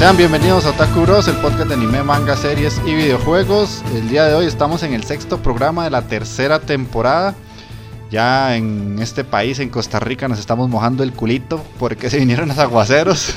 [0.00, 3.84] Sean bienvenidos a Otaku Bros, el podcast de anime, manga, series y videojuegos.
[3.94, 7.34] El día de hoy estamos en el sexto programa de la tercera temporada.
[8.10, 12.48] Ya en este país, en Costa Rica, nos estamos mojando el culito porque se vinieron
[12.48, 13.34] los aguaceros.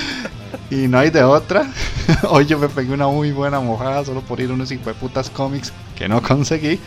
[0.70, 1.70] y no hay de otra.
[2.30, 5.70] hoy yo me pegué una muy buena mojada solo por ir a unos putas cómics
[5.96, 6.80] que no conseguí.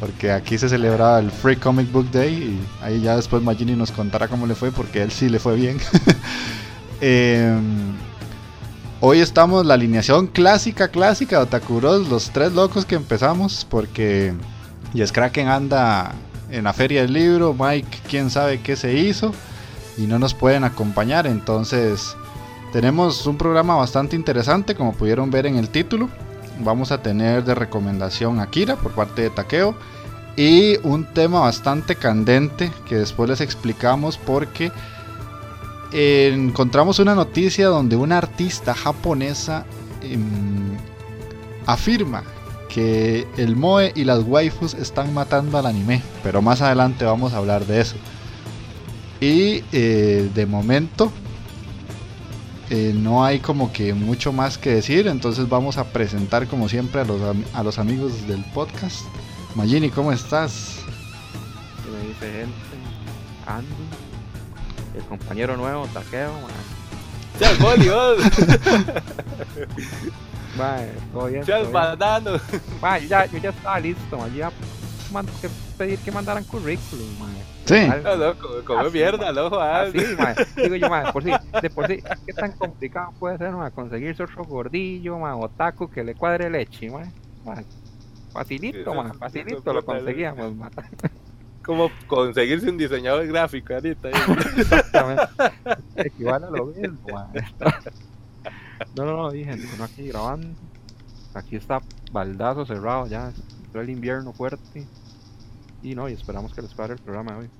[0.00, 3.90] Porque aquí se celebraba el Free Comic Book Day y ahí ya después Magini nos
[3.90, 5.76] contará cómo le fue porque él sí le fue bien.
[7.02, 7.54] eh,
[9.00, 14.32] Hoy estamos la alineación clásica, clásica de Otakuros, los tres locos que empezamos, porque
[14.94, 16.12] Yes Kraken anda
[16.50, 19.32] en la feria del libro, Mike quién sabe qué se hizo
[19.98, 22.16] y no nos pueden acompañar, entonces
[22.72, 26.08] tenemos un programa bastante interesante como pudieron ver en el título.
[26.60, 29.74] Vamos a tener de recomendación a Kira por parte de Takeo
[30.36, 34.70] y un tema bastante candente que después les explicamos porque
[35.94, 39.64] encontramos una noticia donde una artista japonesa
[40.02, 40.76] em,
[41.66, 42.24] afirma
[42.68, 47.36] que el moe y las waifus están matando al anime, pero más adelante vamos a
[47.36, 47.94] hablar de eso.
[49.20, 51.12] Y eh, de momento
[52.70, 57.02] eh, no hay como que mucho más que decir, entonces vamos a presentar como siempre
[57.02, 57.20] a los,
[57.52, 59.04] a los amigos del podcast.
[59.54, 60.80] Magini, ¿cómo estás?
[63.46, 63.93] Andy
[64.94, 66.50] el compañero nuevo, Taqueo, man.
[67.38, 68.18] ¡Chal Boli, vos!
[70.56, 71.42] Mae, todo bien.
[71.44, 72.32] ¡Chal Banano!
[72.80, 74.30] Man, yo ya, yo ya estaba listo, man.
[74.30, 74.52] Yo ya
[75.12, 77.34] man, que pedir que mandaran currículum, man.
[77.66, 77.86] Sí.
[78.04, 79.90] No, no, como, como mierda, no, Juan.
[79.92, 80.34] Sí, man.
[80.56, 81.30] Digo yo, man, por si,
[81.62, 83.70] de por sí, ¿qué tan complicado puede ser, man?
[83.72, 87.12] Conseguirse otro gordillo, man, o taco que le cuadre leche, man.
[87.44, 87.64] man
[88.32, 89.98] facilito, Sí, man, eso- facilito lo total.
[89.98, 90.70] conseguíamos, man.
[91.64, 94.10] Como conseguirse un diseñador gráfico ahorita.
[94.10, 95.24] Exactamente.
[95.96, 97.28] Equivale a lo mismo, man.
[98.96, 100.48] No, no, no, dije, no aquí grabando.
[101.34, 101.80] Aquí está
[102.12, 103.32] baldazo cerrado ya.
[103.64, 104.86] Entró el invierno fuerte.
[105.82, 107.50] Y no, y esperamos que les pare el programa de hoy.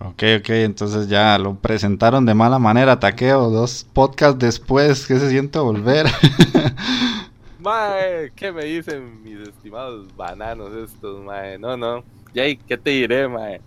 [0.00, 3.48] Ok, ok, entonces ya lo presentaron de mala manera, Taqueo.
[3.50, 6.06] Dos podcasts después, ¿qué se siente volver?
[7.60, 11.58] Mae, ¿qué me dicen mis estimados bananos estos, mae?
[11.58, 12.04] No, no.
[12.34, 13.62] Jay, ¿qué te diré, mae?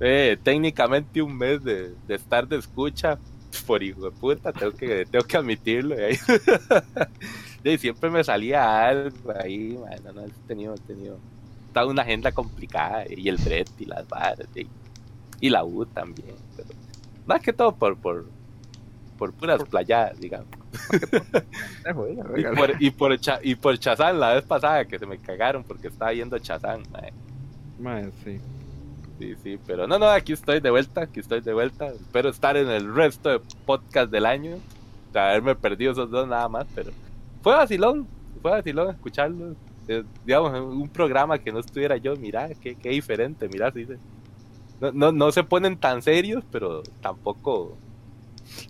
[0.00, 3.20] Eh, técnicamente un mes de, de estar de escucha,
[3.66, 5.96] por hijo de puta, tengo que, tengo que admitirlo.
[6.00, 6.16] Y ahí-
[7.64, 10.00] y siempre me salía algo ahí, mae.
[10.02, 11.24] No, no, he tenido, he tenido.
[11.68, 14.70] Está una agenda complicada, y el Brett y las varas, y,
[15.40, 16.36] y la U también.
[16.56, 16.70] Pero
[17.26, 18.34] más que todo por, por,
[19.16, 20.48] por puras playadas, digamos.
[22.34, 25.18] Diga, Y por, y por, Cha- y por Chazán la vez pasada que se me
[25.20, 26.82] cagaron porque estaba viendo Chazán.
[26.90, 27.12] mae.
[27.78, 28.40] Mae, sí.
[29.18, 31.86] Sí, sí, pero no, no, aquí estoy de vuelta, aquí estoy de vuelta.
[31.86, 34.56] Espero estar en el resto de podcast del año.
[35.12, 36.90] De haberme perdido esos dos nada más, pero
[37.42, 38.08] fue vacilón,
[38.42, 39.54] fue vacilón escucharlo.
[39.86, 43.86] Eh, digamos, un programa que no estuviera yo, mira, qué, qué diferente, mira, sí,
[44.80, 47.76] no, no, no se ponen tan serios, pero tampoco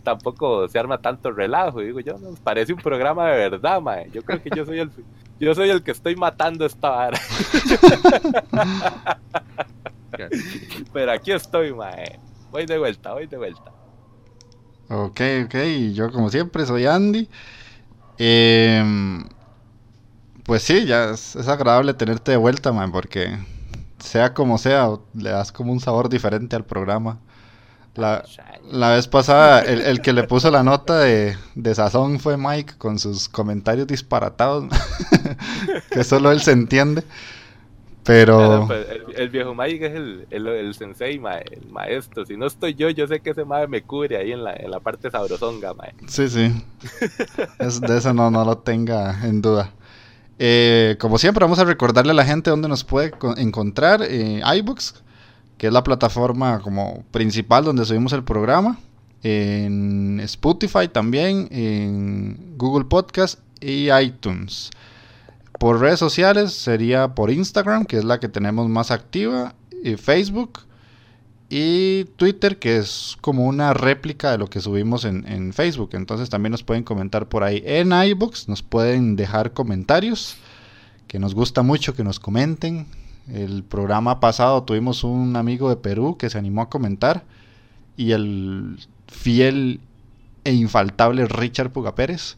[0.02, 4.10] tampoco se arma tanto relajo, digo yo, nos parece un programa de verdad, mae.
[4.10, 4.90] Yo creo que yo soy el
[5.40, 7.20] yo soy el que estoy matando esta vara.
[10.92, 12.18] Pero aquí estoy, mae.
[12.50, 13.72] Voy de vuelta, voy de vuelta.
[14.88, 15.54] Ok, ok,
[15.92, 17.28] yo como siempre soy Andy.
[18.18, 19.24] Em,
[20.44, 23.36] pues sí, ya es, es agradable tenerte de vuelta, man, porque
[23.98, 27.18] sea como sea, le das como un sabor diferente al programa.
[27.96, 28.24] La,
[28.72, 32.74] la vez pasada, el, el, que le puso la nota de, de sazón fue Mike
[32.76, 34.64] con sus comentarios disparatados,
[35.90, 37.04] que solo él se entiende.
[38.04, 38.64] Pero.
[38.66, 42.26] Pues, el, el, viejo Mike es el, el, el sensei, ma, el maestro.
[42.26, 44.70] Si no estoy yo, yo sé que ese mae me cubre ahí en la, en
[44.70, 45.94] la parte sabrosonga, mae.
[46.06, 46.52] Sí, sí.
[47.58, 49.70] Es, de eso no, no lo tenga en duda.
[50.38, 54.02] Eh, como siempre, vamos a recordarle a la gente dónde nos puede encontrar.
[54.02, 55.02] Eh, iBooks,
[55.64, 58.78] que es la plataforma como principal donde subimos el programa.
[59.22, 64.68] En Spotify también, en Google Podcast y iTunes.
[65.58, 70.58] Por redes sociales sería por Instagram, que es la que tenemos más activa, y Facebook
[71.48, 75.92] y Twitter, que es como una réplica de lo que subimos en, en Facebook.
[75.94, 80.36] Entonces también nos pueden comentar por ahí en iBooks, nos pueden dejar comentarios,
[81.08, 82.86] que nos gusta mucho que nos comenten.
[83.32, 87.24] El programa pasado tuvimos un amigo de Perú que se animó a comentar
[87.96, 88.78] y el
[89.08, 89.80] fiel
[90.44, 92.36] e infaltable Richard Puga Pérez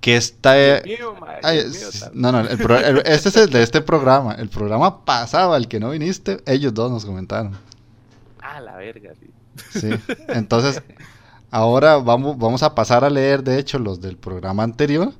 [0.00, 0.54] que está...
[0.84, 1.60] Mío, ay,
[2.14, 4.34] no, no, el pro, el, este es el de este programa.
[4.34, 7.52] El programa pasado al que no viniste, ellos dos nos comentaron.
[8.40, 9.12] Ah, la verga.
[9.70, 9.90] Sí,
[10.28, 10.82] entonces
[11.50, 15.12] ahora vamos, vamos a pasar a leer, de hecho, los del programa anterior.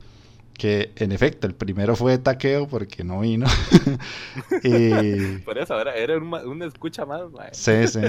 [0.60, 3.46] Que en efecto, el primero fue de taqueo porque no vino.
[4.62, 5.38] y...
[5.38, 7.48] Por eso, ahora era un, un escucha más, mae.
[7.52, 8.00] Sí, sí.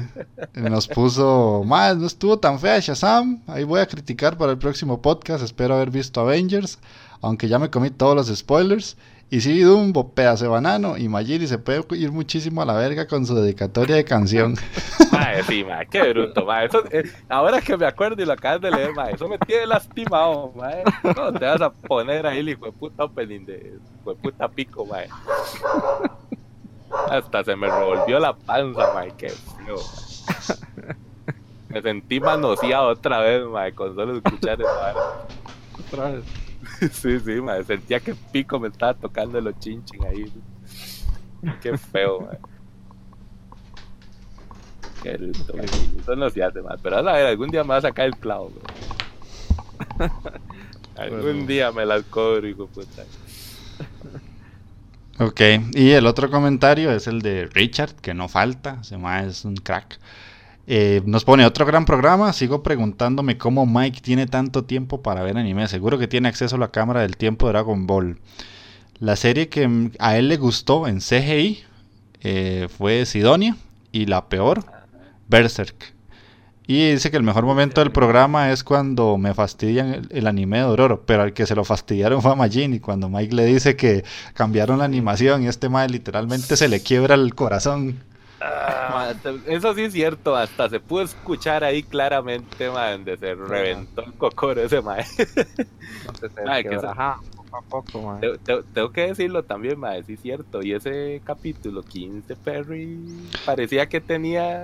[0.56, 3.42] Nos puso, más, no estuvo tan fea Shazam.
[3.48, 5.42] Ahí voy a criticar para el próximo podcast.
[5.46, 6.78] Espero haber visto Avengers.
[7.22, 8.98] Aunque ya me comí todos los spoilers.
[9.34, 10.98] Y sí, Dumbo, pedazo de banano.
[10.98, 14.56] Y Magiri se puede ir muchísimo a la verga con su dedicatoria de canción.
[15.14, 16.66] Mae, sí, mae, qué bruto, mae.
[16.66, 19.68] Eso, eh, ahora que me acuerdo y lo acabas de leer, mae, eso me tiene
[19.68, 20.84] lastimado, mae.
[21.16, 24.50] No te vas a poner ahí el hijo de puta opening de hijo de puta
[24.50, 25.08] pico, mae.
[27.10, 29.78] Hasta se me revolvió la panza, mae, qué feo.
[31.70, 34.94] Me sentí manoseado otra vez, mae, con solo escuchar eso, mae.
[35.88, 36.51] Otra vez.
[36.92, 37.64] Sí, sí, madre.
[37.64, 40.26] Sentía que pico me estaba tocando los chinchin ahí.
[41.60, 42.40] Qué feo, madre.
[45.04, 45.54] Qué luto,
[46.00, 46.80] Eso no se hace más.
[46.82, 48.52] Pero a ver, algún día me va a sacar el clavo,
[50.98, 51.46] Algún bueno.
[51.48, 53.04] día me las cobro, hijo puta.
[55.20, 55.42] Ok,
[55.74, 59.56] y el otro comentario es el de Richard, que no falta, se llama es un
[59.56, 60.00] crack.
[60.68, 62.34] Eh, nos pone otro gran programa.
[62.34, 65.68] Sigo preguntándome cómo Mike tiene tanto tiempo para ver anime.
[65.68, 68.20] Seguro que tiene acceso a la cámara del tiempo de Dragon Ball.
[69.00, 71.64] La serie que a él le gustó en CGI
[72.22, 73.58] eh, fue Sidonia.
[73.92, 74.64] Y la peor,
[75.28, 75.94] Berserk.
[76.68, 80.64] Y dice que el mejor momento del programa es cuando me fastidian el, anime de
[80.64, 83.76] Dororo, pero al que se lo fastidiaron fue a Majin y cuando Mike le dice
[83.76, 88.00] que cambiaron la animación y este Mike literalmente se le quiebra el corazón.
[88.44, 89.14] Ah,
[89.46, 94.14] eso sí es cierto, hasta se pudo escuchar ahí claramente, man, donde se reventó el
[94.14, 95.06] cocoro ese mae.
[96.84, 98.20] ajá, poco a poco, mae.
[98.20, 100.64] Te, te, tengo que decirlo también, mae, sí es cierto.
[100.64, 102.98] Y ese capítulo 15, Perry,
[103.46, 104.64] parecía que tenía...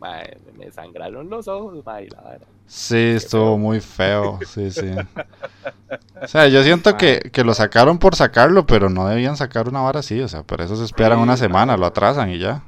[0.00, 2.48] Mae, me sangraron los ojos, mae, la verdad.
[2.70, 4.94] Sí, estuvo muy feo, sí, sí.
[6.22, 9.80] O sea, yo siento que, que, lo sacaron por sacarlo, pero no debían sacar una
[9.80, 12.62] vara así, o sea, por eso se esperan sí, una semana, lo atrasan y ya.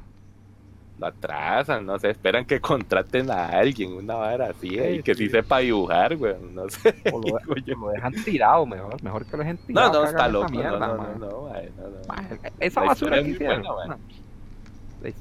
[0.99, 5.15] Lo atrasan, no sé, esperan que contraten a alguien, una vara así, sí, y que
[5.15, 6.95] sí, sepa dibujar, güey, no sé.
[7.13, 9.93] O lo, lo, dejan tirado, mejor, mejor que lo dejen tirado.
[9.93, 13.63] No, no, está loco, mierda, no, no, no, no, no, no, Esa basura que hicieron.
[13.63, 13.97] Buena,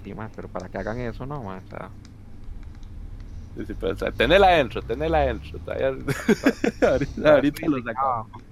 [0.02, 1.88] sí, man, pero para que hagan eso, no, man, o sea...
[3.56, 5.58] Sí, sí, pero, o sea, tenela adentro, tenela adentro.
[6.88, 8.42] ahorita, ahorita lo sacamos.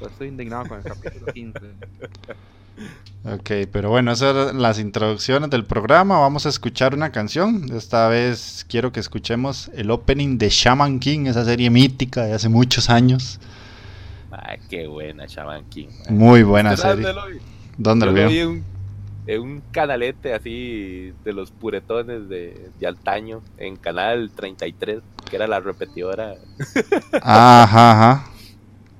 [0.00, 1.58] Yo estoy indignado con el capítulo 15.
[3.24, 6.18] Ok, pero bueno, esas eran las introducciones del programa.
[6.20, 7.66] Vamos a escuchar una canción.
[7.74, 12.48] Esta vez quiero que escuchemos el opening de Shaman King, esa serie mítica de hace
[12.48, 13.40] muchos años.
[14.30, 15.88] Ay, qué buena Shaman King.
[15.88, 16.16] Man.
[16.16, 17.06] Muy buena serie.
[17.76, 18.62] ¿Dónde lo vi?
[19.28, 25.46] Un, un canalete así de los puretones de, de antaño, en Canal 33, que era
[25.46, 26.34] la repetidora.
[27.22, 28.30] Ajá, ajá.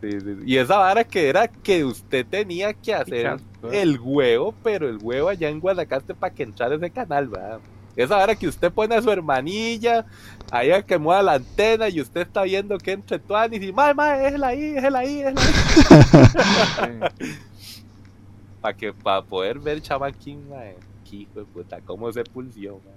[0.00, 0.36] Sí, sí.
[0.46, 3.38] Y esa vara que era que usted tenía que hacer
[3.72, 7.58] el huevo, pero el huevo allá en Guanacaste para que entrara ese canal, ¿verdad?
[7.96, 10.06] Esa hora que usted pone a su hermanilla,
[10.52, 14.28] allá que mueva la antena y usted está viendo que entre Tuanis y mae, mae,
[14.28, 15.40] es la ahí, es la ahí, es la
[16.84, 17.00] ahí.
[18.60, 20.76] para que para poder ver Chaman King, mae,
[21.10, 22.94] hijo de puta, cómo se pulsió, mae.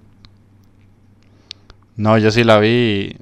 [1.96, 3.16] No, yo sí la vi.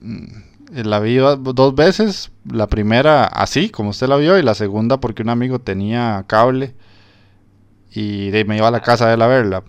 [0.72, 2.31] La vi dos veces.
[2.51, 6.75] La primera así, como usted la vio, y la segunda porque un amigo tenía cable.
[7.91, 9.63] y me iba a la casa de él a verla.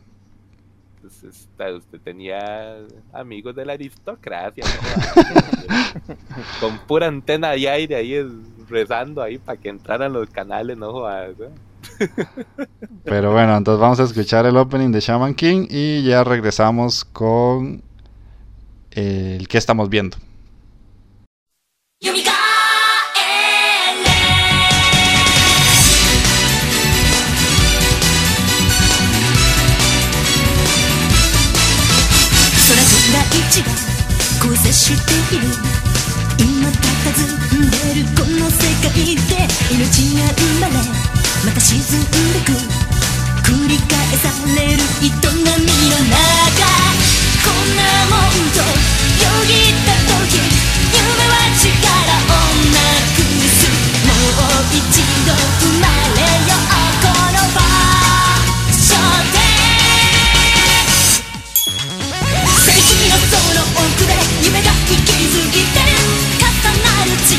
[1.01, 2.79] Pues, esta- usted tenía
[3.13, 4.81] amigos de la aristocracia, ¿no?
[6.61, 8.17] con pura antena de aire ahí
[8.69, 11.37] rezando ahí para que entraran los canales, no jodas.
[11.39, 11.47] ¿no?
[13.05, 17.83] Pero bueno, entonces vamos a escuchar el opening de Shaman King y ya regresamos con
[18.93, 20.17] el que estamos viendo.
[41.43, 42.53] また沈んでく
[43.49, 46.69] 繰り返される営みの中
[47.41, 47.81] こんな
[48.13, 48.69] もんとよ
[49.49, 52.85] ぎった時夢は力をな
[53.17, 53.25] く
[53.57, 53.73] す
[54.05, 54.85] もう一
[55.25, 56.69] 度生まれよう
[57.01, 57.65] この場
[58.77, 59.01] 所
[59.33, 59.41] で
[62.53, 64.13] 正義のその奥で
[64.45, 65.97] 夢が息づいてる
[66.37, 66.53] 重
[66.85, 67.33] なる力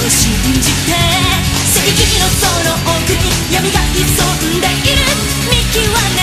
[0.00, 0.32] を信
[0.62, 0.96] じて
[1.74, 2.73] 正義のその
[5.73, 5.83] 見極
[6.15, 6.21] め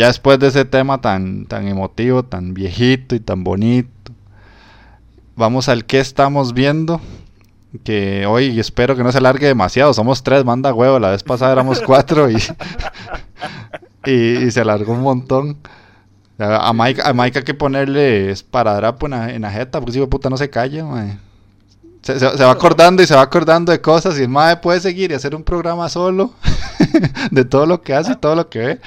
[0.00, 4.12] ya después de ese tema tan, tan emotivo, tan viejito y tan bonito,
[5.36, 7.00] vamos al que estamos viendo.
[7.84, 9.94] Que hoy espero que no se alargue demasiado.
[9.94, 10.98] Somos tres, manda huevo.
[10.98, 12.36] La vez pasada éramos cuatro y,
[14.04, 15.56] y, y se alargó un montón.
[16.38, 20.06] A Mike, a Mike hay que ponerle esparadrapo en la, en la jeta, porque si
[20.06, 21.18] puta no se calla, mae.
[22.02, 24.80] Se, se- se va acordando y se va acordando de cosas y el mae puede
[24.80, 26.32] seguir y hacer un programa solo
[27.30, 28.80] de todo lo que hace y todo lo que ve.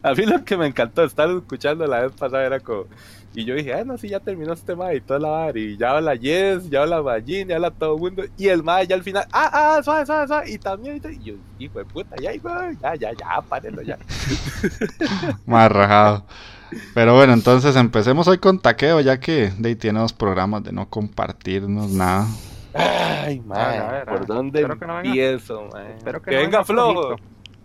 [0.02, 2.84] A mí lo que me encantó estar escuchando la vez pasada era como.
[3.32, 5.58] Y yo dije, ah, no, sí, ya terminó este mae y toda la vara.
[5.58, 8.24] Y ya habla Yes, ya habla Ballín, ya habla todo el mundo.
[8.36, 10.50] Y el mae ya al final, ah, ah, suave, suave, suave.
[10.50, 13.98] Y también, y yo, hijo de puta, ya, güey, ya, ya, ya, párenlo ya.
[15.46, 16.24] Más rajado.
[16.94, 20.72] Pero bueno, entonces empecemos hoy con taqueo, ya que de ahí tiene dos programas de
[20.72, 22.26] no compartirnos nada.
[22.74, 25.96] Ay, mae, ¿por dónde Espero que no venga- empiezo, mae?
[25.96, 27.16] Espero que, que no venga vengas flojo.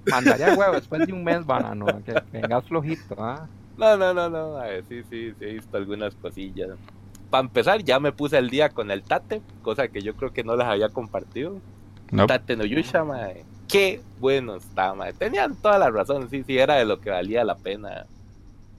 [0.10, 1.86] Mandaría huevo después de un mes, banano.
[2.06, 3.48] Que vengas flojito, ¿ah?
[3.78, 6.70] No, no, no, no, a ver, sí, sí, sí, he visto algunas cosillas.
[7.30, 10.44] Para empezar, ya me puse el día con el Tate, cosa que yo creo que
[10.44, 11.58] no les había compartido.
[12.12, 13.44] No, Tate no Yusha, mae.
[13.68, 15.12] Qué bueno está, mae.
[15.14, 18.06] Tenían toda la razón, sí, sí, era de lo que valía la pena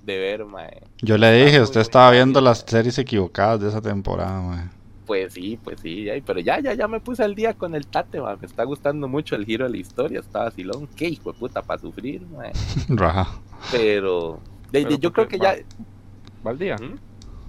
[0.05, 0.83] de ver, mae.
[1.03, 4.76] yo le dije, usted estaba viendo las series equivocadas de esa temporada, mae.
[5.07, 7.87] Pues sí, pues sí, ay, pero ya, ya, ya me puse el día con el
[7.87, 8.37] Tate, mae.
[8.41, 10.89] Me está gustando mucho el giro de la historia, está vacilón.
[10.97, 12.53] Qué hijo de puta para sufrir, mae.
[12.89, 13.41] Raja.
[13.71, 14.41] Pero,
[14.73, 16.45] de- de- Pero yo porque creo que ya...
[16.45, 16.77] ¿Va al día?
[16.77, 16.97] ¿Mm?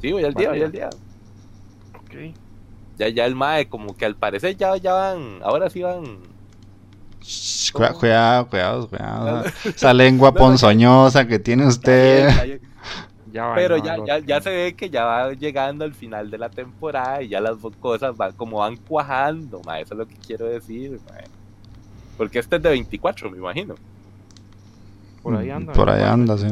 [0.01, 0.89] Sí, voy al día, voy al día.
[1.95, 2.35] Ok.
[2.99, 6.03] Ya, ya el mae, como que al parecer ya, ya van, ahora sí van.
[7.21, 9.43] Shh, cuida- Cuidado, cuidado, cuidado.
[9.65, 12.59] Esa lengua ponzoñosa que tiene usted.
[13.31, 16.49] Ya- pero ya, ya, ya se ve que ya va llegando al final de la
[16.49, 20.45] temporada y ya las cosas van como van cuajando, mae, eso es lo que quiero
[20.45, 21.25] decir, mae.
[22.17, 23.75] Porque este es de 24, me imagino.
[25.21, 25.73] Por ahí anda.
[25.73, 26.45] Por ahí anda, sí.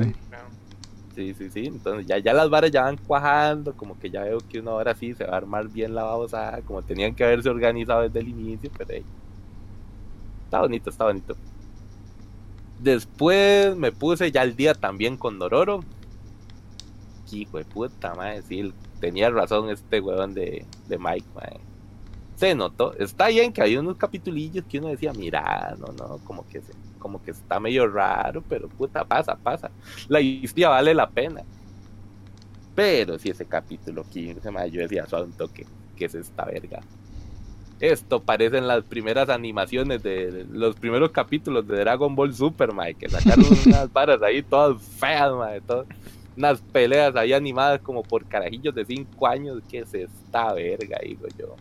[1.16, 1.66] Sí, sí, sí.
[1.68, 4.94] Entonces ya, ya las varas ya van cuajando, como que ya veo que una hora
[4.94, 8.28] sí se va a armar bien la babosada, como tenían que haberse organizado desde el
[8.28, 9.06] inicio, pero hey,
[10.44, 11.38] está bonito, está bonito.
[12.80, 15.80] Después me puse ya el día también con Dororo.
[17.32, 21.60] Hijo de puta, madre, sí, tenía razón este huevón de, de Mike, madre.
[22.36, 26.46] Se notó, está bien que hay unos capitulillos que uno decía, mira, no, no, como
[26.48, 29.70] que se, como que está medio raro, pero puta, pasa, pasa
[30.08, 31.44] la historia vale la pena.
[32.74, 35.66] Pero si ese capítulo 15, mae, yo decía, suave un toque,
[35.96, 36.82] que es esta verga?
[37.80, 43.08] Esto parecen las primeras animaciones de los primeros capítulos de Dragon Ball Super, mae, que
[43.08, 45.88] sacaron unas varas ahí todas feas, mae, todas,
[46.38, 51.28] unas peleas ahí animadas como por carajillos de 5 años, que es esta verga, digo
[51.38, 51.56] yo.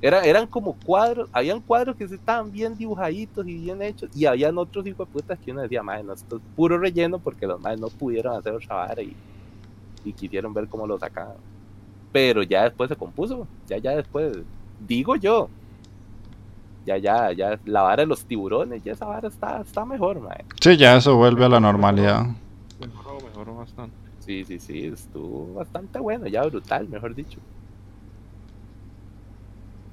[0.00, 4.26] Era, eran como cuadros, habían cuadros que se estaban bien dibujaditos y bien hechos, y
[4.26, 7.46] habían otros hijos de putas que uno decía, madre, no, esto es puro relleno porque
[7.46, 9.14] los madres no pudieron hacer otra vara y,
[10.16, 11.36] quisieron ver cómo lo sacaban.
[12.12, 14.38] pero ya después se compuso, ya, ya después,
[14.86, 15.50] digo yo,
[16.86, 20.44] ya, ya, ya, la vara de los tiburones, ya esa vara está, está mejor, mae.
[20.60, 22.24] Sí, ya eso vuelve a la normalidad.
[23.38, 23.94] Mejoró, bastante.
[24.18, 27.38] Sí, sí, sí, estuvo bastante bueno, ya brutal, mejor dicho.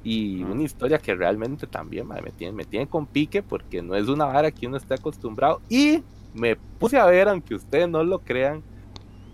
[0.03, 0.47] Y Ah.
[0.47, 4.25] una historia que realmente también me, tiene, me tiene con pique porque no es una
[4.25, 5.61] vara que uno esté acostumbrado.
[5.69, 6.01] Y
[6.33, 8.63] me puse a ver, aunque ustedes no lo crean,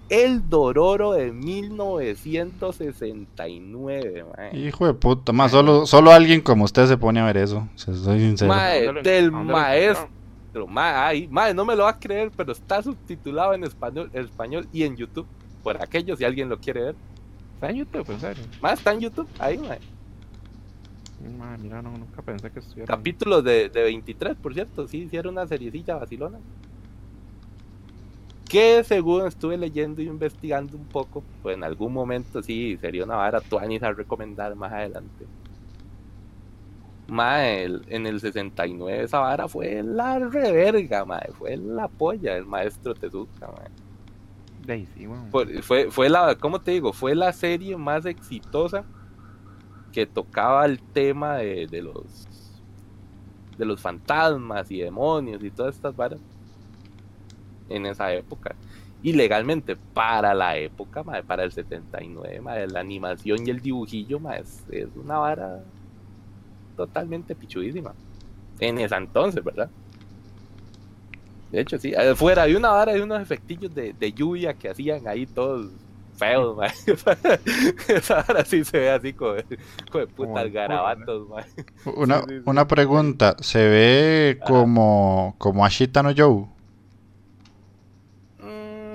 [0.09, 4.25] el Dororo de 1969.
[4.37, 4.57] mae.
[4.57, 7.65] Hijo de puta, más solo, solo alguien como usted se pone a ver eso.
[7.75, 8.53] Si soy sincero.
[8.53, 10.09] Mae, ¿Dónde lo- del maestro.
[10.51, 10.73] Encontraron?
[10.73, 14.67] Mae, ay, mae, no me lo va a creer, pero está subtitulado en español, español
[14.71, 15.27] y en YouTube.
[15.63, 16.95] Por aquello, si alguien lo quiere ver.
[17.55, 18.43] Está en YouTube, en serio.
[18.61, 19.79] Mae, está en YouTube, ahí, mae.
[21.37, 22.87] Madre, mira, no, nunca pensé que estuviera.
[22.87, 26.39] Capítulos de, de 23, por cierto, sí, hicieron una seriecilla vacilona.
[28.49, 33.15] Que según estuve leyendo y investigando un poco, pues en algún momento sí sería una
[33.15, 35.25] vara tuanis a recomendar más adelante.
[37.11, 42.45] Mae, el- en el 69 esa vara fue la reverga, mae, fue la polla del
[42.45, 43.67] maestro Tezuka, mae.
[44.65, 45.07] Daisy,
[45.61, 46.93] fue, fue la, ¿cómo te digo?
[46.93, 48.85] Fue la serie más exitosa
[49.91, 52.27] que tocaba el tema de, de los
[53.57, 56.19] de los fantasmas y demonios y todas estas varas
[57.69, 58.55] en esa época.
[59.03, 64.19] Y legalmente, para la época, mae, para el 79, mae, la animación y el dibujillo
[64.21, 65.59] mae, es, es una vara
[66.87, 67.95] totalmente pichudísima.
[68.59, 69.71] En ese entonces, ¿verdad?
[71.49, 74.69] De hecho, sí, eh, fuera de una vara de unos efectillos de, de lluvia que
[74.69, 75.67] hacían ahí todos
[76.13, 76.71] feos, mae.
[77.87, 79.35] Esa vara sí se ve así como,
[79.89, 81.45] como de Como putas garabatos, mae.
[81.97, 82.45] Una, Sí, sí, sí.
[82.45, 84.47] una pregunta, ¿se ve Ajá.
[84.47, 86.47] como, como Ashita no Joe?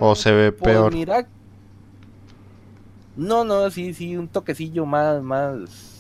[0.01, 0.92] ¿O se ve Pues peor?
[0.92, 1.27] mira.
[3.16, 5.95] No, no, sí, sí, un toquecillo más, más.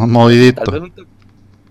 [0.00, 0.62] Más movidito.
[0.62, 1.04] Tal vez un to-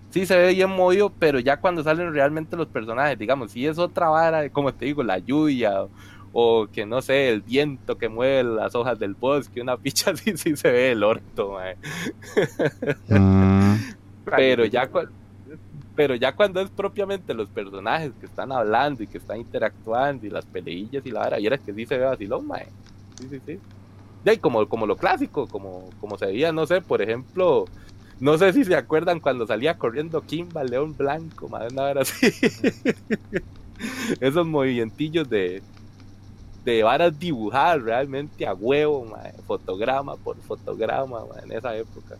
[0.10, 3.78] Sí, se ve bien movido, pero ya cuando salen realmente los personajes, digamos, si es
[3.78, 5.92] otra vara, como te digo, la lluvia, o,
[6.32, 10.36] o que no sé, el viento que mueve las hojas del bosque, una picha así,
[10.38, 11.78] sí se ve el orto, mae.
[13.10, 13.76] Mm,
[14.36, 14.90] Pero ya,
[15.96, 20.30] pero ya cuando es propiamente los personajes que están hablando y que están interactuando y
[20.30, 22.68] las peleillas y la vara, y era que sí se ve vacilón, mae.
[23.18, 23.60] Sí, sí, sí.
[24.26, 27.66] Y como, como lo clásico, como, como se veía, no sé, por ejemplo,
[28.19, 32.27] no sé si se acuerdan cuando salía corriendo Kimba, León Blanco, mae, una vara así.
[34.19, 35.65] Esos movimentillos de,
[36.63, 42.19] de varas dibujadas realmente a huevo, mae, fotograma por fotograma, mae, en esa época.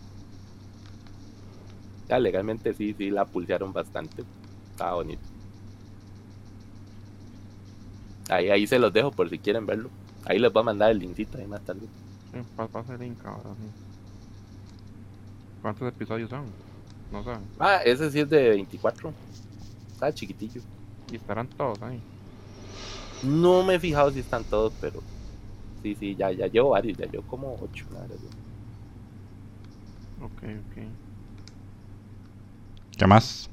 [2.10, 4.24] Ya legalmente sí, sí, la pulsearon bastante.
[4.72, 5.30] Estaba bonito.
[8.30, 9.94] Ahí, ahí se los dejo por si quieren verlo.
[10.24, 11.90] Ahí les voy a mandar el linkcito ahí más tarde.
[12.32, 13.74] Sí, pa- pasa el link ahora, sí.
[15.62, 16.46] ¿Cuántos episodios son?
[17.12, 17.42] No saben.
[17.60, 19.14] Ah, ese sí es de 24.
[19.94, 20.62] Está chiquitillo.
[21.12, 22.00] Y estarán todos ahí.
[23.24, 25.02] No me he fijado si están todos, pero
[25.82, 27.86] sí, sí, ya, ya llevo varios, ya llevo como 8.
[30.22, 30.84] Ok, ok.
[32.98, 33.50] ¿Qué más?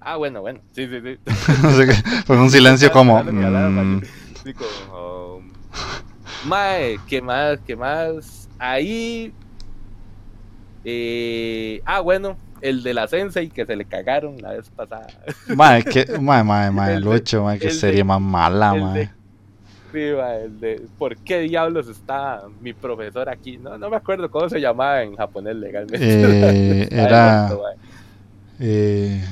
[0.00, 0.60] Ah, bueno, bueno.
[0.72, 1.18] Sí, sí, sí.
[2.26, 3.22] Fue un silencio como...
[3.22, 4.02] Mm,
[4.44, 5.50] Sí, como, um,
[6.46, 7.58] Mae, ¿qué más?
[7.66, 8.48] ¿Qué más?
[8.58, 9.32] Ahí.
[10.88, 15.06] Eh, ah, bueno, el de la Sensei que se le cagaron la vez pasada.
[15.48, 19.10] Mae, que, mae, mae, El de- Lucho, mae, qué de- serie más mala, de-
[19.92, 23.56] Sí, mae, el de ¿por qué diablos está mi profesor aquí?
[23.58, 25.98] No, no me acuerdo cómo se llamaba en japonés legalmente.
[26.00, 27.46] Eh, era...
[27.48, 27.64] muerto.
[28.60, 29.22] Eh,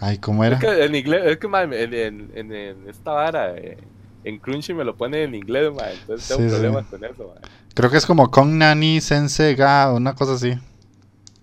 [0.00, 0.56] ay, ¿cómo era?
[0.56, 3.76] Es que en inglés, es que mae, en, en, esta vara, eh,
[4.24, 6.54] en Crunchy me lo pone en inglés, mae, entonces tengo Sí, sí.
[6.56, 7.50] problemas con eso, mae.
[7.76, 10.54] Creo que es como Kong Nani Sensei Ga, una cosa así.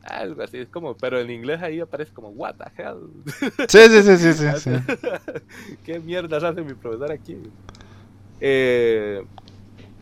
[0.04, 3.24] Algo así, es como, pero en inglés ahí aparece como, what the hell.
[3.70, 4.48] Sí, sí, sí, sí, sí.
[4.58, 4.72] sí.
[5.84, 7.38] ¿Qué mierdas hace mi profesor aquí?
[8.40, 9.24] Eh,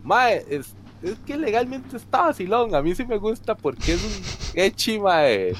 [0.03, 2.73] mae, es, es que legalmente está vacilón.
[2.75, 5.53] A mí sí me gusta porque es un echi, mae,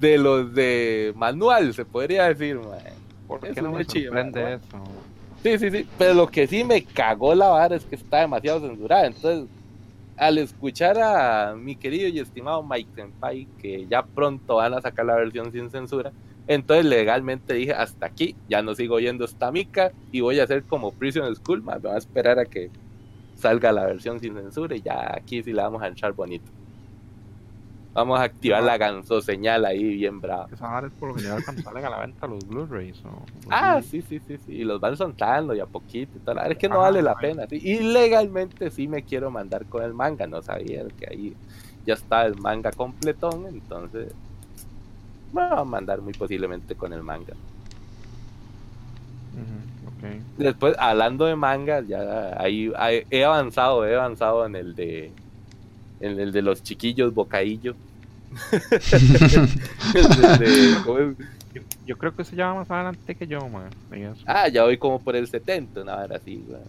[0.00, 2.94] de los de manual, se podría decir, mae.
[3.26, 4.54] ¿Por Es qué no un me sorprende ¿verdad?
[4.54, 5.02] eso?
[5.42, 5.88] Sí, sí, sí.
[5.98, 9.06] Pero lo que sí me cagó la vara es que está demasiado censurada.
[9.06, 9.48] Entonces,
[10.18, 15.06] al escuchar a mi querido y estimado Mike Senpai que ya pronto van a sacar
[15.06, 16.12] la versión sin censura,
[16.46, 20.64] entonces legalmente dije hasta aquí, ya no sigo oyendo esta mica y voy a hacer
[20.64, 22.70] como Prison School, más me voy a esperar a que
[23.34, 26.50] salga la versión sin censura y ya aquí sí la vamos a entrar bonito.
[27.94, 30.46] Vamos a activar la ganso señal ahí bien brava.
[30.52, 33.02] Esa vara es por lo general cuando salen a la venta los Blu-rays.
[33.50, 34.52] Ah, sí, sí, sí, sí.
[34.52, 36.38] Y los van soltando y a poquito y tal.
[36.52, 37.46] Es que no vale la pena.
[37.48, 37.58] sí.
[37.60, 40.26] Y legalmente sí me quiero mandar con el manga.
[40.26, 41.36] No sabía que ahí
[41.84, 43.46] ya está el manga completón.
[43.48, 44.12] Entonces,
[45.32, 47.34] me voy a mandar muy posiblemente con el manga.
[49.34, 50.22] Ujú, ok.
[50.38, 55.12] Después, hablando de manga, ya ahí, ahí he avanzado, he avanzado en el de
[56.00, 57.74] el de los chiquillos bocaillo.
[59.94, 61.16] El.
[61.54, 63.70] Yo, yo creo que se llama más adelante que yo, man.
[63.90, 64.22] eso.
[64.26, 66.60] ah, ya voy como por el 70, una hora así, güey.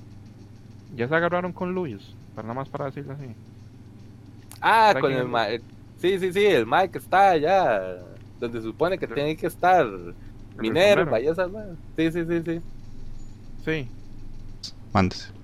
[0.96, 3.26] Ya se agarraron con Luyos, para nada más para decirlo así.
[4.62, 5.28] Ah, ¿Sabe con el es?
[5.28, 5.62] Mike.
[6.00, 7.98] Sí, sí, sí, el Mike está allá.
[8.40, 9.86] Donde se supone que tiene que estar
[10.58, 11.12] minero, enfermero.
[11.12, 11.78] vaya esas madres.
[11.98, 12.62] Sí, sí, sí, sí.
[13.66, 13.88] Sí,
[14.94, 15.39] Mándese.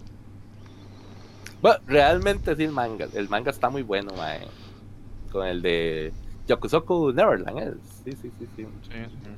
[1.62, 3.08] Bueno, realmente sí el manga.
[3.14, 4.48] El manga está muy bueno, mae.
[5.32, 6.14] Con el de
[6.48, 7.76] Yokusoku Neverland, ¿es?
[8.04, 8.66] Sí, sí, sí, sí.
[8.84, 9.30] sí, sí.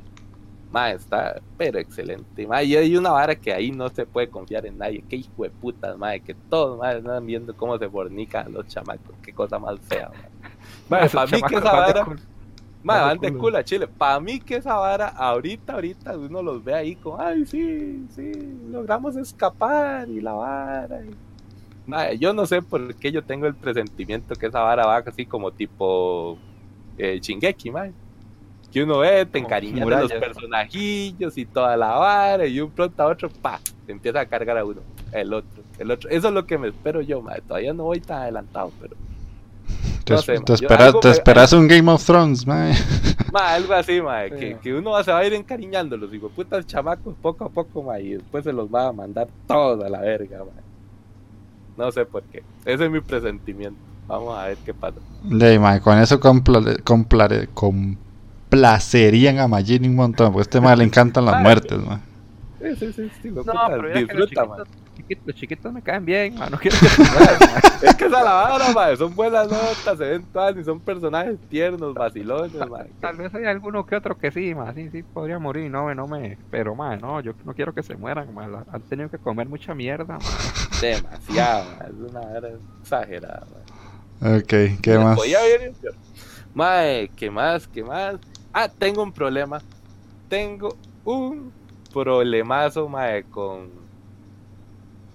[0.71, 2.45] Mae, está pero excelente.
[2.45, 5.03] Mae, y hay una vara que ahí no se puede confiar en nadie.
[5.07, 6.19] Qué hijo de putas, mae.
[6.19, 9.15] Que todos, mae, andan viendo cómo se fornican los chamacos.
[9.23, 10.11] Qué cosa más fea,
[10.89, 11.09] mae.
[11.09, 12.05] Para mí que esa vara...
[12.83, 13.87] Mae, Van de culo a Chile.
[13.87, 18.31] Para mí que esa vara, ahorita, ahorita, uno los ve ahí como, ay, sí, sí,
[18.69, 21.01] logramos escapar y la vara.
[21.03, 21.26] y-".
[21.87, 25.25] Mae, yo no sé por qué yo tengo el presentimiento que esa vara va así
[25.25, 26.37] como tipo
[26.97, 27.93] eh, Shingeki, mae.
[28.71, 32.69] Que uno ve, te Como encariñas de los personajillos y toda la vara, y un
[32.69, 34.81] pronto a otro, pa, te empieza a cargar a uno,
[35.13, 36.09] el otro, el otro.
[36.09, 37.39] Eso es lo que me espero yo, mae.
[37.41, 38.95] Todavía no voy tan adelantado, pero
[40.03, 40.53] Te, No sé, te ma, yo-
[41.11, 42.73] esperas, te un Game of Thrones, mae.
[43.31, 44.35] Ma, algo así, ma, Sí.
[44.35, 47.99] que, que uno se va a ir encariñándolos, digo, putas chamacos poco a poco, ma,
[47.99, 50.51] y después se los va a mandar todos a la verga, ma.
[51.85, 52.43] No sé por qué.
[52.65, 53.79] Ese es mi presentimiento.
[54.07, 54.97] Vamos a ver qué pasa.
[55.23, 60.83] De, mae, con eso complare- complacerían a Majin un montón, porque a este mae le
[60.85, 61.99] encantan las muertes, mae.
[62.61, 64.63] Sí, sí, sí, sí, hijo de No, puta, pero ya que los disfruta, ma.
[64.97, 66.49] Chiquitos, chiquitos- los chiquitos me caen bien, man.
[66.51, 67.61] No quiero que se mueran, man.
[67.81, 71.93] Es que esa la vara, son buenas notas, se ven todas y son personajes tiernos,
[71.93, 72.85] vacilones, ma.
[72.99, 74.73] Tal vez hay alguno que otro que sí, man.
[74.75, 75.69] Sí, sí, podría morir.
[75.69, 76.37] No, me- no me.
[76.49, 78.65] Pero, man, no, yo no quiero que se mueran, man.
[78.71, 80.21] Han tenido que comer mucha mierda, man.
[80.81, 82.49] Demasiado, ma, es una vara
[82.81, 84.37] exagerada, ma.
[84.37, 84.47] Ok,
[84.81, 85.17] ¿qué Me más?
[85.17, 85.39] podía
[85.79, 85.93] peor.
[86.53, 87.67] Mae, ¿qué más?
[87.67, 88.15] ¿Qué más?
[88.51, 89.61] Ah, tengo un problema.
[90.27, 91.51] Tengo un
[91.93, 93.69] problemazo, mae, con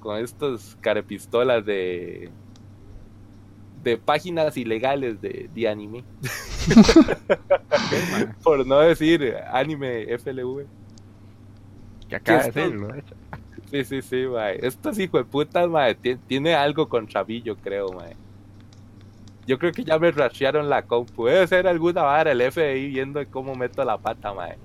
[0.02, 2.30] con estos carepistolas de
[3.82, 6.04] de páginas ilegales de, de anime.
[8.42, 10.66] Por no decir anime FLV.
[12.08, 12.52] Que acaba de
[12.92, 13.14] de hecho.
[13.70, 14.64] Sí, sí, sí, mae.
[14.64, 18.14] Estos hijos de putas, mae, ti- tiene algo contra mí, yo creo, mae.
[19.46, 21.26] Yo creo que ya me rashearon la compu.
[21.26, 24.56] Debe ser alguna vara el FBI viendo cómo meto la pata, mae.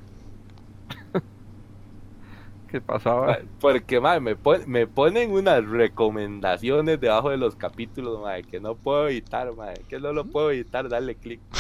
[2.78, 3.40] ¿Qué pasaba?
[3.60, 8.76] Porque, mae, me, pon- me ponen unas recomendaciones debajo de los capítulos, mae, que no
[8.76, 9.74] puedo evitar, mae.
[9.90, 11.40] Que no lo puedo evitar darle clic.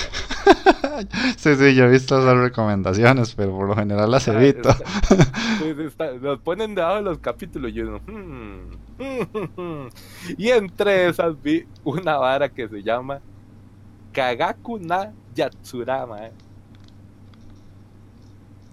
[1.38, 4.69] Sí, sí, yo he visto esas recomendaciones, pero por lo general las evito.
[4.69, 4.86] está-
[5.60, 8.69] sí, sí, está- Nos ponen debajo de los capítulos y uno, "Hmm,
[10.38, 13.19] y entre esas vi una vara que se llama
[14.13, 16.30] Kagaku na Yatsurama.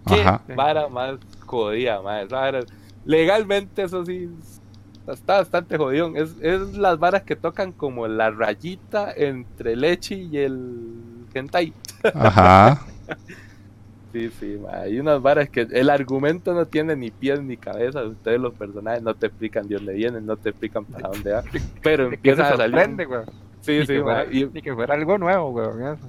[0.06, 0.42] Qué Ajá.
[0.54, 2.60] vara más jodida, ma, esa vara-
[3.04, 4.30] Legalmente eso sí
[5.06, 6.12] está bastante jodido.
[6.16, 11.72] Es, es las varas que tocan como la rayita entre el echi y el hentai.
[12.14, 12.82] Ajá.
[14.12, 18.04] Sí, sí, ma, hay unas varas que el argumento no tiene ni pies ni cabeza.
[18.04, 21.42] Ustedes los personajes no te explican de dónde vienen, no te explican para dónde va.
[21.82, 22.96] Pero empiezan a salir.
[23.60, 25.82] Sí, Ni sí, que ma, fuera- y- Ni que fuera algo nuevo, weón.
[25.82, 26.06] Eso.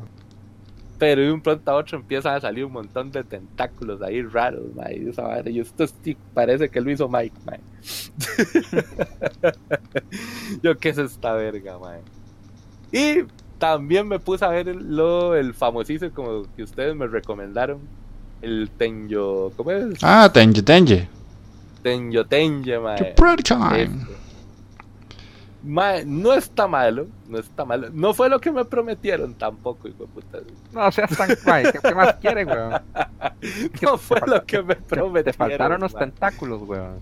[0.98, 4.74] Pero de un pronto a otro empiezan a salir un montón de tentáculos ahí raros,
[4.76, 7.54] ma, y esa vara, y esto sí parece que lo hizo Mike, ma.
[10.64, 11.96] Yo qué es esta verga, ma.
[12.92, 13.26] Y
[13.58, 17.80] también me puse a ver el, lo, el famosísimo como que ustedes me recomendaron,
[18.42, 20.00] el Tenyo, ¿cómo es?
[20.02, 20.30] Ah.
[21.84, 22.96] Tenyo Tenye, ma.
[22.96, 23.84] Your pretty time.
[23.84, 24.16] Este.
[25.64, 27.88] Mae, no está malo, no está malo.
[27.92, 30.40] No fue lo que me prometieron tampoco, hijo de puta.
[30.74, 31.64] No seas tan guay.
[31.72, 32.74] ¿Qué, qué más quieres, weón?
[33.82, 35.24] No fue lo que me prometieron.
[35.24, 36.04] te faltaron los mae.
[36.06, 37.00] tentáculos, weón.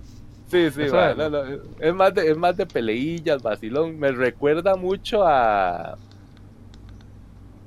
[0.47, 1.17] Sí, sí, Eso mae, es.
[1.17, 1.43] no, no,
[1.79, 3.99] es más de, es más de peleillas, vacilón.
[3.99, 5.97] Me recuerda mucho a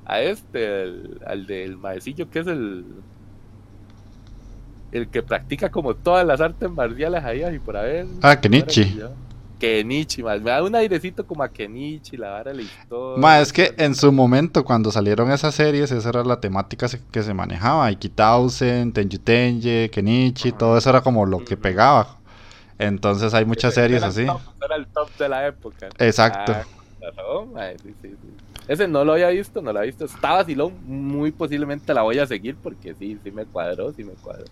[0.05, 2.85] a este, el- al del maecillo que es el
[4.93, 8.05] el que practica como todas las artes marciales ahí y por haber.
[8.21, 8.97] Ah, Kenichi.
[9.59, 10.39] Kenichi, mae.
[10.39, 13.21] Me da un airecito como a Kenichi, la vara de la historia.
[13.21, 17.23] Ma, es que en su momento, cuando salieron esas series, esa era la temática que
[17.23, 17.91] se manejaba.
[17.91, 20.57] Ikitausen, Tenji Tenji, Kenichi, Ajá.
[20.57, 22.17] todo eso era como lo que pegaba.
[22.77, 24.25] Entonces hay muchas Ese series era el así.
[24.25, 25.89] top, Era el top de la época.
[25.97, 26.53] Exacto.
[27.55, 28.27] Ah, sí, sí, sí.
[28.67, 30.05] Ese no lo había visto, no lo había visto.
[30.05, 34.13] Está vacilón, muy posiblemente la voy a seguir porque sí, sí me cuadró, sí me
[34.13, 34.45] cuadró.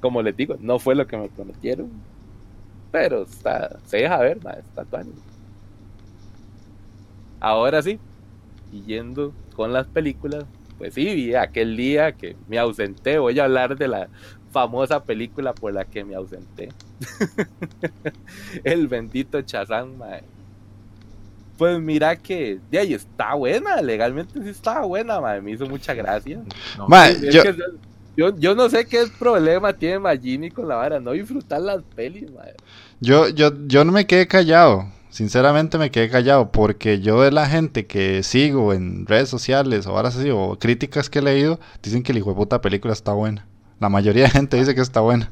[0.00, 1.90] Como les digo, no fue lo que me prometieron.
[2.90, 4.84] Pero está, se deja ver, mae, está.
[7.40, 7.98] Ahora sí,
[8.72, 10.44] y yendo con las películas,
[10.78, 13.18] pues sí, vi aquel día que me ausenté.
[13.18, 14.08] Voy a hablar de la
[14.52, 16.70] famosa película por la que me ausenté.
[18.64, 20.22] El bendito Chazán, mae.
[21.58, 25.40] Pues mira que de ahí está buena, legalmente sí estaba buena, mae.
[25.40, 26.40] Me hizo mucha gracia.
[26.76, 27.54] No, Ma, Es yo, que
[28.16, 32.30] yo, yo no sé qué problema tiene Magini con la vara, no disfrutar las pelis,
[32.30, 32.54] mae.
[33.00, 34.86] yo, yo, yo no me quedé callado.
[35.10, 39.96] Sinceramente me quedé callado porque yo de la gente que sigo en redes sociales o
[39.96, 43.12] ahora así o críticas que he leído, dicen que el hijo de puta película está
[43.12, 43.46] buena.
[43.80, 45.30] La mayoría de gente dice que está buena.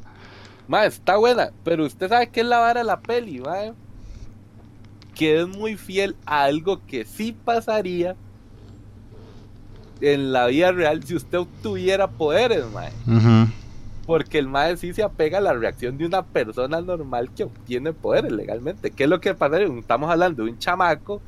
[0.67, 3.73] Mae, está buena, pero usted sabe qué es la vara de la peli, mae.
[5.13, 8.15] Que es muy fiel a algo que sí pasaría
[10.13, 12.91] en la vida real si usted obtuviera poderes, mae.
[14.05, 17.91] Porque el mae sí se apega a la reacción de una persona normal que obtiene
[17.91, 18.91] poderes legalmente.
[18.91, 19.59] ¿Qué es lo que pasa?
[19.59, 21.21] Estamos hablando de un chamaco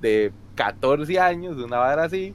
[0.00, 2.32] de 14 años, de una vara así,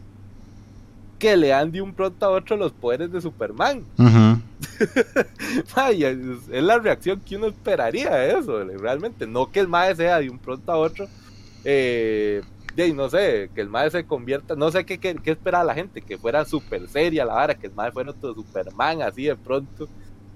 [1.17, 3.83] que le dan de un pronto a otro los poderes de Superman.
[5.75, 9.25] Mae, es la reacción que uno esperaría de eso, realmente.
[9.25, 11.07] No que el mae sea de un pronto a otro.
[11.63, 12.43] Eh,
[12.77, 15.63] de ahí, no sé, que el mae se convierta, no sé qué, qué, qué esperaba
[15.63, 19.23] la gente, que fuera super seria la vara, que el mae fuera otro Superman así
[19.23, 19.89] de pronto.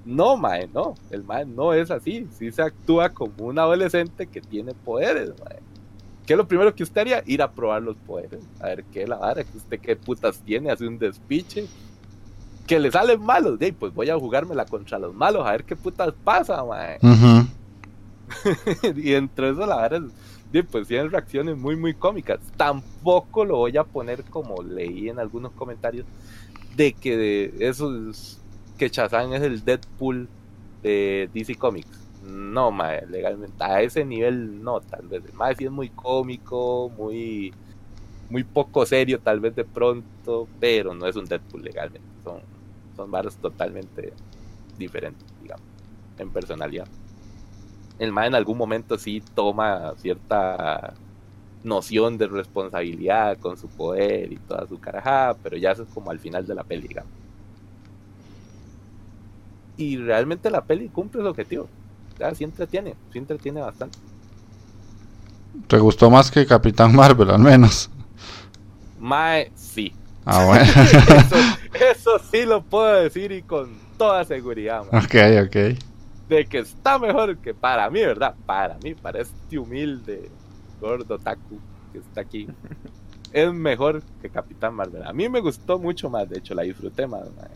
[0.03, 4.41] No, mae, no, el mae no es así, sí se actúa como un adolescente que
[4.41, 5.59] tiene poderes, mae.
[6.25, 7.23] ¿Qué es lo primero que usted haría?
[7.27, 10.39] Ir a probar los poderes, a ver qué es la vara, que usted qué putas
[10.39, 11.67] tiene, hace un despiche,
[12.65, 15.63] que le salen malos, de ahí, pues voy a jugármela contra los malos, a ver
[15.63, 16.97] qué putas pasa, mae.
[17.03, 17.47] Ujú.
[18.99, 22.39] y entre eso la verdad es, de, pues tienen reacciones muy muy cómicas.
[22.57, 26.05] Tampoco lo voy a poner como leí en algunos comentarios
[26.75, 28.39] de que de esos
[28.77, 30.27] que Shazam es el Deadpool
[30.83, 31.99] de DC Comics.
[32.23, 35.33] No, mae, legalmente a ese nivel no, tal vez.
[35.33, 37.53] Mae sí es muy cómico, muy
[38.29, 42.07] muy poco serio tal vez de pronto, pero no es un Deadpool legalmente.
[42.23, 42.41] Son
[42.95, 43.11] son
[43.41, 44.13] totalmente
[44.77, 45.65] diferentes, digamos,
[46.17, 46.87] en personalidad
[48.01, 50.95] el mae en algún momento sí toma cierta
[51.63, 56.09] noción de responsabilidad con su poder y toda su carajada, pero ya eso es como
[56.09, 57.11] al final de la peli, digamos.
[59.77, 61.69] Y realmente la peli cumple su objetivo.
[62.15, 63.99] O sea, sí entretiene, sí entretiene bastante.
[65.67, 67.87] ¿Te gustó más que Capitán Marvel, al menos?
[68.99, 69.93] Mae, sí.
[70.25, 70.63] Ah, bueno.
[70.71, 71.35] Eso,
[71.73, 75.03] eso sí lo puedo decir y con toda seguridad, mae.
[75.03, 75.90] ok, ok.
[76.35, 78.33] De que está mejor que para mí, ¿verdad?
[78.45, 80.29] Para mí, para este humilde
[80.79, 81.59] gordo taku
[81.91, 82.47] que está aquí.
[83.33, 85.03] Es mejor que Capitán Marvel.
[85.03, 87.21] A mí me gustó mucho más, de hecho, la disfruté más.
[87.37, 87.47] mae.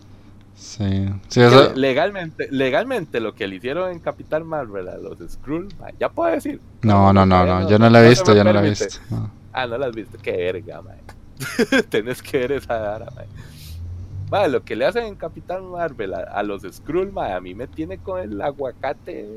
[0.56, 1.74] Sí, sí, eso...
[1.74, 5.68] Que Legalmente, legalmente lo que le hicieron en Capitán Marvel a los Skrull,
[6.00, 6.62] ya puedo decir.
[6.82, 9.00] No, no, no, no, yo no la he visto, yo no la he visto.
[9.10, 9.30] no.
[9.52, 11.82] Ah, no la has visto, qué verga, mae.
[11.90, 13.28] Tenés que ver esa vara, mae.
[14.32, 17.54] Mae, lo que le hacen en Capitán Marvel a, a los Skrull, mae, a mí
[17.54, 19.28] me tiene con el aguacate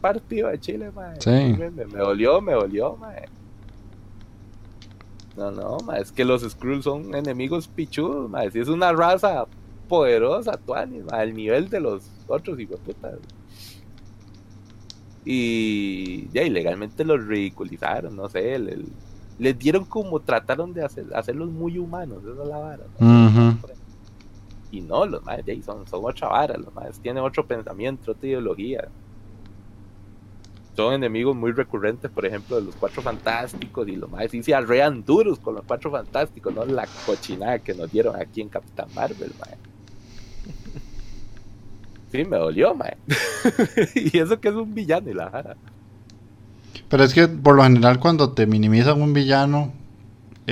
[0.00, 0.90] partido de Chile.
[1.20, 1.30] Sí.
[1.30, 3.28] Me, me- me dolió, me dolió, mae.
[5.36, 8.50] No, no, mae, es que los Skrull son enemigos pichudos, mae.
[8.50, 9.46] Si es una raza
[9.88, 13.14] poderosa, tuanis, mae, al nivel de los otros hijueputas.
[15.24, 18.86] Y ya, ilegalmente los ridiculizaron, no sé, el- el-
[19.38, 22.84] les dieron como trataron de hacer, hacerlos muy humanos, esa es la vara.
[24.72, 28.28] Y no, los de ahí son, son otra vara, los más tienen otro pensamiento, otra
[28.28, 28.88] ideología.
[30.76, 34.54] Son enemigos muy recurrentes, por ejemplo, de los cuatro fantásticos, y los más sí se
[34.54, 38.88] arrean duros con los cuatro fantásticos, no la cochinada que nos dieron aquí en Capitán
[38.94, 39.56] Marvel, mae.
[42.12, 42.96] Sí, me dolió, mae.
[43.94, 45.56] y eso que es un villano y la vara.
[46.88, 49.72] Pero es que por lo general cuando te minimizan un villano,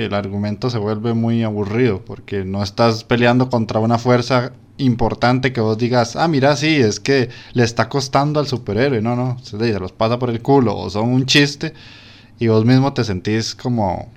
[0.05, 5.61] el argumento se vuelve muy aburrido, porque no estás peleando contra una fuerza importante que
[5.61, 9.57] vos digas, ah, mira, sí, es que le está costando al superhéroe, no, no, se,
[9.57, 11.73] se los pasa por el culo, o son un chiste,
[12.39, 14.09] y vos mismo te sentís como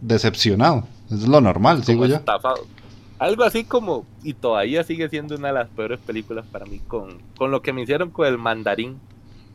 [0.00, 0.86] decepcionado.
[1.10, 2.16] Es lo normal, como digo yo.
[2.16, 2.66] estafado.
[3.18, 7.18] Algo así como, y todavía sigue siendo una de las peores películas para mí, con,
[7.36, 8.98] con lo que me hicieron con el mandarín.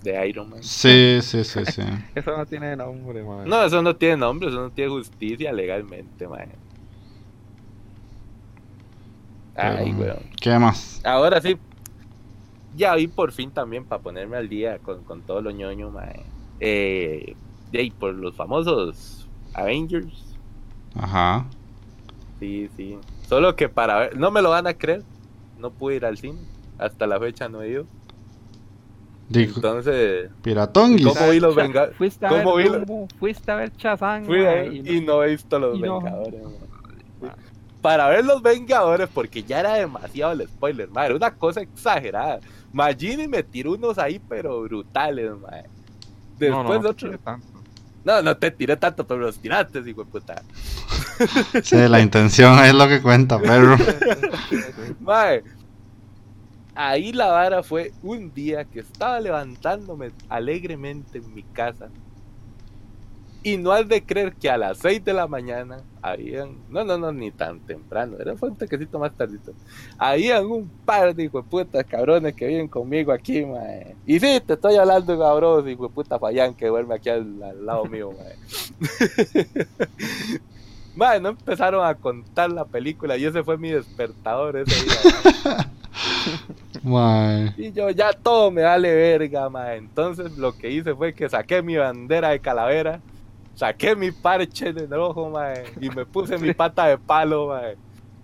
[0.01, 0.63] De Iron Man.
[0.63, 1.81] Sí, sí, sí, sí.
[2.15, 3.47] Eso no tiene nombre, man.
[3.47, 6.49] No, eso no tiene nombre, eso no tiene justicia legalmente, man.
[9.55, 10.19] Ay, weón.
[10.39, 11.01] ¿Qué más?
[11.03, 11.57] Ahora sí,
[12.75, 16.23] ya vi por fin también para ponerme al día con, con todo lo ñoño, mae.
[16.59, 17.35] Eh,
[17.71, 20.38] de ahí, por los famosos Avengers.
[20.95, 21.45] Ajá.
[22.39, 22.97] Sí, sí.
[23.27, 25.03] Solo que para ver, no me lo van a creer.
[25.57, 26.39] No pude ir al cine.
[26.77, 27.85] Hasta la fecha no he ido.
[29.29, 31.05] Digo, Entonces, Piratonguis.
[31.05, 31.95] ¿cómo vi los Vengadores?
[31.95, 35.59] Fuiste a ¿Cómo ver Dumbo, fuiste a ver Chazán, Fui y y no he visto
[35.59, 36.41] los no- Vengadores.
[37.21, 37.31] mae.
[37.81, 41.15] Para ver los Vengadores, porque ya era demasiado el spoiler, madre.
[41.15, 42.39] Una cosa exagerada.
[42.73, 45.63] Magini me tiró unos ahí, pero brutales, madre.
[45.63, 47.11] no, Después no, no, otro.
[48.03, 50.41] No, no te tiré tanto, pero los tiraste, hijo de puta.
[51.63, 53.77] Sí, la intención es lo que cuenta, perro.
[55.01, 55.43] Mae,
[56.79, 61.89] ahí la vara fue un día que estaba levantándome alegremente en mi casa.
[63.43, 66.97] Y no has de creer que a las 6 de la mañana habían, no, no,
[66.97, 69.53] no, ni tan temprano, era un toquecito más tardito.
[69.97, 73.95] Habían un par de putas cabrones que viven conmigo aquí, mae.
[74.05, 78.11] Y sí, te estoy hablando, de puta Fayán que duerme aquí al, al lado mío,
[78.11, 78.35] mae.
[80.95, 85.71] Mae, no empezaron a contar la película y ese fue mi despertador ese día.
[86.83, 87.53] mae.
[87.57, 89.77] Y yo ya todo me vale verga, mae.
[89.77, 93.01] Entonces lo que hice fue que saqué mi bandera de calavera,
[93.55, 97.77] saqué mi parche de rojo, mae, y me puse mi pata de palo, mae.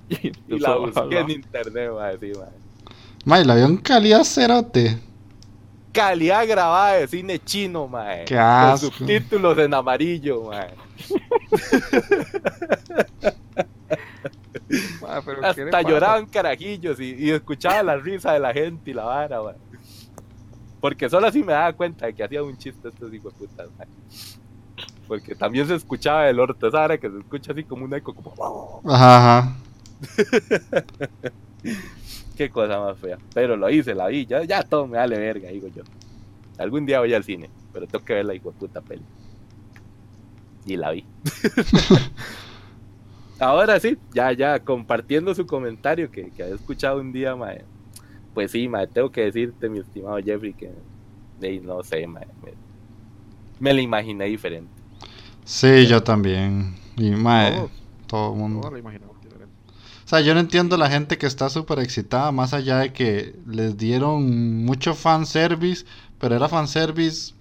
[0.09, 2.49] Y la busqué en internet, mae, sí, mae.
[3.25, 4.99] Mae, la vio en calidad cerote.
[5.91, 8.25] Calidad grabada de cine chino, mae.
[8.25, 10.73] Qué Con subtítulos en amarillo, mae.
[15.01, 18.91] Mae, pero ¿qué le Hasta lloraban carajillos y, y escuchaba la risa de la gente
[18.91, 19.39] y la vara.
[20.81, 23.69] Porque solo así me daba cuenta de que hacía un chiste estos hijos de putas.
[25.07, 28.13] Porque también se escuchaba el orto, esa vara que se escucha así como un eco,
[28.13, 28.81] como...
[28.85, 29.55] Ajá, ajá.
[32.37, 33.17] Qué cosa más fea.
[33.33, 35.83] Pero lo hice, la vi, ya, ya todo me vale verga, digo yo.
[36.57, 39.03] Algún día voy al cine, pero tengo que ver la hijo de puta peli.
[40.65, 41.05] Y la vi.
[43.45, 47.63] Ahora sí, ya, ya, compartiendo su comentario que, que había escuchado un día, mae.
[48.33, 50.71] Pues sí, mae, tengo que decirte, mi estimado Jeffrey, que
[51.63, 52.53] no sé, mae, me,
[53.59, 54.71] me la imaginé diferente.
[55.43, 56.75] Sí, yo también.
[56.97, 57.71] Y mae, Todos,
[58.07, 58.71] todo el mundo.
[58.71, 59.55] lo imaginamos diferente.
[60.05, 63.35] O sea, yo no entiendo la gente que está súper excitada, más allá de que
[63.47, 65.85] les dieron mucho fanservice,
[66.19, 67.33] pero era fanservice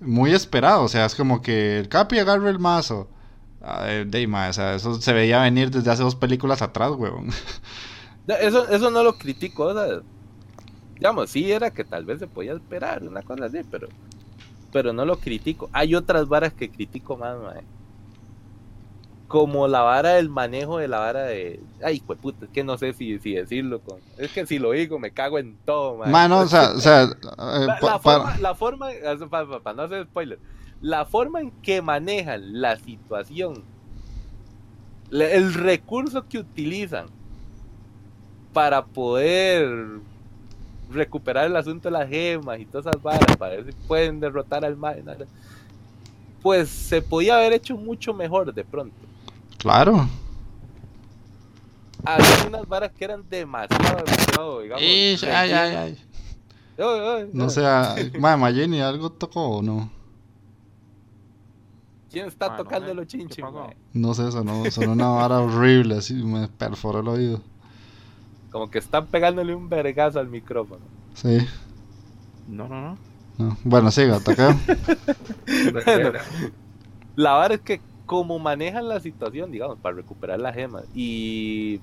[0.00, 0.84] muy esperado.
[0.84, 3.08] O sea, es como que el Capi agarra el mazo.
[3.66, 7.30] Ah, de o sea, eso se veía venir desde hace dos películas atrás, huevón.
[8.26, 10.02] Ya, Eso, eso no lo critico, o sea,
[10.94, 13.88] digamos, sí era que tal vez se podía esperar, una cosa así, pero,
[14.72, 15.68] pero no lo critico.
[15.72, 17.62] Hay otras varas que critico más, mae.
[19.28, 21.60] Como la vara del manejo de la vara de.
[21.82, 23.80] Ay, pues puta, es que no sé si, si decirlo.
[23.80, 23.98] Con...
[24.18, 26.10] Es que si lo digo me cago en todo, mae.
[26.10, 28.88] Mano, o sea, o sea, eh, La, forma, la forma,
[29.62, 30.38] para no hacer spoiler,
[30.84, 33.64] la forma en que manejan la situación,
[35.10, 37.06] el recurso que utilizan
[38.52, 39.66] para poder
[40.90, 44.62] recuperar el asunto de las gemas y todas esas varas, para ver si pueden derrotar
[44.62, 45.02] al mal,
[46.42, 48.94] pues se podía haber hecho mucho mejor de pronto.
[49.56, 50.06] claro.
[52.04, 54.84] Había unas varas que eran demasiado, demasiado, digamos.
[54.84, 55.96] Ish, ay, ay,
[56.76, 57.30] ay.
[57.32, 60.03] No sé, ¿algo tocó o no?
[62.14, 63.44] ¿Quién está tocando los ¿qué chinches?
[63.92, 67.40] No sé, sonó, sonó una vara horrible, así me perforó el oído.
[68.50, 70.82] Como que están pegándole un vergazo al micrófono.
[71.14, 71.38] Sí.
[72.46, 72.98] No, no, no.
[73.38, 73.56] no.
[73.64, 74.56] Bueno, siga, toca.
[75.72, 76.12] Bueno,
[77.16, 81.80] la verdad es que como manejan la situación, digamos, para recuperar la gema y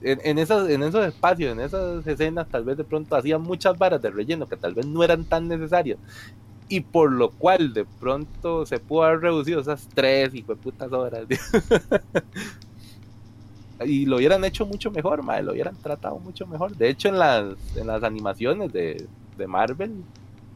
[0.00, 3.78] en, en, esas, en esos espacios, en esas escenas, tal vez de pronto hacían muchas
[3.78, 5.98] varas de relleno que tal vez no eran tan necesarias
[6.68, 11.26] y por lo cual de pronto se pudo haber reducido esas tres y putas horas.
[13.84, 16.76] y lo hubieran hecho mucho mejor, madre, lo hubieran tratado mucho mejor.
[16.76, 19.06] De hecho, en las, en las animaciones de,
[19.36, 20.02] de Marvel,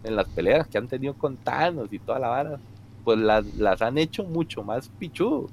[0.02, 2.58] en las peleas que han tenido con Thanos y toda la vara,
[3.04, 5.48] pues las, las han hecho mucho más pichudo.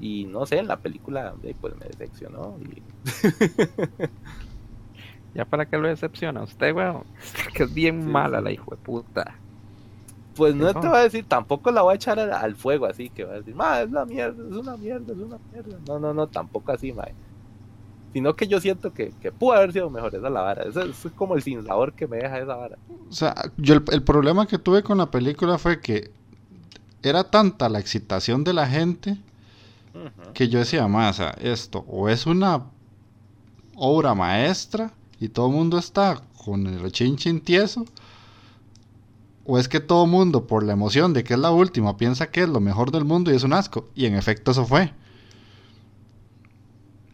[0.00, 2.56] Y no sé, en la película eh, pues me decepcionó.
[2.60, 2.82] Y...
[5.34, 7.04] Ya para que lo decepciona usted, weón.
[7.54, 8.42] Que es bien Sí, mala sí.
[8.42, 9.40] la hijo de puta.
[10.34, 13.10] Pues no te voy a decir, tampoco la voy a echar al, al fuego así,
[13.10, 15.78] que va a decir, ma, es la mierda, es una mierda, es una mierda.
[15.86, 17.04] No, no, no, tampoco así, ma.
[18.12, 20.64] Sino que yo siento que, que pudo haber sido mejor esa la vara.
[20.64, 22.78] Eso, eso es como el sinsabor que me deja esa vara.
[23.08, 26.12] O sea, yo el, el problema que tuve con la película fue que
[27.02, 29.18] era tanta la excitación de la gente
[30.32, 32.70] que yo decía, más, o sea, esto o es una
[33.76, 37.84] obra maestra y todo el mundo está con el chin chin tieso,
[39.44, 42.32] o es que todo el mundo, por la emoción de que es la última, piensa
[42.32, 43.88] que es lo mejor del mundo y es un asco.
[43.94, 44.92] Y en efecto eso fue.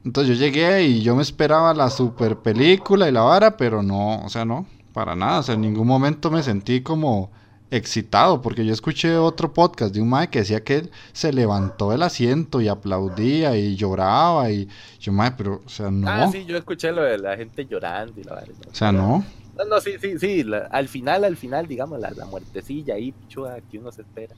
[0.05, 4.25] Entonces yo llegué y yo me esperaba la super película y la vara, pero no,
[4.25, 5.41] o sea, no, para nada.
[5.41, 7.31] O sea, en ningún momento me sentí como
[7.71, 11.91] excitado, porque yo escuché otro podcast de un mae que decía que él se levantó
[11.91, 14.69] del asiento y aplaudía y lloraba y
[15.01, 16.09] yo, mae, pero, o sea, no.
[16.09, 18.47] Ah, sí, yo escuché lo de la gente llorando y la vara.
[18.71, 19.25] O sea, no.
[19.57, 20.45] No, no, sí, sí, sí.
[20.45, 24.35] la- al final, al final, digamos, la, la muertecilla ahí, pichuda, que uno se espera.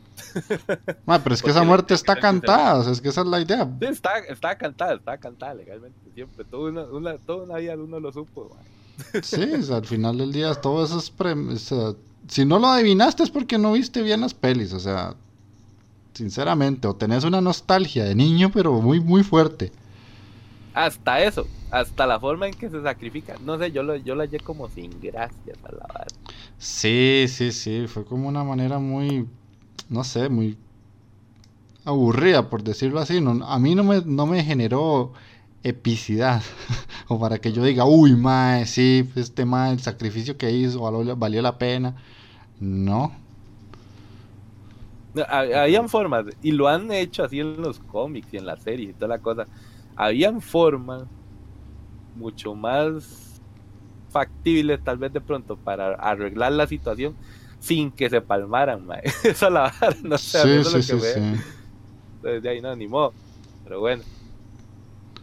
[1.06, 3.38] Mae, pero es que esa muerte está cantada, o sea, es que esa es la
[3.40, 3.68] idea.
[3.80, 6.44] Sí, está, está cantada, está cantada legalmente, siempre.
[6.46, 9.22] Toda una, una, toda una vida uno lo supo, man.
[9.22, 11.10] Sí, o sea, al final del día todo eso es...
[11.10, 11.92] pre- o sea,
[12.28, 15.16] si no lo adivinaste es porque no viste bien las pelis, o sea,
[16.14, 19.72] sinceramente, o tenés una nostalgia de niño, pero muy, muy fuerte.
[20.72, 23.36] Hasta eso, hasta la forma en que se sacrifica.
[23.38, 26.06] No sé, yo lo, yo lo hallé como sin gracias a la.
[26.58, 29.28] Sí, sí, sí, fue como una manera muy,
[29.88, 30.58] no sé, muy
[31.84, 33.20] aburrida, por decirlo así.
[33.20, 35.12] No, a mí no me, no me generó
[35.62, 36.42] epicidad,
[37.08, 40.80] o para que yo diga, uy, mae, sí, este mae, el sacrificio que hizo
[41.16, 41.96] valió, la pena.
[42.60, 43.12] No,
[45.12, 48.62] No, ha- Habían formas, y lo han hecho así en los cómics y en las
[48.62, 49.48] series y toda la cosa.
[49.96, 51.08] Habían formas
[52.12, 53.42] mucho más
[54.08, 57.18] factibles, tal vez de pronto, para arreglar la situación
[57.60, 59.02] sin que se palmaran, mae.
[59.24, 61.20] Esa es la vara, no sé, sí, eso sí, lo sí, que sí.
[61.20, 61.26] veo.
[62.22, 63.16] Entonces, de ahí no, ni modo.
[63.62, 64.04] Pero bueno,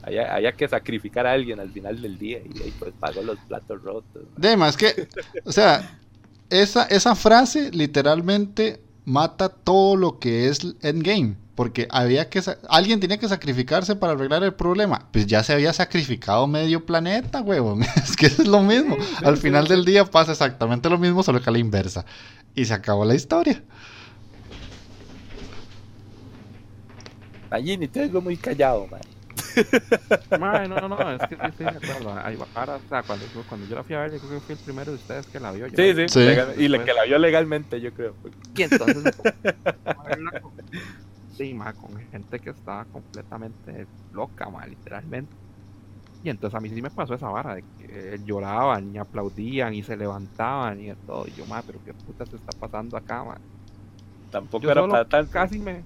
[0.07, 3.37] había, había que sacrificar a alguien al final del día y ahí pues pagó los
[3.39, 4.23] platos rotos.
[4.37, 5.07] Dema, es que,
[5.43, 5.99] o sea,
[6.49, 11.35] esa, esa frase literalmente mata todo lo que es Endgame.
[11.55, 12.39] Porque había que
[12.69, 15.07] alguien tenía que sacrificarse para arreglar el problema.
[15.11, 17.81] Pues ya se había sacrificado medio planeta, huevón.
[17.95, 18.95] Es que es lo mismo.
[19.23, 22.05] Al final del día pasa exactamente lo mismo, solo que a la inversa.
[22.53, 23.63] Y se acabó la historia.
[27.49, 29.01] Allí ni te muy callado, man.
[30.39, 32.13] Mae, no, no, no, es que sí estoy de acuerdo.
[32.23, 34.45] Ahí va, ahora, o sea, cuando, cuando yo la fui a ver, yo creo que
[34.45, 35.67] fui el primero de ustedes que la vio.
[35.67, 36.19] Yo Sí, sí, Sí.
[36.19, 38.17] legal- y la que la vio legalmente, yo creo.
[38.55, 39.25] Y entonces con,
[41.29, 45.35] sí, ma, con gente que estaba completamente loca, ma, literalmente.
[46.23, 49.83] Y entonces a mí sí me pasó esa vara de que lloraban y aplaudían y
[49.83, 51.25] se levantaban y de todo.
[51.27, 53.37] Y yo, ma, pero qué puta se está pasando acá, ma.
[54.29, 55.31] Tampoco Yo era para tanto.
[55.31, 55.85] casi me.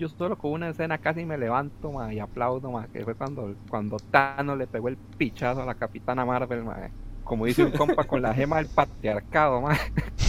[0.00, 3.54] Yo solo con una escena casi me levanto, ma, y aplaudo, ma, que fue cuando,
[3.68, 6.88] cuando Thanos le pegó el pichazo a la Capitana Marvel, ma.
[7.22, 9.76] Como dice un compa con la gema del patriarcado, ma.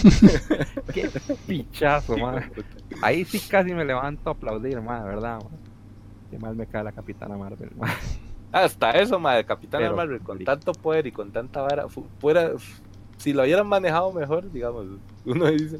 [0.93, 1.09] Qué
[1.47, 2.41] pichazo, ma.
[3.01, 5.49] Ahí sí casi me levanto a aplaudir, ma, verdad, ma.
[6.29, 7.87] Qué mal me cae la Capitana Marvel, ma.
[8.51, 12.51] Hasta eso, madre, Capitán Pero- Marvel, con tanto poder y con tanta vara, fu- fuera,
[13.15, 14.85] si lo hubieran manejado mejor, digamos,
[15.25, 15.79] uno dice,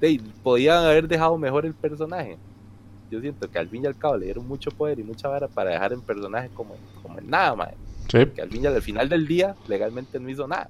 [0.00, 2.38] "Ey, podían haber dejado mejor el personaje.
[3.10, 5.48] Yo siento que al fin y al cabo le dieron mucho poder y mucha vara
[5.48, 7.74] para dejar el personaje como, como en nada, madre.
[8.10, 8.26] Sí.
[8.34, 10.68] Que al fin y al final del día, legalmente no hizo nada.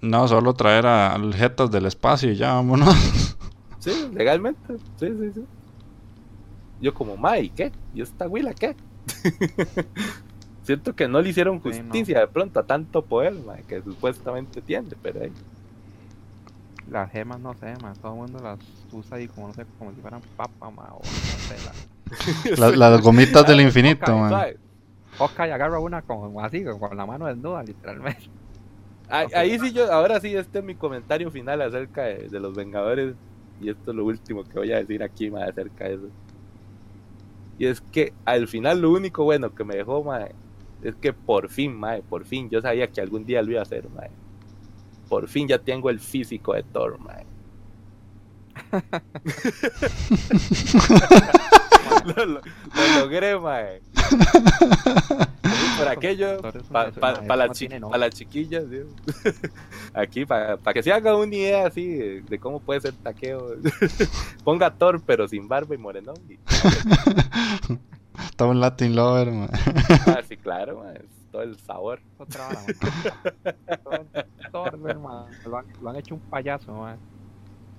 [0.00, 2.94] No, solo traer a aljetas del espacio y ya vámonos.
[3.78, 4.78] Sí, legalmente.
[4.98, 5.44] Sí, sí, sí.
[6.80, 7.70] Yo como, Mai, ¿qué?
[7.94, 8.74] ¿Y esta Willa qué?
[10.64, 11.72] Siento que no le hicieron Sí, no.
[11.84, 15.30] justicia de pronto a tanto poder mae, que supuestamente tiene, pero eh,
[16.86, 17.92] Las gemas, no sé, ma.
[17.94, 18.58] Todo el mundo las
[18.92, 20.88] usa ahí como, no sé, como si fueran papa, ma.
[20.94, 21.72] O no sé, la-
[22.56, 24.30] Las, las gomitas del infinito, Ok, man.
[24.30, 24.60] ¿sabes?
[25.18, 28.30] Hawkeye agarra una como así, con la mano desnuda, literalmente.
[29.08, 32.54] Ahí, ahí sí yo, ahora sí, este es mi comentario final acerca de, de los
[32.54, 33.16] Vengadores.
[33.58, 36.14] Y esto es lo último que voy a decir aquí más acerca de eso.
[37.58, 40.34] Y es que al final lo único bueno que me dejó, mae,
[40.80, 43.62] es que por fin, mae, por fin, yo sabía que algún día lo iba a
[43.64, 44.10] hacer, mae.
[45.08, 47.24] Por fin ya tengo el físico de Thor, mae.
[52.06, 53.80] lo, lo- lo logré, mae.
[55.78, 56.92] Por aquello, para pa,
[57.52, 57.98] chi- pa nombre.
[57.98, 58.78] las chiquillas, ¿sí?
[59.94, 63.56] aquí, para que se haga una idea así de, de cómo puede ser taqueo.
[64.44, 66.16] Ponga Thor, pero sin barba y morenón.
[66.28, 66.38] y-
[68.24, 69.50] Estaba un Latin Lover, man.
[70.06, 72.00] ah, sí, claro, mae, es todo el sabor.
[73.84, 74.10] Thor-
[74.50, 76.72] Thor, ma, Lo han, lo han hecho un payaso.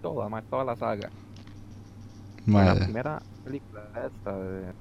[0.02, 1.10] Toda, ma, toda la saga.
[2.46, 4.74] La primera película esta, de-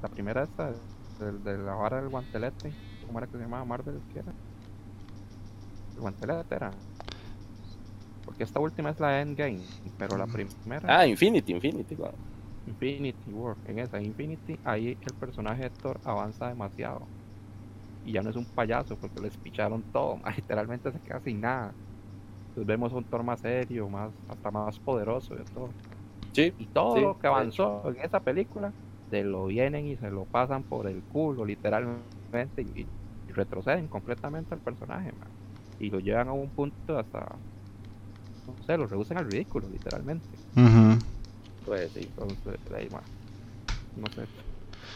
[0.00, 0.72] la primera esta,
[1.18, 2.74] del- de, la vara del guantelete.
[3.06, 4.02] ¿Cómo era que se llamaba Marvel?
[4.08, 4.34] ¿Qué era?
[5.94, 6.72] El guantelete era.
[8.24, 9.60] Porque esta última es la Endgame,
[9.98, 11.96] pero la primera, Ah, Infinity, Infinity.
[12.66, 17.08] Infinity War, en esa Infinity, ahí el personaje de Thor avanza demasiado.
[18.04, 21.40] Y ya no es un payaso porque les picharon todo, ma, literalmente se queda sin
[21.42, 21.76] nada.
[22.50, 25.76] Entonces vemos un Thor más serio, más, hasta más poderoso de todo.
[26.34, 28.74] Sí, Y todo Sí, lo que avanzó en esa película,
[29.10, 32.90] se lo vienen y se lo pasan por el culo, literalmente, y,
[33.26, 35.30] y retroceden completamente al personaje, man.
[35.78, 37.40] Y lo llevan a un punto hasta,
[38.46, 40.38] no sé, lo reducen al ridículo, literalmente.
[41.64, 42.14] Pues sí.
[42.16, 43.02] Entonces, ahí, man,
[43.94, 44.28] no sé.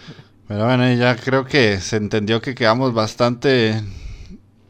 [0.48, 3.82] Pero bueno, ya creo que se entendió que quedamos bastante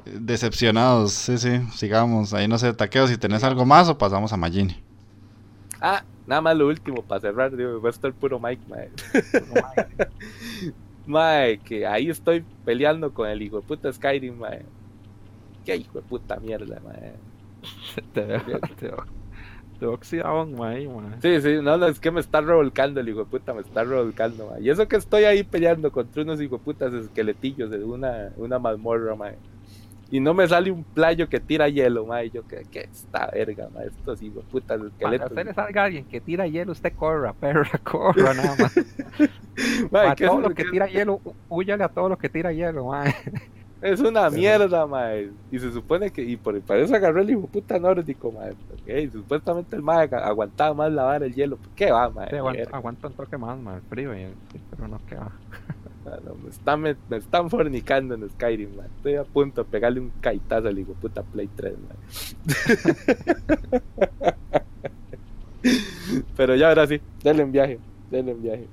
[0.05, 1.13] decepcionados.
[1.13, 2.35] Sí, sí, sigamos.
[2.35, 4.77] Ahí no sé, Taqueo, si tenés algo más o pasamos a Magini.
[5.81, 8.91] Ah, nada más lo último para cerrar, digo, va a estar puro Mike, mae.
[11.07, 14.63] Mae, que ahí estoy peleando con el hijo de puta Skyrim, mae.
[15.65, 17.15] Qué hijo de puta mierda, mae.
[18.13, 18.43] te veo,
[18.79, 19.07] te veo,
[19.79, 19.87] te
[20.65, 21.17] ahí, man.
[21.23, 23.85] Sí, sí, no, no, es que me está revolcando el hijo de puta, me está
[23.85, 24.63] revolcando, mae.
[24.63, 28.59] Y eso que estoy ahí peleando contra unos hijo de putas esqueletillos de una, una
[28.59, 29.37] mazmorra, mae.
[30.11, 32.27] Y no me sale un playo que tira hielo, mae.
[32.27, 33.87] Y yo, que qué esta verga, mae?
[33.89, 35.31] Estos hijo de putas esqueletos.
[35.31, 38.75] usted le salga alguien que tira hielo, usted corra, perra, corra nada más.
[39.91, 42.53] Mae, a ¿qué todo lo que que- tira hielo, húyale a todo lo que tira
[42.53, 43.13] hielo, man.
[43.81, 45.31] Es una mierda, mae.
[45.53, 48.53] Y se supone que, y por, para eso agarró el hijo puta nórdico, mae.
[48.53, 51.59] Ok, Supuestamente el mae aguantaba más lavar el hielo.
[51.77, 52.29] ¿Qué va, mae?
[52.31, 52.37] Sí,
[52.73, 54.27] aguanta, un toque más, man, el frío, y,
[54.71, 54.99] pero no
[56.25, 58.87] no, me, están, me, me están fornicando en Skyrim, mae.
[58.97, 61.97] Estoy a punto de pegarle un caitazo al hijo puta Play 3, mae.
[66.37, 67.79] Pero ya ahora sí, denle en viaje,
[68.11, 68.67] denle en viaje.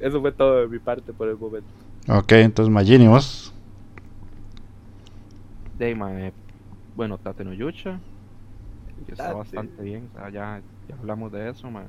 [0.00, 1.68] Eso fue todo de mi parte por el momento.
[2.08, 3.52] Ok, entonces Magini, vos.
[5.78, 6.32] De ahí, man, eh,
[6.94, 8.00] bueno, Tate no Yucha,
[9.06, 11.88] que está bastante bien, o sea, ya, ya hablamos de eso, man.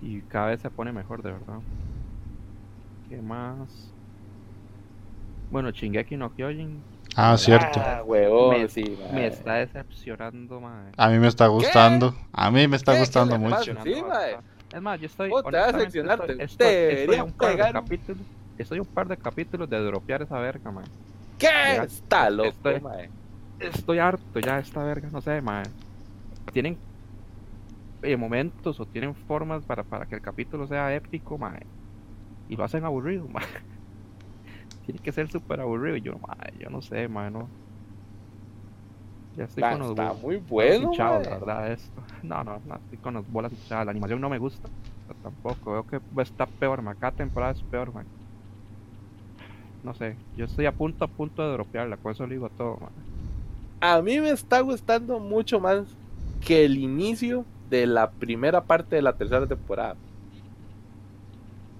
[0.00, 1.60] Y cada vez se pone mejor, de verdad.
[3.08, 3.94] ¿Qué más?
[5.48, 6.84] Bueno, Shingeki no Kyojin
[7.14, 7.80] Ah, cierto.
[7.80, 9.12] Ah, huevón, Me- sí, mae.
[9.12, 10.92] me está decepcionando, man.
[10.96, 12.14] A mí me está gustando.
[12.32, 12.98] A mí me está ¿Qué?
[12.98, 13.74] ¿Qué gustando mucho.
[13.82, 14.38] Sí, mae.
[14.72, 15.30] Es más, yo estoy.
[15.32, 16.42] Oh, te vas a decepcionarte.
[16.42, 18.26] Estoy, un par de capítulos.
[18.56, 20.84] Estoy un par de capítulos de dropear esa verga, man.
[21.42, 21.48] ¿Qué?
[21.76, 23.10] Ya, Está loco, estoy- mae.
[23.58, 25.64] Estoy harto ya esta verga, no sé, man.
[26.52, 26.78] Tienen
[28.02, 31.58] eh, momentos o tienen formas para, para que el capítulo sea épico, man.
[32.48, 33.44] Y lo hacen aburrido, man.
[34.84, 35.96] Tiene que ser súper aburrido.
[35.96, 37.50] Yo, man, yo no sé, man, no.
[39.34, 41.30] Ya estoy Ah, con los está muy bueno, hinchados, mae.
[41.30, 42.04] la verdad, esto.
[42.22, 43.86] No, no, no, estoy con las bolas hinchadas.
[43.86, 44.68] La animación no me gusta
[45.22, 45.72] tampoco.
[45.72, 46.96] Veo que estar peor, man.
[46.98, 48.08] Cada temporada es peor, man.
[49.82, 52.78] No sé, yo estoy a punto, a punto de dropearla, con eso le digo todo,
[52.78, 52.92] man.
[53.80, 55.98] A mí me está gustando mucho más
[56.40, 59.96] que el inicio de la primera parte de la tercera temporada.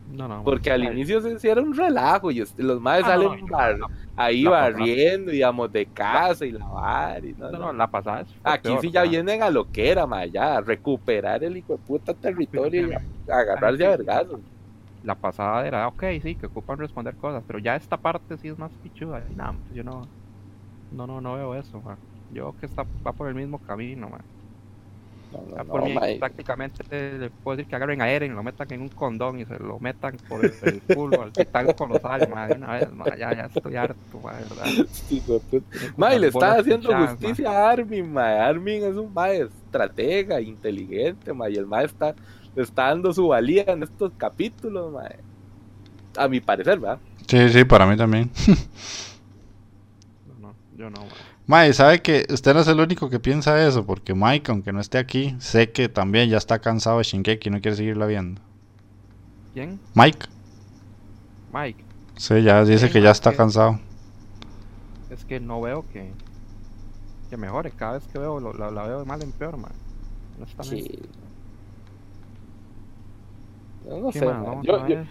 [0.05, 0.43] No, no.
[0.43, 0.81] Porque man.
[0.83, 3.87] al inicio se hicieron un relajo y este- los madres ah, salen no, bar- la-
[4.17, 7.25] ahí barriendo, digamos, de casa y lavar.
[7.25, 9.11] Y no, No, la pasada Aquí peor, sí ya man.
[9.11, 13.87] vienen a lo que era, ma, ya, recuperar el hijo de puta territorio y agarrarse
[13.87, 14.41] a vergazos.
[15.03, 18.59] La pasada era, ok, sí, que ocupan responder cosas, pero ya esta parte sí es
[18.59, 19.27] más pichuda.
[19.31, 20.13] Y nada, yo no.
[20.91, 22.01] No, no, no veo eso, man.
[22.29, 24.27] Yo que está, va por el mismo camino, man.
[25.31, 28.11] No, no, Ya no, por mí, ma, y- prácticamente le puedo decir que agarren a
[28.11, 31.35] Eren, lo metan en un condón y se lo metan por el, el culo al
[31.35, 34.75] titán colosal, ma, de una vez, ma, ya, ya estoy harto, ma, de verdad.
[35.97, 38.17] unas le está haciendo justicia a Armin.
[38.19, 41.49] Armin es un ma estratega, inteligente, ma.
[41.51, 42.15] Y el ma está,
[42.57, 45.05] está dando su valía en estos capítulos, ma.
[46.17, 46.99] A mi parecer, ¿verdad?
[47.27, 48.31] Sí, sí, para mí también.
[50.41, 51.13] No, yo no, ma.
[51.47, 54.81] Mae, sabe que usted no es el único que piensa eso, porque Mike, aunque no
[54.81, 58.41] esté aquí, sé que también ya está cansado de Shinkeki y no quiere seguirla viendo.
[59.53, 59.81] ¿Quién?
[59.95, 60.27] Mike,
[61.53, 61.85] Mike.
[62.17, 63.81] sí, ya dice que ya está que- cansado.
[65.11, 66.11] Es que no veo que,
[67.29, 67.71] que mejore.
[67.73, 69.73] Cada vez que veo, lo- la, la veo de mal en peor, man.
[70.39, 70.91] Honestamente.
[70.91, 70.99] Sí.
[73.87, 74.27] No, no ¿Qué sé,
[74.63, 75.05] Yo- yo-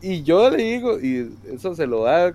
[0.00, 2.32] y yo le digo, y eso se lo da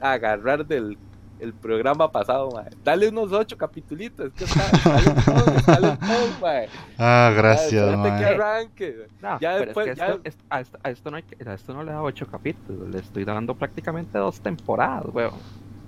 [0.00, 0.96] a agarrar del
[1.38, 2.64] el programa pasado, ma.
[2.82, 6.60] Dale unos ocho capitulitos, que está, sale todo, sale todo, ma.
[6.96, 8.34] Ah, Ya, gracias, espérate que mae.
[8.34, 9.06] arranque.
[9.20, 11.22] No, Ya pero después- es que ya- esto, es- a, esto, a esto no hay
[11.24, 15.34] que- a esto no le da ocho capítulos, le estoy dando prácticamente dos temporadas, weón.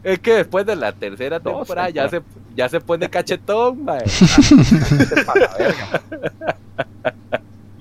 [0.04, 2.20] Es que después de la tercera Dos temporada ya se,
[2.54, 3.86] ya se pone cachetón.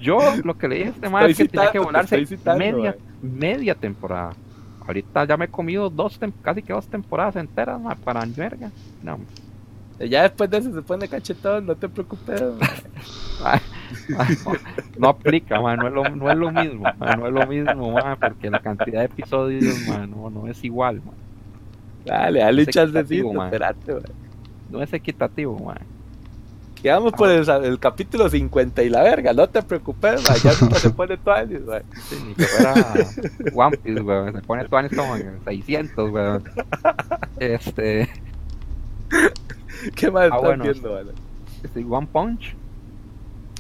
[0.07, 2.25] Yo lo que le dije a este mae es que Estoy tenía que citando, volarse
[2.25, 3.01] citando, media, mae.
[3.21, 4.37] media temporada.
[4.79, 8.73] Ahorita ya me he comido dos, casi que dos temporadas enteras mae, para verga.
[9.01, 9.19] No,
[9.99, 12.41] Ya después de eso se pone cachetón, no te preocupes.
[13.39, 13.61] mae,
[14.07, 14.59] no,
[14.97, 17.91] no aplica, mae, no, es lo, no es lo mismo, mae, no es lo mismo,
[17.93, 21.15] mae, porque la cantidad de episodios mae, no, no es igual, mae,
[22.05, 24.03] Dale, dale un Es equitativo, chancecito, espérate, mae.
[24.69, 25.73] no es equitativo.
[26.77, 26.81] Mae.
[26.83, 30.75] Quedamos por el, el capítulo 50 y la verga, no te preocupes, mae, ya nunca
[30.79, 31.83] se pone años, mae.
[32.09, 32.93] Sí, ni que fuera
[33.53, 34.33] One Piece, weón.
[34.33, 36.43] Se pone Tuanis como en 600, weón.
[37.39, 38.09] Este,
[39.95, 40.63] ¿Qué más Ah, estás bueno.
[40.63, 41.03] viendo, mae?
[41.63, 42.55] este, One Punch.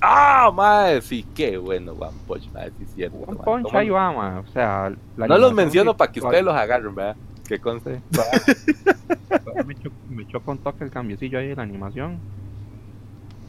[0.01, 3.17] Ah, mae, sí, qué bueno, One Punch, mae, sí, cierto.
[3.17, 3.39] One.
[3.43, 3.93] Punch ¿Cómo ahí no?
[3.95, 4.39] va, ma.
[4.39, 7.15] O sea, la No los menciono para que ustedes los agarren, ¿verdad?
[7.47, 8.01] Que conste.
[9.65, 12.19] Me echó, me con toque el cambiecillo ahí de la animación.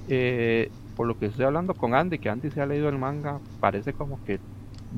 [0.09, 3.38] Eh, por lo que estoy hablando con Andy, que Andy se ha leído el manga,
[3.61, 4.40] parece como que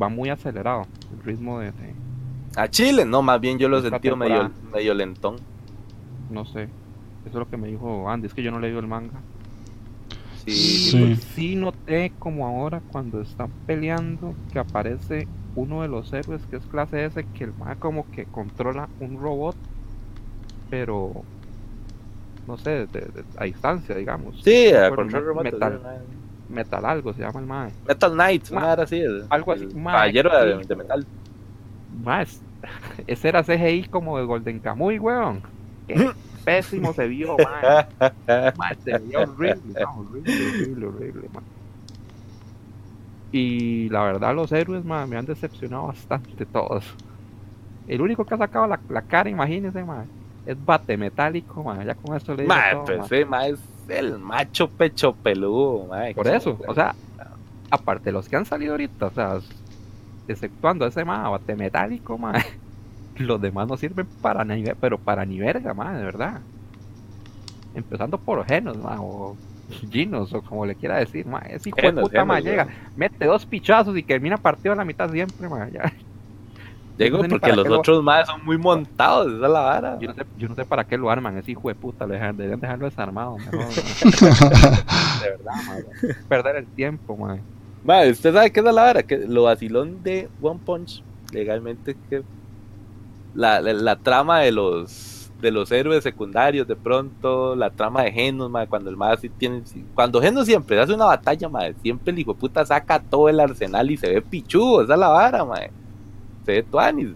[0.00, 1.94] va muy acelerado el ritmo de, de-
[2.56, 5.36] A Chile, no, más bien yo lo sentido medio, medio lentón.
[6.30, 6.64] no sé.
[6.64, 9.20] Eso es lo que me dijo Andy, es que yo no he leído el manga.
[10.46, 10.52] Sí,
[10.90, 11.16] Sí.
[11.34, 16.64] Sí noté como ahora cuando están peleando que aparece uno de los héroes que es
[16.66, 19.54] clase S que el más como que controla un robot
[20.70, 21.12] pero
[22.46, 25.44] no sé de- de- a distancia digamos Sí, a control remoto.
[25.44, 25.80] metal,
[26.48, 29.00] metal algo se llama el mae Metal Knight, Ma- una hora así.
[29.00, 30.30] el- algo así, el ma, Caballero
[30.66, 31.06] de, metal.
[32.02, 32.40] más
[33.06, 35.42] ese era CGI como de Golden Kamuy weón
[35.86, 36.10] Qué
[36.44, 37.86] pésimo se vio mae.
[38.56, 41.42] Mae, se veía horrible, no, horrible, horrible, horrible, mae.
[43.32, 46.84] Y la verdad, los héroes mae, me han decepcionado bastante todos.
[47.86, 50.06] El único que ha sacado la, la cara, imagínense, mae,
[50.46, 53.08] es bate metálico, mae, ya con eso le digo Mae, todo, pues mae.
[53.08, 56.14] sí, mae, es el macho pecho peludo, mae.
[56.14, 56.94] Por eso, o sea,
[57.70, 59.38] aparte de los que han salido ahorita, o sea,
[60.28, 62.42] exceptuando ese mae, bate metálico, mae,
[63.16, 66.40] los demás no sirven para ni, pero para ni verga, mae, de verdad.
[67.74, 69.36] Empezando por Genos, mae, o
[69.90, 72.66] Ginos, o como le quiera decir, mae, ese hijo de puta, mae, llega,
[72.96, 75.92] mete dos pichazos y termina partido a la mitad siempre, mae, ya.
[77.04, 79.60] Digo, no sé ni porque los lo- otros más son muy montados, esa es la
[79.60, 79.98] vara.
[80.00, 82.14] Yo no sé, yo no sé para qué lo arman, ese hijo de puta, lo
[82.14, 83.52] dejan- deberían dejarlo desarmado, mejor,
[84.20, 87.40] de verdad, mae, perder el tiempo, mae.
[87.84, 92.22] Mae, usted sabe qué es la vara, que lo vacilón de One Punch, legalmente, que
[93.34, 98.12] la, la, la trama de los de los héroes secundarios de pronto, la trama de
[98.12, 99.62] Genos, mae, cuando el así tiene,
[99.94, 103.40] cuando Genos siempre hace una batalla, mae, siempre el hijo de puta saca todo el
[103.40, 105.70] arsenal y se ve pichudo, esa es la vara, mae.
[106.44, 107.10] Ve tuanis.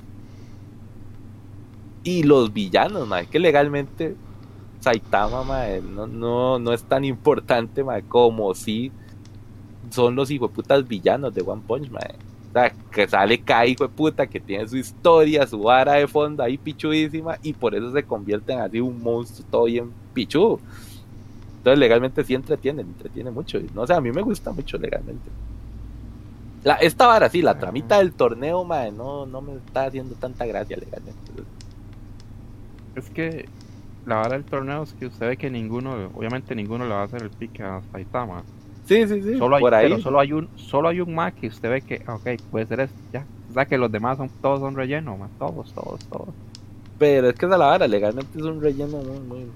[2.03, 4.15] Y los villanos, mae, que legalmente
[4.81, 8.93] Saitama, no, no, no es tan importante, mae, como si
[9.91, 12.03] son los hijueputas villanos de One Punch Man.
[12.51, 16.57] O sea, que sale de puta que tiene su historia, su vara de fondo ahí
[16.57, 20.61] pichudísima y por eso se convierte en así un monstruo todo bien pichudo.
[21.57, 23.59] Entonces legalmente sí entretiene, entretiene mucho.
[23.75, 25.31] No sé, a mí me gusta mucho legalmente.
[26.65, 30.47] La, esta vara sí, la tramita del torneo, mae, no, no me está haciendo tanta
[30.47, 31.21] gracia legalmente.
[32.97, 33.47] Es que
[34.07, 37.05] la verdad del torneo es que usted ve que ninguno, obviamente ninguno le va a
[37.05, 38.43] hacer el pique a Saitama.
[38.87, 39.89] Sí, sí, sí, Solo hay, por ahí.
[39.89, 42.81] pero solo hay un, solo hay un más que usted ve que, ok, puede ser
[42.81, 43.27] este, ya.
[43.51, 46.29] O sea que los demás son, todos son relleno, más, todos, todos, todos.
[46.99, 49.47] Pero es que esa es la vara, legalmente es un relleno muy, muy,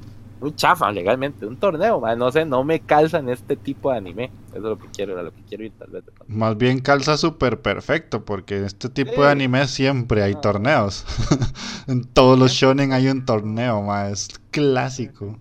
[0.40, 1.46] muy chafa, legalmente.
[1.46, 4.30] Un torneo, no sé, no me calza en este tipo de anime.
[4.48, 6.04] Eso es lo que quiero, a lo que quiero ir tal vez.
[6.06, 6.12] de.
[6.28, 9.20] Más bien calza súper perfecto, porque en este tipo Sí.
[9.20, 10.40] de anime siempre hay Ah.
[10.40, 11.04] torneos.
[11.86, 15.38] en todos los shonen hay un torneo, ma, es clásico.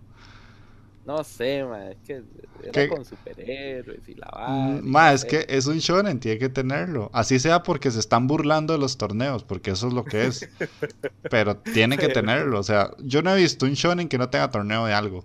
[1.08, 2.22] No sé, mae, es que
[2.62, 2.89] era ¿Qué?
[2.89, 4.28] con superhéroes y la.
[4.49, 7.10] Mm, y Ma, es que es un shonen, tiene que tenerlo.
[7.14, 10.49] Así sea porque se están burlando de los torneos, porque eso es lo que es.
[11.32, 12.60] Pero tiene que tenerlo.
[12.60, 15.24] O sea, yo no he visto un shonen que no tenga torneo de algo.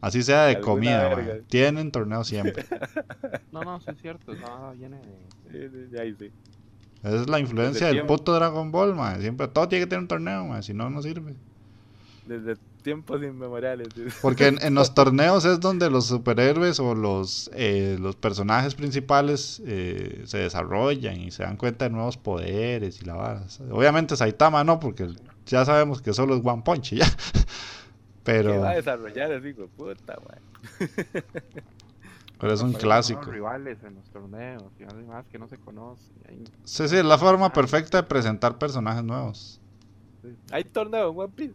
[0.00, 1.22] Así sea de comida, ma.
[1.46, 2.64] Tienen torneo siempre.
[3.52, 4.96] No, no, sí es cierto, no, viene
[5.50, 5.70] de...
[5.70, 6.30] Sí, sí, ahí sí.
[7.04, 8.16] Esa es la influencia Desde del tiempo.
[8.16, 9.16] puto Dragon Ball, ma.
[9.20, 10.60] Siempre todo tiene que tener un torneo, ma.
[10.62, 11.36] Si no, no sirve.
[12.26, 13.88] Desde tiempos inmemoriales.
[14.22, 19.62] Porque en, en los torneos es donde los superhéroes o los, eh, los personajes principales
[19.66, 23.42] eh, se desarrollan y se dan cuenta de nuevos poderes y la vara.
[23.70, 25.08] Obviamente Saitama no, porque
[25.46, 27.06] ya sabemos que solo es One Punch ya.
[27.06, 27.40] ¿Qué
[28.24, 29.42] Pero, va a desarrollar
[29.76, 30.88] puta, mae?
[32.38, 33.22] pero es un clásico.
[33.22, 36.44] rivales en los torneos y además que no se conocen.
[36.64, 39.60] Sí, sí, es la forma perfecta de presentar personajes nuevos.
[40.50, 41.54] Hay torneo en One Piece.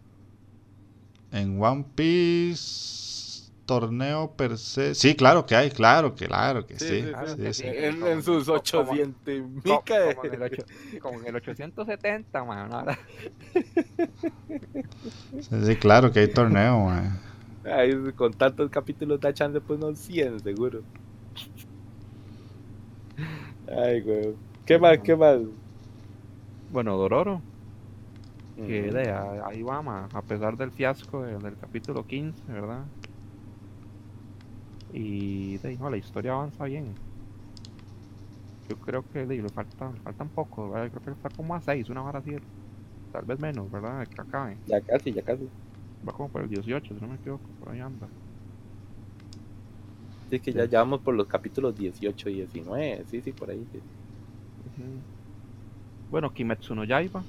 [1.36, 4.94] En One Piece torneo per se.
[4.96, 6.88] Sí, claro que hay, claro que, claro que sí.
[6.88, 7.64] Sí, sí, claro sí, que sí.
[7.64, 7.68] sí.
[7.74, 10.64] En, como- en sus como- 800 Co- mica de- como, en el ocho-
[11.02, 12.74] como en el 870, man.
[12.74, 13.00] ahora-
[15.42, 16.90] Sí, sí, claro que hay torneo.
[17.66, 20.82] Ay, con tantos capítulos da chance pues unos 100 seguro.
[23.68, 24.36] Ay, güey.
[24.66, 25.00] ¿Qué más?
[25.00, 25.40] ¿Qué más?
[26.72, 27.42] Bueno, Dororo,
[28.62, 32.92] que de, ahí ahí va, ma, a pesar del fiasco de- del capítulo 15, ¿verdad?
[34.90, 36.98] Y de, no, la historia avanza bien.
[38.68, 40.90] Yo creo que de, le falta, le faltan poco, ¿verdad?
[40.92, 42.36] Creo que está como a 6, una hora así,
[43.12, 44.08] tal vez menos, ¿verdad?
[44.10, 44.62] Que acabe.
[44.68, 45.52] Ya casi, ya casi.
[46.08, 48.14] Va como por el 18, si no me equivoco, por ahí anda.
[50.30, 53.06] Sí, es que ya llevamos por los capítulos 18 y 19.
[53.08, 53.66] Sí, sí, por ahí.
[53.72, 53.84] sí.
[56.10, 57.28] Bueno, Kimetsu no Yaiba.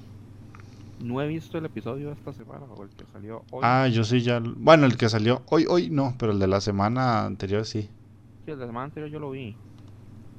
[0.98, 3.64] No he visto el episodio de esta semana o el que salió hoy.
[3.64, 4.40] Ah, yo sí ya.
[4.40, 7.90] Bueno, el que salió hoy, hoy no, pero el de la semana anterior sí.
[8.44, 9.56] Sí, el de la semana anterior yo lo vi.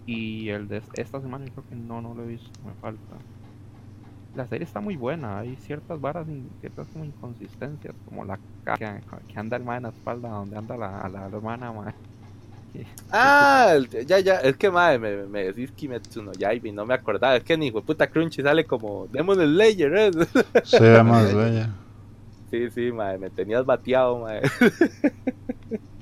[0.05, 3.17] Y el de esta semana yo creo que no, no lo he visto, me falta.
[4.33, 6.27] La serie está muy buena, hay ciertas varas,
[6.59, 10.77] ciertas como inconsistencias, como la ca- que, anda el ma en la espalda, donde anda
[10.77, 11.95] la, la, la hermana, ma.
[13.11, 13.75] Ah,
[14.05, 14.35] ya, ya.
[14.41, 17.35] Es que, madre, me, me decís Kimetsu no Yaiba no me acordaba.
[17.37, 20.11] Es que ni hijo puta Crunchy sale como Demon Slayer, ¿eh?
[20.63, 21.69] Sí, además de ella.
[22.49, 23.17] Sí, sí, madre.
[23.17, 24.49] Me tenías bateado, madre.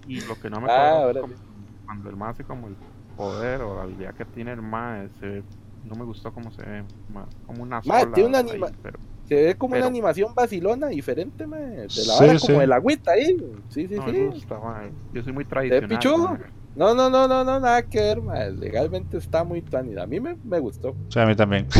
[0.07, 1.39] Y lo que no me Ah, acuerdo es
[1.85, 2.75] cuando el ma hace como el
[3.15, 5.43] poder o la habilidad que tiene el ma, ese,
[5.83, 8.71] no me gustó cómo se ve, ma, como una Ma, sola tiene una ahí, anima-
[8.81, 11.67] pero- Se ve como una animación vacilona diferente, madre.
[11.71, 12.47] De la Sí, vara sí.
[12.47, 13.37] como el agüita ahí.
[13.69, 14.19] Sí, sí, no me sí.
[14.25, 15.89] gusta, ma, yo soy muy tradicional.
[15.89, 16.37] pichudo?
[16.75, 18.51] No, no, no, no, no, nada que ver, madre.
[18.53, 20.03] Legalmente está muy tuanida.
[20.03, 20.99] A mí me, me gustó.
[21.09, 21.67] Sí, a mí también.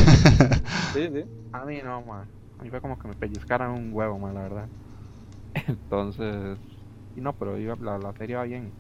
[0.94, 1.26] Sí, sí.
[1.52, 2.30] A mí no, man.
[2.58, 4.72] A mí fue como que me pellizcaran un huevo, man, la verdad.
[5.68, 6.60] Entonces,
[7.16, 8.76] y no, pero iba- la, la serie va bien.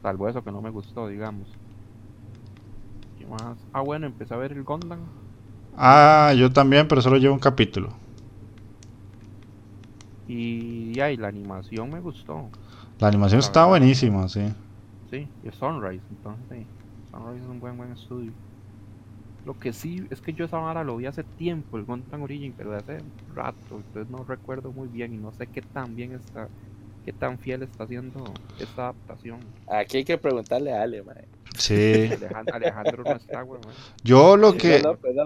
[0.00, 1.58] Salvo eso que no me gustó, digamos.
[3.16, 3.66] ¿Qué más?
[3.72, 5.12] Ah, bueno, empecé a ver el Gundam.
[5.76, 7.96] Ah, yo también, pero solo llevo un capítulo.
[10.26, 12.54] Y ay, la animación me gustó.
[12.98, 13.66] La animación La está verdad.
[13.66, 14.52] buenísima, sí.
[15.10, 16.66] Sí, y es Sunrise, entonces sí.
[17.10, 18.32] Sunrise es un buen, buen estudio.
[19.44, 22.52] Lo que sí es que yo esa vara lo vi hace tiempo, el Gundam Origin,
[22.56, 22.98] pero de hace
[23.34, 26.48] rato, entonces no recuerdo muy bien y no sé qué tan bien está,
[27.04, 28.24] qué tan fiel está haciendo
[28.58, 29.38] esta adaptación.
[29.68, 31.28] Aquí hay que preguntarle a Ale, madre.
[31.56, 32.10] Sí.
[32.52, 33.60] Alejandro, no está, güey.
[33.64, 33.74] man.
[34.02, 34.82] Yo lo que...
[35.00, 35.16] Pues.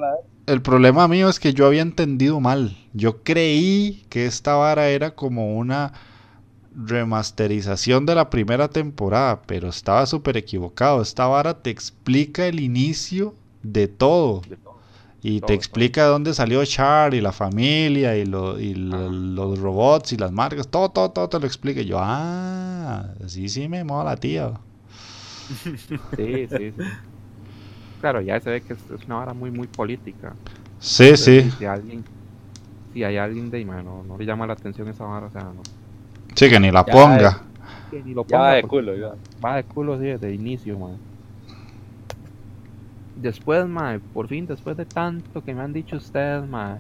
[0.47, 2.76] El problema mío es que yo había entendido mal.
[2.93, 5.93] Yo creí que esta vara era como una
[6.75, 11.03] remasterización de la primera temporada, pero estaba súper equivocado.
[11.03, 14.43] Esta vara te explica el inicio de todo.
[14.45, 14.83] De todo.
[15.23, 15.85] Y Todo, te todo.
[15.85, 19.11] explica de dónde salió Char y la familia y, lo- y lo- Ajá.
[19.11, 20.68] los robots y las marcas.
[20.68, 21.81] Todo, todo, todo te lo explica.
[21.83, 24.61] Y yo, ah, sí, sí me mola, tío.
[26.16, 26.99] Sí, sí, sí.
[27.99, 30.39] Claro, ya se ve que es, es una vara muy, muy política.
[30.79, 31.51] Sí, Entonces, sí.
[31.59, 32.07] Si alguien,
[32.93, 35.53] si hay alguien de ahí, no, no le llama la atención esa vara, o sea,
[35.55, 35.68] no.
[36.35, 37.43] Sí, que ni la Ya, ponga.
[37.91, 39.14] Que ni lo Ya ponga va de porque- culo, ya.
[39.45, 40.97] Va de culo así desde el inicio, man.
[43.16, 46.78] Después, man, por fin, después de tanto que me han dicho ustedes, man,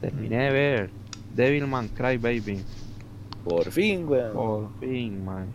[0.00, 0.90] terminé de ver
[1.34, 2.62] Devilman Crybaby.
[3.44, 4.30] Por fin, güey.
[4.32, 5.46] Por fin, man.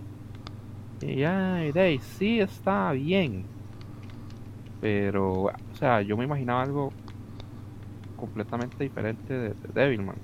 [1.02, 3.46] Y ay, de sí está bien.
[4.82, 6.92] Pero, o sea, yo me imaginaba algo
[8.16, 10.16] completamente diferente de, de Devilman.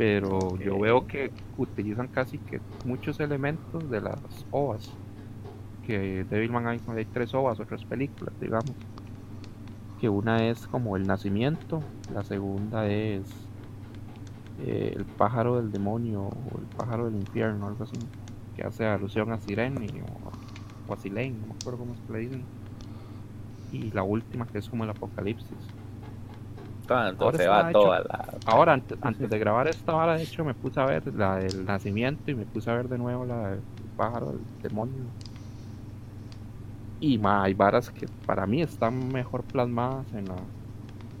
[0.00, 4.98] Pero yo veo que utilizan casi que muchos elementos de las OVAs.
[5.82, 8.76] Que Devilman hay, hay tres OVAs o tres películas, digamos.
[9.98, 13.50] Que una es como el nacimiento, la segunda es
[14.56, 17.98] eh, el pájaro del demonio o el pájaro del infierno, algo así,
[18.54, 20.32] que hace alusión a Sirene o,
[20.86, 22.48] o a Silene, no me acuerdo cómo que le dicen.
[23.70, 25.74] Y la última que es como el apocalipsis.
[27.30, 28.40] Está va hecho- toda la.
[28.44, 31.64] Ahora, antes, antes de grabar esta hora, de hecho, me puse a ver la del
[31.64, 35.14] nacimiento y me puse a ver de nuevo la del pájaro del demonio.
[36.98, 40.52] Y ma, hay varas que para mí están mejor plasmadas en la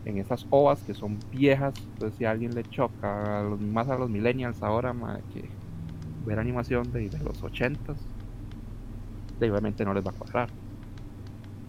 [0.04, 1.88] en esas ovas que son viejas.
[1.94, 5.50] Entonces, si a alguien le choca, a los- más a los millennials ahora, ma, que
[6.24, 8.08] ver animación de, de los 80s,
[9.38, 10.50] de- obviamente no les va a cuadrar.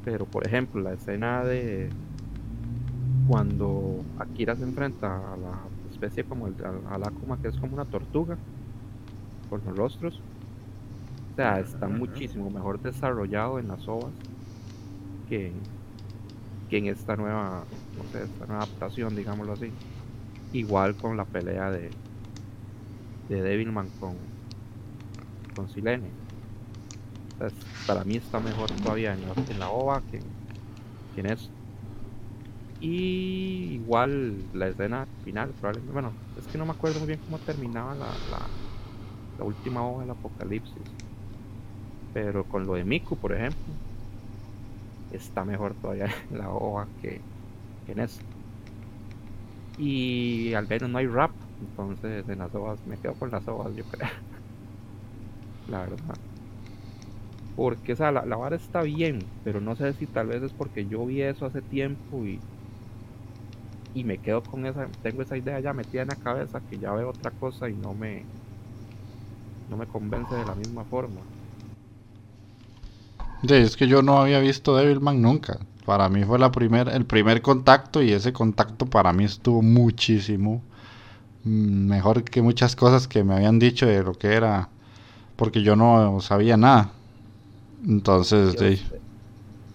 [0.03, 1.95] Pero, por ejemplo, la escena de
[3.31, 7.57] cuando Akira se enfrenta a la especie como el, a, a la Akuma, que es
[7.57, 8.41] como una tortuga
[9.47, 10.23] con los rostros.
[11.31, 14.15] O sea, está muchísimo mejor desarrollado en las ovas
[15.25, 15.71] que, en-
[16.67, 19.75] que en esta nueva, no sé, esta nueva adaptación, digámoslo así.
[20.51, 21.97] Igual con la pelea de,
[23.27, 24.31] de Devilman con,
[25.53, 26.17] con Silene.
[27.85, 30.33] Para mí está mejor todavía en la, en la OVA que,
[31.11, 31.53] que en eso.
[32.83, 37.39] Y igual la escena final, probablemente, bueno, es que no me acuerdo muy bien cómo
[37.39, 38.51] terminaba la, la,
[39.45, 40.97] última OVA del apocalipsis.
[42.13, 43.77] Pero con lo de Miku, por ejemplo,
[45.09, 47.25] está mejor todavía la OVA que,
[47.85, 48.23] que en eso.
[49.75, 53.75] Y al menos no hay rap, entonces en las OVAs me quedo con las OVAs,
[53.75, 54.07] yo creo.
[55.65, 56.19] La verdad.
[57.55, 60.53] Porque, o sea, la, la vara está bien, pero no sé si tal vez es
[60.53, 62.43] porque yo vi eso hace tiempo y,
[63.93, 66.93] y me quedo con esa, tengo esa idea ya metida en la cabeza que ya
[66.93, 68.29] veo otra cosa y no me,
[69.65, 71.27] no me convence de la misma forma.
[73.41, 75.59] Sí, es que yo no había visto Devilman nunca.
[75.85, 80.63] Para mí fue la primer, el primer contacto y ese contacto para mí estuvo muchísimo
[81.43, 84.69] mm, mejor que muchas cosas que me habían dicho de lo que era,
[85.35, 86.93] porque yo no sabía nada.
[87.87, 89.01] Entonces, Y usted-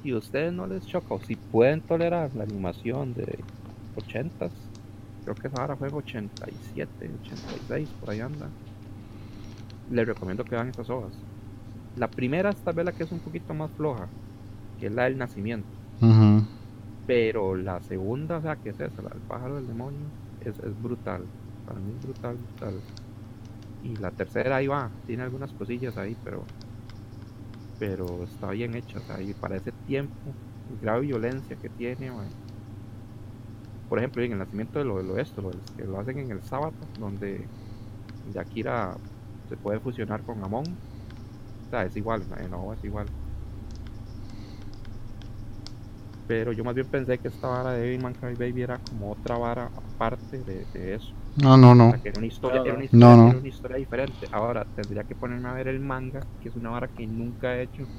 [0.03, 3.47] y a ustedes no les choca, o si pueden tolerar la animación de
[3.97, 4.71] 80s,
[5.25, 8.55] creo que esa hora fue 87, 86, por ahí anda.
[9.87, 11.27] Les recomiendo que vean esas hojas.
[11.95, 14.13] La primera es tal vez la que es un poquito más floja,
[14.79, 15.79] que es la del nacimiento.
[17.05, 20.79] Pero la segunda, o sea, que es esa, la del pájaro del demonio, es, es
[20.81, 21.33] brutal.
[21.65, 22.85] Para mí es brutal, brutal.
[23.81, 26.51] Y la tercera ahí va, tiene algunas cosillas ahí, pero
[27.79, 30.39] pero está bien hecha, o sea, y para ese tiempo,
[30.69, 32.33] grave violencia que tiene, mae.
[33.89, 36.43] Por ejemplo, en el nacimiento de lo del oeste, lo, que lo hacen en el
[36.43, 37.51] sábado, donde
[38.25, 38.99] Yakira
[39.49, 40.79] se puede fusionar con Amon,
[41.67, 43.13] o sea, es igual, en la es igual.
[46.27, 49.71] Pero yo más bien pensé que esta vara de Devilman Crybaby era como otra vara
[49.77, 51.15] aparte de, de eso.
[51.37, 51.89] No, no, O no.
[51.89, 52.77] sea, que era una historia, No, era no.
[52.77, 53.29] una historia, No, no.
[53.29, 54.29] era una historia diferente.
[54.33, 57.63] Ahora tendría que ponerme a ver el manga, que es una vara que nunca he
[57.65, 57.91] hecho,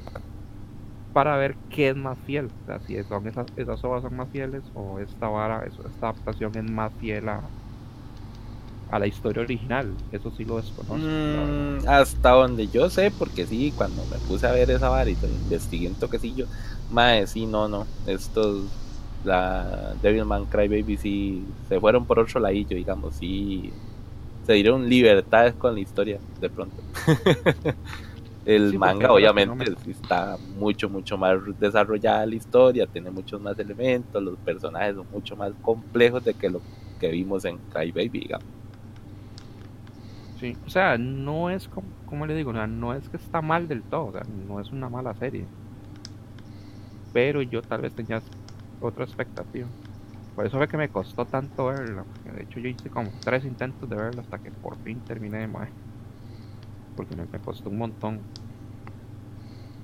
[1.18, 2.46] para ver qué es más fiel.
[2.46, 6.56] O sea, si son esas, esas obras son más fieles o esta vara, esta adaptación
[6.56, 7.42] es más fiel a,
[8.92, 9.96] a la historia original.
[10.12, 10.96] Eso sí lo desconozco.
[11.00, 15.88] Mm, hasta donde yo sé, porque sí, cuando me puse a ver esa varita, investigué
[15.88, 16.46] un toquecillo,
[16.92, 18.66] mae, sí, no, no, estos,
[19.26, 23.74] la Devilman Crybaby sí, se fueron por otro ladillo, digamos, sí,
[24.46, 26.76] se dieron libertades con la historia, de pronto.
[28.54, 34.24] El Sí, manga, obviamente, está mucho, mucho más desarrollada la historia, tiene muchos más elementos,
[34.24, 36.64] los personajes son mucho más complejos de que lo
[36.98, 38.56] que vimos en Crybaby, digamos.
[40.36, 43.42] Sí, o sea, no es como, como le digo, o sea, no es que está
[43.42, 45.52] mal del todo, o sea, no es una mala serie.
[47.12, 48.24] Pero yo tal vez tenía
[48.80, 49.74] otra expectativa.
[50.36, 52.08] Por eso fue que me costó tanto verla.
[52.24, 55.74] de hecho yo hice como tres intentos de verla hasta que por fin terminé de.
[56.98, 58.20] Porque me, me costó un montón.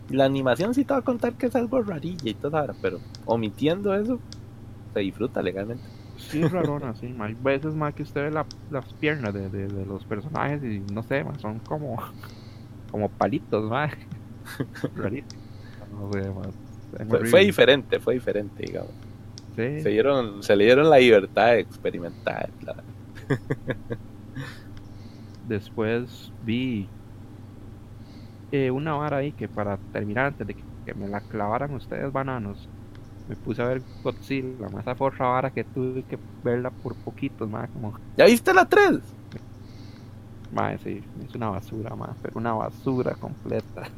[0.10, 3.00] La animación sí te va a contar que es algo rarilla y toda ahora, pero
[3.26, 4.20] omitiendo eso,
[4.94, 5.84] se disfruta legalmente.
[6.18, 7.16] Sí, rarona, sí.
[7.20, 10.80] Hay veces más que usted ve la- las piernas de, de- de los personajes y
[10.94, 11.98] no sé, ma, son como,
[12.92, 13.90] como palitos, ma.
[14.96, 15.42] Rarísimo.
[15.92, 17.30] No sé, Fue, horrible.
[17.30, 18.92] fue diferente, fue diferente, digamos.
[19.56, 19.82] Sí.
[19.82, 22.50] Se, dieron, se le dieron la libertad de experimentar.
[22.62, 22.84] la-
[25.48, 26.88] Después vi
[28.54, 32.12] eh, una vara ahí que para terminar, antes de que, que me la clavaran ustedes
[32.12, 32.70] bananos,
[33.28, 36.96] me puse a ver Godzilla, más esa fue otra vara que tuve que verla por
[36.98, 39.18] poquitos, más como, ¿Ya viste la 3?
[40.52, 43.90] más sí, es una basura, más, pero una basura completa.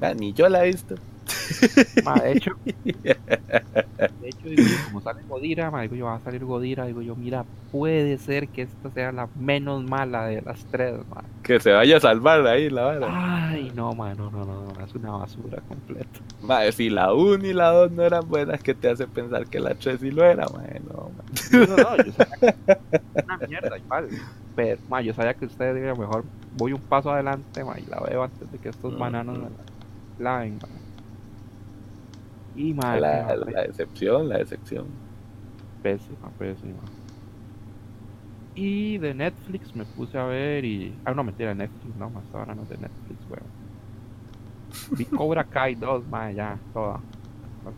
[0.00, 0.94] Ah, ni yo la he visto.
[2.04, 6.20] Ma, de hecho, de hecho, digo yo, como sale Godira, ma, digo yo, va a
[6.20, 10.64] salir Godira, digo yo, mira, puede ser que esta sea la menos mala de las
[10.66, 11.24] tres, ma.
[11.42, 13.48] Que se vaya a salvar ahí la vara.
[13.48, 16.20] Ay, no, ma, no, no, no, no, es una basura completa.
[16.42, 19.60] Mae, si la 1 y la 2 no eran buenas, que te hace pensar que
[19.60, 20.80] la 3 sí lo era, mae?
[20.80, 21.66] No, mae.
[21.66, 22.78] No, no, yo sabía que
[23.24, 24.08] una mierda igual.
[24.54, 26.24] Pero, ma, yo sabía que ustedes dirían, mejor
[26.56, 29.48] voy un paso adelante, ma, y la veo antes de que estos bananos la
[30.18, 30.68] claven, ma.
[32.56, 34.86] Y, ma, la, la decepción, la decepción.
[35.82, 36.80] pésima, pésima.
[38.54, 40.94] Y de Netflix me puse a ver y...
[41.04, 44.96] Ah, no, mentira, Netflix, no, más ahora no es de Netflix, weón.
[44.96, 47.00] Vi Cobra Kai 2, ma, ya, toda.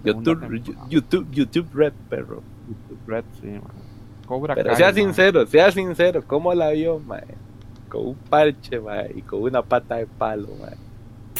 [0.04, 0.62] YouTube.
[0.88, 2.42] YouTube, YouTube Red, perro.
[2.68, 3.70] YouTube Red, sí, ma.
[4.26, 7.26] Cobra Pero Kai, sea sincero, sea sincero, ¿cómo la vio, mae?
[7.88, 10.76] Con un parche, mae, y con una pata de palo, mae.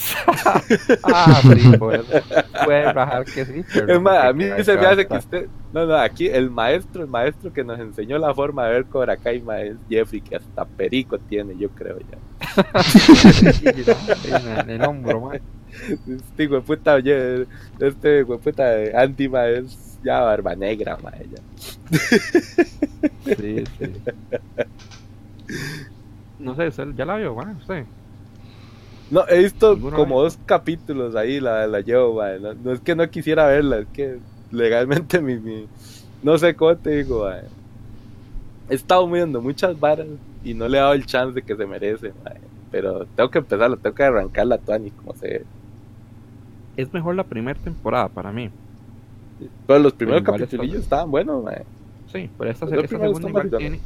[1.05, 1.77] ah, sí.
[1.79, 3.65] Puede bajar que sí.
[3.73, 5.49] Pero Es más, a mí se me hace que usted.
[5.73, 9.17] No, no, aquí el maestro, el maestro que nos enseñó la forma de ver Cobra
[9.17, 12.19] Kai, es Jeffrey, que hasta perico tiene, yo creo ya.
[14.63, 15.41] En el- hombro, man.
[16.09, 17.47] Este hijo de puta, oye,
[17.79, 18.65] este hijo de puta
[19.03, 21.43] Andy, ma, es ya barba negra, ma, ya.
[23.37, 23.93] Sí, sí.
[26.39, 27.57] No sé, ¿usted ¿ya la vio, man?
[27.57, 27.85] Usted.
[29.11, 32.95] No, he visto como dos capítulos ahí, la, la llevo, ma, no, no es que
[32.95, 34.19] no quisiera verla, es que
[34.51, 35.67] legalmente mi, mi
[36.23, 37.37] no sé cómo te digo, ma.
[38.69, 40.07] He estado viendo muchas varas
[40.45, 42.33] y no le he dado el chance de que se merece, ma,
[42.71, 45.45] pero tengo que empezarla, tengo que arrancarla a ni como se.
[46.77, 48.51] Es mejor la primera temporada para mí.
[49.67, 51.45] Pero los primeros capítulos estaban buenos.
[52.13, 53.81] Sí, pero esta, esta segunda igual tiene,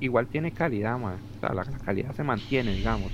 [0.00, 1.16] igual tiene calidad, man.
[1.36, 3.10] O sea, la, la calidad se mantiene, digamos.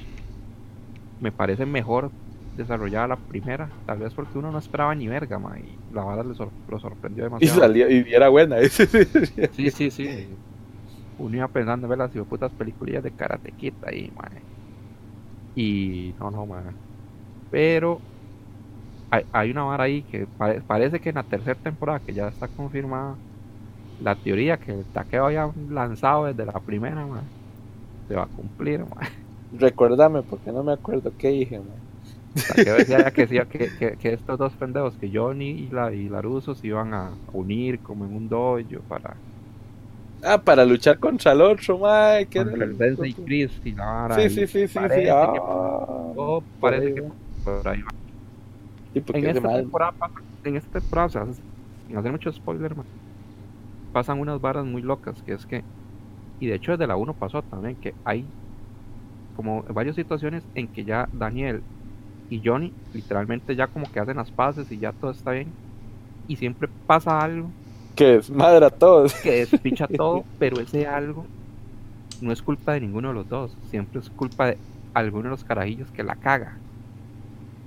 [1.23, 2.14] Me parece mejor
[2.53, 6.25] desarrollada la primera, tal vez porque uno no esperaba ni verga, man, y la vara
[6.25, 7.49] le sor- lo sorprendió Y demasiado.
[7.49, 8.57] salía, y era buena.
[9.51, 10.43] Sí, sí, sí.
[11.16, 14.45] Uno iba pensando en ver las putas películas de Karate Kid ahí, man.
[15.55, 16.79] Y no, no, man.
[17.51, 18.05] Pero
[19.11, 22.29] hay, hay una vara ahí que pare- parece que en la tercera temporada, que ya
[22.29, 23.20] está confirmada,
[23.99, 27.33] la teoría que el taqueo había lanzado desde la primera, man,
[28.09, 29.09] se va a cumplir, man.
[29.53, 31.74] Recuérdame, porque no me acuerdo qué dije, ma.
[32.46, 36.55] Taqueo decía que, que, que, que estos dos pendejos, que Johnny y, la, y Laruso
[36.55, 39.22] se iban a unir como en un dojo para
[40.22, 42.24] Ah, para luchar contra el otro, ma.
[42.30, 44.09] que contra el el- Sensei y Chris y la.
[44.09, 45.28] Sí, sí, sí, sí, parece sí.
[45.30, 47.03] que- Ah, todo parece que
[47.44, 47.90] por ahí va.
[48.94, 49.94] Sí, En esta temporada,
[50.44, 51.26] en esta temporada, o sea,
[51.86, 52.86] sin hacer mucho spoiler, man,
[53.92, 55.66] pasan unas varas muy locas, que es que,
[56.38, 58.34] y de hecho desde la 1 pasó también, que hay
[59.33, 61.64] como varias situaciones en que ya Daniel
[62.28, 65.57] y Johnny literalmente ya como que hacen las paces y ya todo está bien,
[66.26, 67.55] y siempre pasa algo
[67.95, 69.14] que es madre a todos.
[69.20, 71.30] que despicha todo, pero ese algo
[72.20, 74.62] no es culpa de ninguno de los dos, siempre es culpa de
[74.95, 76.62] alguno de los carajillos que la caga.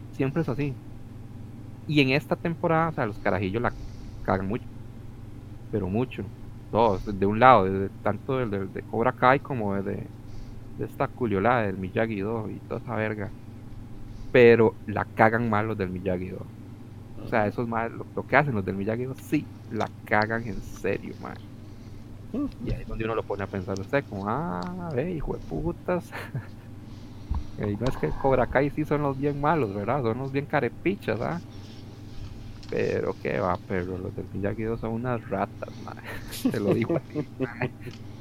[0.09, 0.79] Siempre es así.
[1.87, 3.75] Y en esta temporada, o sea, los carajillos la
[4.21, 4.67] cagan mucho,
[5.69, 6.31] pero mucho.
[6.69, 10.11] Todos, de un lado, desde, tanto del, del- de Cobra Kai como de,
[10.77, 13.29] de esta culiolada del Miyagi 2 y toda esa verga.
[14.31, 16.41] Pero la cagan mal los del Miyagi 2.
[17.25, 20.61] O sea, esos más lo, lo que hacen los del Miyagi sí la cagan en
[20.61, 21.35] serio, man.
[22.65, 25.39] Y ahí es donde uno lo pone a pensar usted, como, ah, ve, hijo de
[25.39, 26.11] putas.
[27.57, 30.01] y no es que Cobra Kai sí son los bien malos, ¿verdad?
[30.01, 31.39] Son los bien carepichas, ¿ah?
[32.69, 35.97] Pero qué va, pero los del Miyagi son unas ratas, man.
[36.51, 37.71] Te lo digo así, man.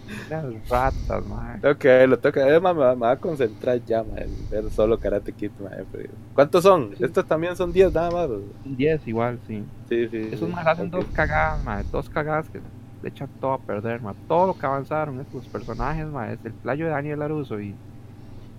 [0.07, 1.61] Unas ratas, man.
[1.61, 4.49] Tengo que verlo, tengo que Además, me, va- me va a concentrar ya, ma, en
[4.49, 6.95] ver solo Karate Kid, ma, pero- ¿Cuántos son?
[7.01, 8.29] Estos también son 10 nada más.
[8.29, 8.43] ¿o?
[8.63, 9.73] 10 igual, sí.
[9.89, 10.17] Sí, sí.
[10.31, 10.55] Esos sí.
[10.55, 10.93] más hacen Ok.
[10.93, 12.61] dos cagadas, ma, dos cagadas que
[13.01, 14.15] le echan todo a perder, ma.
[14.27, 17.81] Todo lo que avanzaron estos personajes, ma, es el playo de Daniel Laruso y,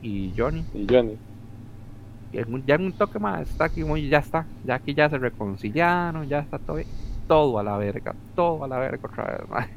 [0.02, 0.70] y Johnny.
[0.74, 1.18] Y Johnny.
[2.32, 4.52] Y ya en un toque más, está aquí muy, ya está.
[4.62, 6.78] Ya aquí ya se reconciliaron, ya está todo.
[7.28, 9.68] Todo a la verga, todo a la verga otra vez, ma.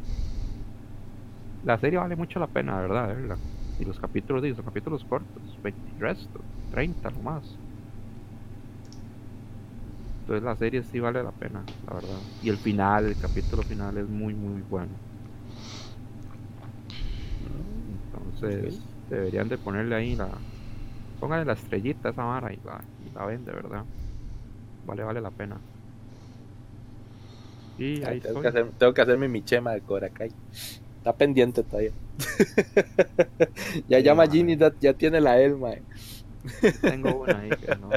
[1.65, 3.37] La serie vale mucho la pena, de verdad, de verla.
[3.79, 6.41] Y los capítulos, son capítulos cortos, 20 y resto,
[6.71, 7.45] 30 nomás.
[10.21, 12.19] Entonces la serie sí vale la pena, la verdad.
[12.43, 14.93] Y el final, el capítulo final es muy, muy bueno.
[18.13, 20.29] Entonces, deberían de ponerle ahí la...
[21.19, 23.85] Póngale la estrellita a esa vara y la, y la ven, de verdad.
[24.85, 25.59] Vale, vale la pena.
[27.79, 30.31] Y Ay, ahí tengo, que hacer, tengo que hacerme mi chema de Cobra Kai.
[31.09, 31.93] Está pendiente todavía.
[33.89, 34.31] ya Sí, llama ma.
[34.31, 35.71] Ginny, ya, ya tiene la Elma.
[36.83, 37.89] Tengo una ahí que no...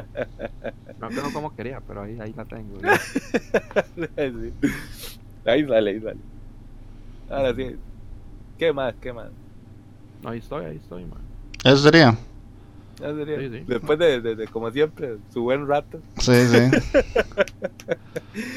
[0.97, 2.79] No tengo como quería, pero ahí, ahí la tengo.
[2.79, 2.87] Sí.
[5.45, 6.19] Ahí sale, ahí sale.
[7.29, 7.75] Ahora sí.
[8.57, 8.93] ¿Qué más?
[9.01, 9.27] ¿Qué más?
[10.23, 11.19] Ahí estoy, ahí estoy, man.
[11.65, 12.15] Eso sería.
[13.01, 13.39] Ya sería.
[13.39, 13.63] Sí, sí.
[13.67, 16.01] Después de, de- de, como siempre, su buen rato.
[16.19, 16.59] Sí, sí.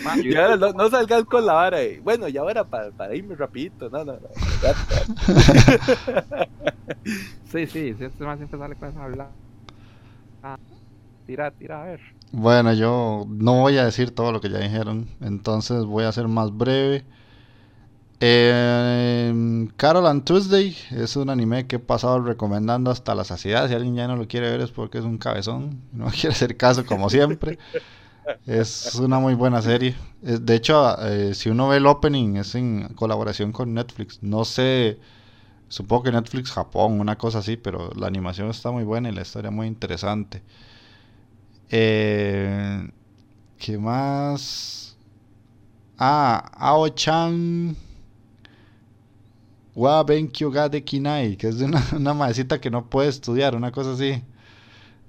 [0.03, 1.83] Man, Y ahora no, no salgas con la vara.
[1.83, 3.89] y, bueno, y ahora para, para irme rapidito.
[3.91, 4.29] No, no, no.
[7.45, 9.37] Sí, sí, sí, este man siempre sale con esa habla.
[10.43, 10.57] Ah,
[11.27, 12.01] tira, tira, a ver.
[12.33, 16.27] Bueno, yo no voy a decir todo lo que ya dijeron, entonces voy a ser
[16.29, 17.07] más breve.
[18.27, 23.69] Eh, Carol and Tuesday es un anime que he pasado recomendando hasta la saciedad.
[23.69, 26.57] Si alguien ya no lo quiere ver es porque es un cabezón, no quiere hacer
[26.57, 27.59] caso como siempre.
[28.47, 29.97] Es una muy buena serie.
[30.23, 34.23] Eh, De hecho, eh, si uno ve el opening es en colaboración con Netflix.
[34.23, 34.99] No sé,
[35.69, 39.23] supongo que Netflix Japón, una cosa así, pero la animación está muy buena y la
[39.23, 40.43] historia muy interesante.
[41.71, 42.89] Eh,
[43.59, 44.97] ¿Qué más?
[45.99, 47.77] Ah, Ao-chan
[49.75, 53.55] wa Benkyo ga de Kinai, que es de una, una maecita que no puede estudiar,
[53.57, 54.23] una cosa así.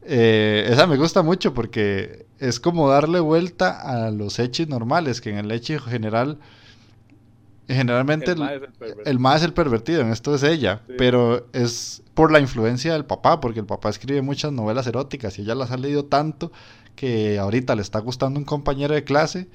[0.07, 5.32] Eh, esa me gusta mucho porque es como darle vuelta a los hechis normales, que
[5.32, 6.38] en el hechi general,
[7.68, 8.36] generalmente
[9.05, 10.93] El más es el pervertido, en esto es ella, Sí.
[10.97, 15.41] pero es por la influencia del papá, porque el papá escribe muchas novelas eróticas y
[15.41, 16.51] ella las ha leído tanto
[16.95, 19.47] que ahorita le está gustando un compañero de clase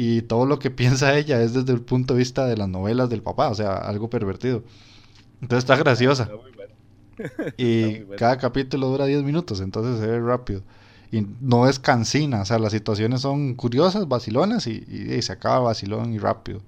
[0.00, 3.08] y todo lo que piensa ella es desde el punto de vista de las novelas
[3.10, 4.62] del papá, o sea, algo pervertido.
[5.42, 6.24] Entonces está graciosa.
[6.24, 6.74] Está muy bueno.
[7.58, 8.18] Y Está muy bueno.
[8.18, 10.62] cada capítulo dura 10 minutos, entonces se ve rápido.
[11.10, 15.32] Y no es cansina, o sea, las situaciones son curiosas, vacilonas y, y- y se
[15.32, 16.60] acaba vacilón y rápido.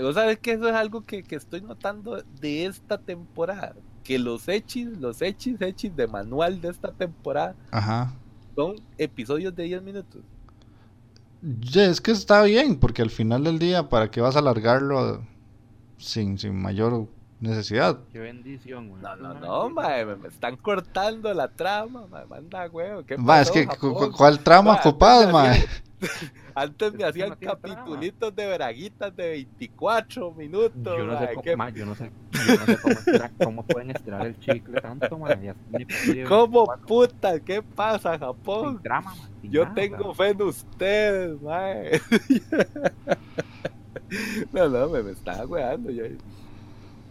[0.00, 3.74] Vos sabés que eso es algo que, que estoy notando de esta temporada.
[4.02, 8.12] Que los hechis, los hechis, hechis de manual de esta temporada Ajá.
[8.54, 10.22] son episodios de 10 minutos.
[11.74, 15.22] Es que está bien, porque al final del día, ¿para qué vas a alargarlo
[15.98, 17.08] sin, sin mayor
[17.40, 17.98] necesidad?
[18.12, 19.02] Qué bendición, güey.
[19.02, 23.04] No, no, no, mae, me, están cortando la trama, mae, manda huevo.
[23.04, 25.64] ¿qué Va, es que, cu- ¿cuál trama Ma, me mae?
[26.54, 30.98] Antes me hacían capitulitos de veraguitas de 24 minutos.
[30.98, 33.62] Yo no, sé cómo, ¿qué- ma, yo no sé, yo no sé cómo, estirar- cómo
[33.64, 35.40] pueden estirar el chicle tanto, man.
[36.28, 37.40] ¿Cómo 24, puta?
[37.40, 38.82] ¿Qué pasa, Sin Japón?
[38.82, 42.00] trama, man, sin Yo nada, tengo fe en ustedes, mae.
[44.52, 45.90] No, no, me, me estaba weando.
[45.90, 46.04] Yo...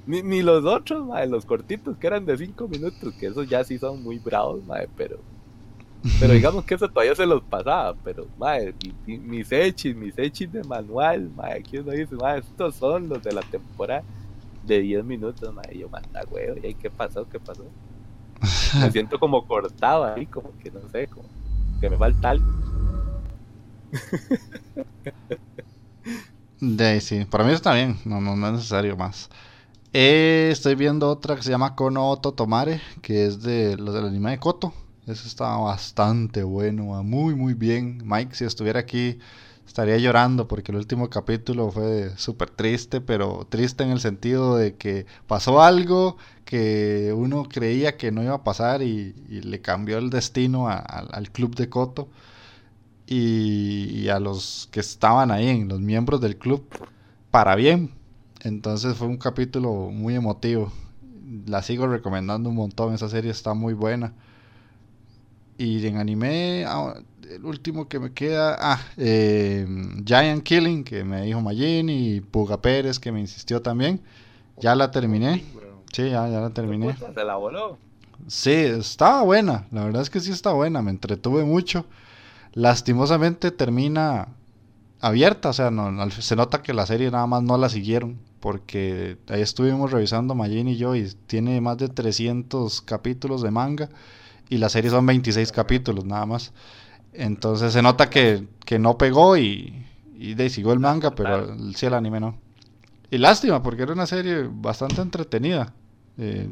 [0.05, 3.63] Ni, ni los otros, mae, los cortitos que eran de 5 minutos, que esos ya
[3.63, 5.19] sí son muy bravos, mae, pero.
[6.17, 8.29] Pero digamos que eso todavía se los pasaba, pero,
[8.81, 13.09] mi- mi- mis hechis, mis hechis de manual, mae, aquí uno dice, mae, estos son
[13.09, 14.05] los de la temporada
[14.61, 17.27] de 10 minutos, y yo, manda, huevo, ¿y ahí qué pasó?
[17.27, 17.75] ¿Qué pasó?
[18.79, 21.29] Me siento como cortado ahí, como que no sé, como
[21.79, 22.45] que me falta algo.
[26.59, 29.29] De ahí, sí, para mí está bien, no, no, no es necesario más.
[29.93, 34.05] Eh, estoy viendo otra que se llama Kono Oto Tomare, que es de los del
[34.07, 34.73] anime de Koto.
[35.07, 38.01] Ese está bastante bueno, va muy muy bien.
[38.03, 39.19] Mike, si estuviera aquí,
[39.67, 44.75] estaría llorando porque el último capítulo fue súper triste, pero triste en el sentido de
[44.77, 50.09] que pasó algo que uno creía que no iba a pasar y, le cambió el
[50.09, 52.09] destino al- club de Koto
[53.07, 56.65] y, y a los que estaban ahí, los miembros del club,
[57.31, 57.91] para bien.
[58.43, 60.71] Entonces fue un capítulo muy emotivo.
[61.47, 64.13] La sigo recomendando un montón, esa serie está muy buena.
[65.57, 66.95] Y en anime, ah,
[67.29, 69.65] el último que me queda, ah, eh,
[70.05, 74.01] Giant Killing, que me dijo Majin, y Puga Pérez, que me insistió también.
[74.59, 75.43] Ya la terminé.
[75.91, 76.95] Sí, ya, ya la terminé.
[76.97, 77.77] Se la voló.
[78.27, 79.67] Sí, estaba buena.
[79.71, 80.81] La verdad es que sí está buena.
[80.81, 81.85] Me entretuve mucho.
[82.53, 84.29] Lastimosamente termina
[84.99, 85.49] abierta.
[85.49, 88.17] O sea, no, se nota que la serie nada más no la siguieron.
[88.39, 93.89] Porque ahí estuvimos revisando Majin y yo y tiene más de 300 capítulos de manga.
[94.49, 96.53] Y la serie son 26 capítulos nada más.
[97.13, 99.85] Entonces se nota que, que no pegó y,
[100.17, 102.37] y de siguió el manga, pero el- sí el anime no.
[103.11, 105.73] Y lástima, porque era una serie bastante entretenida.
[106.17, 106.49] Eh,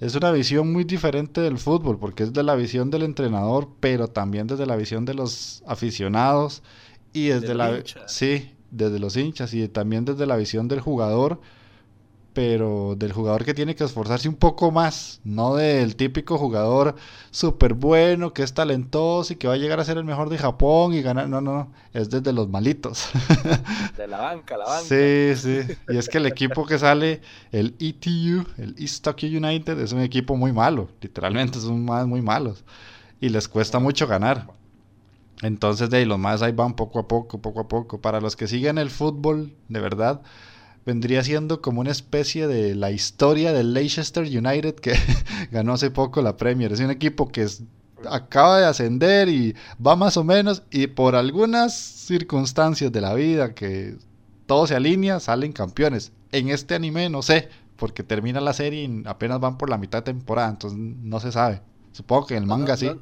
[0.00, 4.08] es una visión muy diferente del fútbol, porque es de la visión del entrenador, pero
[4.08, 6.62] también desde la visión de los aficionados
[7.12, 8.12] y desde la hinchas.
[8.12, 11.40] sí, desde los hinchas y también desde la visión del jugador,
[12.32, 16.94] pero del jugador que tiene que esforzarse un poco más, no del típico jugador
[17.30, 20.38] súper bueno, que es talentoso y que va a llegar a ser el mejor de
[20.38, 23.08] Japón y ganar, no, no, no, es desde los malitos.
[23.96, 24.84] De la banca, la banca.
[24.84, 25.74] Sí, sí.
[25.88, 30.00] Y es que el equipo que sale, el ETU, el East Tokyo United, es un
[30.00, 30.88] equipo muy malo.
[31.00, 32.64] Literalmente son más muy malos.
[33.20, 34.46] Y les cuesta mucho ganar.
[35.42, 38.00] Entonces, de ahí, los más ahí van poco a poco, poco a poco.
[38.00, 40.22] Para los que siguen el fútbol, de verdad,
[40.84, 44.94] vendría siendo como una especie de la historia del Leicester United que
[45.50, 46.72] ganó hace poco la Premier.
[46.72, 47.62] Es un equipo que es-
[48.10, 49.54] acaba de ascender y
[49.84, 53.96] va más o menos y por algunas circunstancias de la vida que
[54.46, 56.12] todo se alinea, salen campeones.
[56.32, 59.98] En este anime no sé, porque termina la serie y apenas van por la mitad
[60.00, 61.62] de temporada, entonces no se sabe.
[61.92, 62.86] Supongo que en el No, manga no, sí.
[62.86, 63.00] No,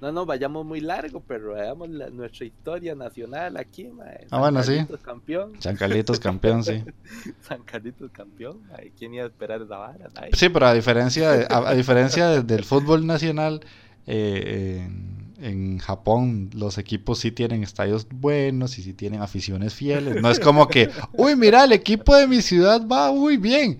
[0.00, 4.26] no, no, vayamos muy largo, pero veamos la- nuestra historia nacional aquí, mae.
[4.30, 4.72] Ah, bueno, sí.
[4.76, 5.52] Carlitos campeón.
[5.60, 6.82] San Carlitos campeón, sí.
[7.40, 8.92] San Carlitos campeón, mae.
[8.98, 10.08] ¿Quién iba a esperar esa vara?
[10.32, 13.60] Sí, pero a diferencia, de- a, a diferencia de- del fútbol nacional,
[14.06, 20.22] eh, en, en Japón los equipos sí tienen estadios buenos y sí tienen aficiones fieles.
[20.22, 23.78] No es como que, uy, mira, el equipo de mi ciudad va muy bien.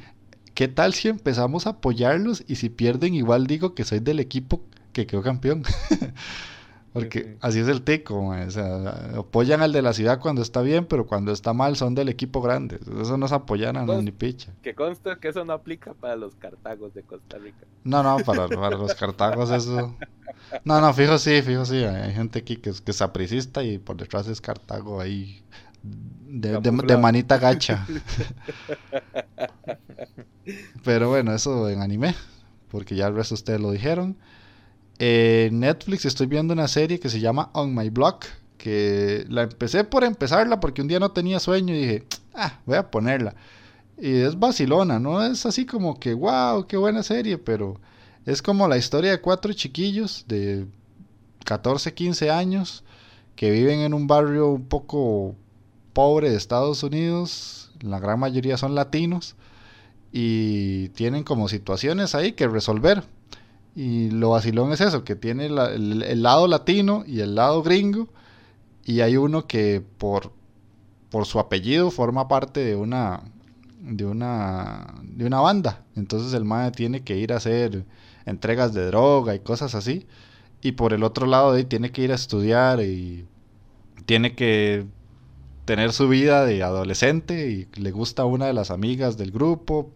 [0.54, 4.62] ¿Qué tal si empezamos a apoyarlos y si pierden igual digo que soy del equipo
[4.96, 5.62] que quedó campeón?
[6.94, 7.36] Porque sí.
[7.42, 11.06] así es el tico, o sea, apoyan al de la ciudad cuando está bien, pero
[11.06, 12.78] cuando está mal son del equipo grande.
[13.02, 14.50] Eso no es apoyan a Pues- ni picha.
[14.62, 17.66] Que consta que eso no aplica para los cartagos de Costa Rica.
[17.84, 19.94] No, no, para, para los cartagos eso.
[20.64, 21.84] No, no, fijo sí, fijo sí.
[21.84, 25.44] Hay gente aquí que es, que es sapricista y por detrás es Cartago ahí.
[25.82, 27.86] De, de- de manita gacha.
[30.84, 32.14] Pero bueno, eso en anime.
[32.70, 34.16] Porque ya el resto ustedes lo dijeron.
[34.98, 38.26] En Netflix estoy viendo una serie que se llama On My Block.
[38.56, 42.76] Que la empecé por empezarla porque un día no tenía sueño y dije, ah, voy
[42.76, 43.34] a ponerla.
[43.98, 47.80] Y es vacilona, no es así como que, wow, qué buena serie, pero
[48.24, 50.66] es como la historia de cuatro chiquillos de
[51.44, 52.84] 14, 15 años
[53.36, 55.36] que viven en un barrio un poco
[55.92, 57.70] pobre de Estados Unidos.
[57.80, 59.36] La gran mayoría son latinos
[60.12, 63.04] y tienen como situaciones ahí que resolver.
[63.76, 68.08] Y lo vacilón es eso, que tiene el, lado latino y el lado gringo.
[68.84, 70.32] Y hay uno que por,
[71.10, 73.20] por su apellido forma parte de una,
[73.82, 75.84] de una, de una banda.
[75.94, 77.84] Entonces el mae tiene que ir a hacer
[78.24, 80.06] entregas de droga y cosas así.
[80.62, 83.26] Y por el otro lado de tiene que ir a estudiar y
[84.06, 84.86] tiene que
[85.66, 89.90] tener su vida de adolescente y le gusta una de las amigas del grupo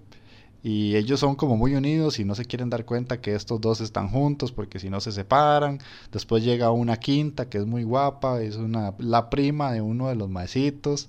[0.63, 3.81] y ellos son como muy unidos y no se quieren dar cuenta que estos dos
[3.81, 5.79] están juntos porque si no se separan.
[6.13, 10.17] Después llega una quinta que es muy guapa, es una la prima de uno de
[10.17, 11.09] los maecitos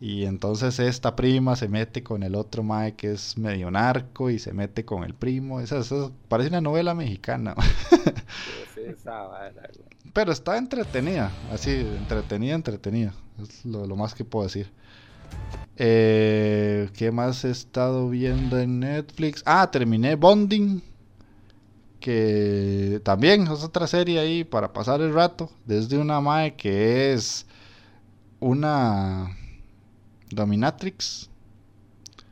[0.00, 4.38] y entonces esta prima se mete con el otro mae que es medio narco y
[4.38, 5.60] se mete con el primo.
[5.60, 7.54] Esa, esa parece una novela mexicana.
[10.12, 13.14] Pero está entretenida, así, entretenida, entretenida.
[13.40, 14.70] Es lo, lo más que puedo decir.
[15.76, 19.42] Eh, ¿Qué más he estado viendo en Netflix?
[19.46, 20.82] Ah, terminé Bonding.
[22.00, 25.50] Que también es otra serie ahí para pasar el rato.
[25.64, 27.46] Desde una mae que es
[28.40, 29.36] una
[30.30, 31.30] dominatrix.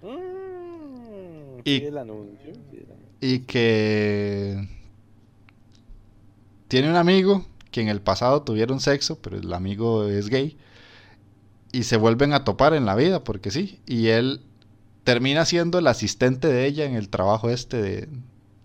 [0.02, 2.52] Mm, Y- sí, el anuncio.
[2.70, 3.10] sí, el anuncio.
[3.20, 4.66] y que
[6.68, 10.56] tiene un amigo que en el pasado tuvieron sexo, pero el amigo es gay
[11.72, 14.42] y se vuelven a topar en la vida porque sí, y él
[15.04, 18.08] termina siendo el asistente de ella en el trabajo este de,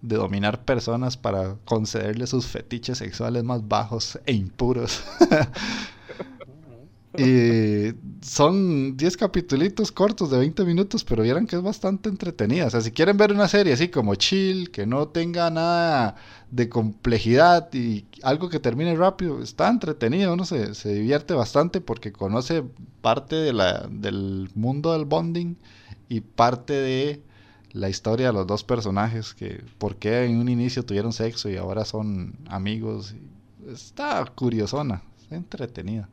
[0.01, 5.03] de dominar personas para concederle sus fetiches sexuales más bajos e impuros.
[7.17, 12.67] Y son 10 capitulitos cortos de 20 minutos, pero vieran que es bastante entretenida.
[12.67, 16.15] O sea, si quieren ver una serie así como chill, que no tenga nada
[16.55, 22.13] de complejidad y algo que termine rápido, está entretenido, uno se, se divierte bastante porque
[22.13, 22.63] conoce
[23.01, 25.57] parte de la, del mundo del bonding
[26.07, 27.21] y parte de
[27.73, 31.57] la historia de los dos personajes, que por qué en un inicio tuvieron sexo y
[31.57, 33.15] ahora son amigos.
[33.67, 36.07] Está curiosona, está entretenida.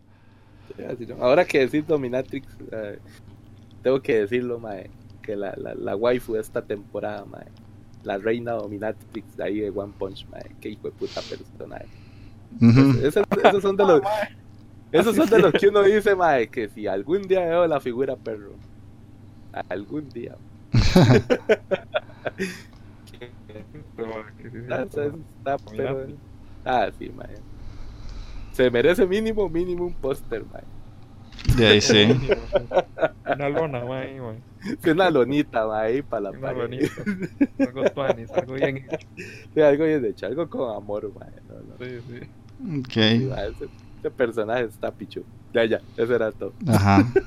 [1.20, 2.98] Ahora que decís Dominatrix, eh,
[3.84, 4.90] tengo que decirlo, mae,
[5.22, 7.46] que la, la, la waifu de esta temporada, mae,
[8.04, 11.86] la reina Dominatrix de ahí de One Punch, mae, qué hijo de puta personaje.
[12.60, 13.06] Ujú.
[13.06, 14.02] Esos, esos son de los,
[14.92, 18.16] esos son de los que uno dice, mae, que si algún día veo la figura
[18.16, 18.52] perro,
[19.68, 20.36] algún día.
[24.70, 26.06] Ah, está, pero-
[26.64, 27.34] ah, sí, mae.
[28.52, 30.62] Se merece mínimo, mínimo un póster, mae.
[31.56, 32.08] De ahí sí.
[33.34, 34.38] Una lona, mae, mae.
[34.82, 36.60] Sí, una lonita, mae, ahí para la Una pared.
[36.62, 37.02] lonita.
[37.58, 38.96] Algo tuanis, algo bien hecho.
[39.54, 41.30] Sí, algo bien hecho, algo con amor, mae.
[41.48, 41.76] No, no.
[41.80, 42.20] Sí, sí.
[42.20, 43.30] Sí, Ok.
[43.30, 43.64] mae, ese,
[43.98, 45.24] ese personaje está pichu.
[45.54, 46.52] Ya, ya, eso era todo.
[46.68, 47.06] Ajá.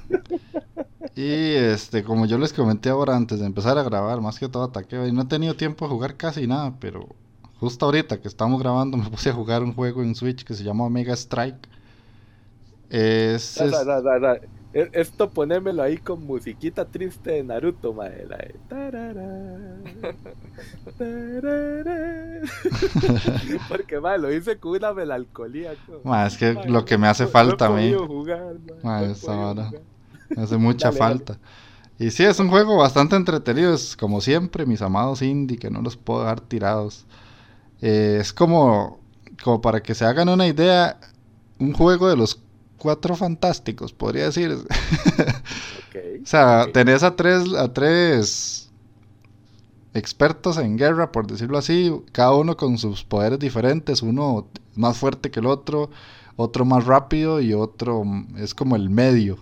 [1.17, 4.63] Y este, como yo les comenté ahora antes de empezar a grabar, más que todo
[4.63, 7.07] ataque, y no he tenido tiempo de jugar casi nada, pero
[7.57, 10.63] justo ahorita que estamos grabando me puse a jugar un juego en Switch que se
[10.65, 11.69] llama Mega Strike.
[12.89, 13.57] Es.
[14.73, 18.25] E- Esto ponémelo ahí con musiquita triste de Naruto, mae.
[18.27, 19.77] La de tarara,
[20.97, 22.41] tarara.
[23.69, 25.73] Porque, mae, lo hice con una melancolía.
[25.85, 27.93] como, Ma, es que lo que me hace no- falta a mí.
[27.93, 29.71] jugar, mae, Ma, no.
[30.35, 31.15] Me hace mucha Dale, dale.
[31.17, 31.39] falta.
[31.97, 33.73] Y sí, es un juego bastante entretenido.
[33.73, 37.05] Es como siempre, mis amados indie, que no los puedo dejar tirados.
[37.81, 38.99] Eh, es como,
[39.43, 40.99] como para que se hagan una idea,
[41.59, 42.41] un juego de los
[42.85, 44.55] cuatro fantásticos, podría decir.
[46.21, 48.69] O sea, tenés a tres, a tres
[49.93, 54.45] expertos en guerra, por decirlo así, cada uno con sus poderes diferentes, uno
[54.75, 55.89] más fuerte que el otro,
[56.35, 58.03] otro más rápido y otro
[58.35, 59.37] es como el medio.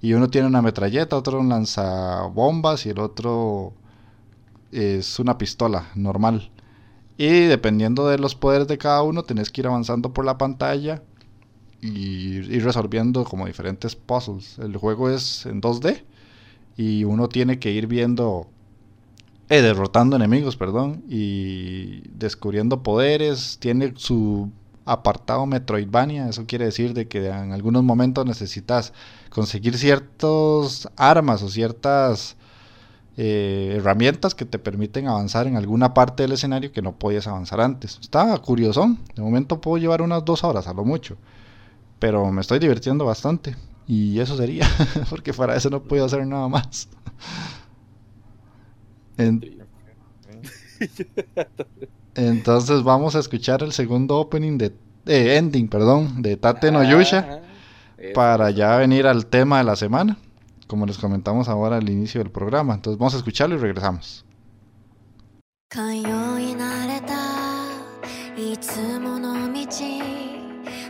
[0.00, 3.72] Y uno tiene una metralleta, otro un lanzabombas y el otro
[4.70, 6.52] es una pistola normal.
[7.18, 11.02] Y dependiendo de los poderes de cada uno, tenés que ir avanzando por la pantalla
[11.84, 14.58] y ir resolviendo como diferentes puzzles.
[14.58, 16.02] El juego es en 2D
[16.76, 18.46] y uno tiene que ir viendo,
[19.50, 23.58] eh, derrotando enemigos, perdón, y descubriendo poderes.
[23.60, 24.50] Tiene su
[24.86, 28.92] apartado Metroidvania, eso quiere decir de que en algunos momentos necesitas
[29.30, 32.36] conseguir ciertas armas o ciertas
[33.16, 37.60] eh, herramientas que te permiten avanzar en alguna parte del escenario que no podías avanzar
[37.60, 37.98] antes.
[38.00, 41.16] Está curioso, de momento puedo llevar unas dos horas a lo mucho,
[42.04, 43.56] pero me estoy divirtiendo bastante
[43.86, 44.66] y eso sería,
[45.08, 46.86] porque para eso no puedo hacer nada más.
[49.16, 49.40] En-
[52.14, 54.66] entonces vamos a escuchar el segundo opening de
[55.06, 57.40] eh, ending, perdón, de Tate no Yusha Ah,
[58.12, 60.18] para ya venir al tema de la semana,
[60.66, 62.74] como les comentamos ahora al inicio del programa.
[62.74, 64.26] Entonces vamos a escucharlo y regresamos.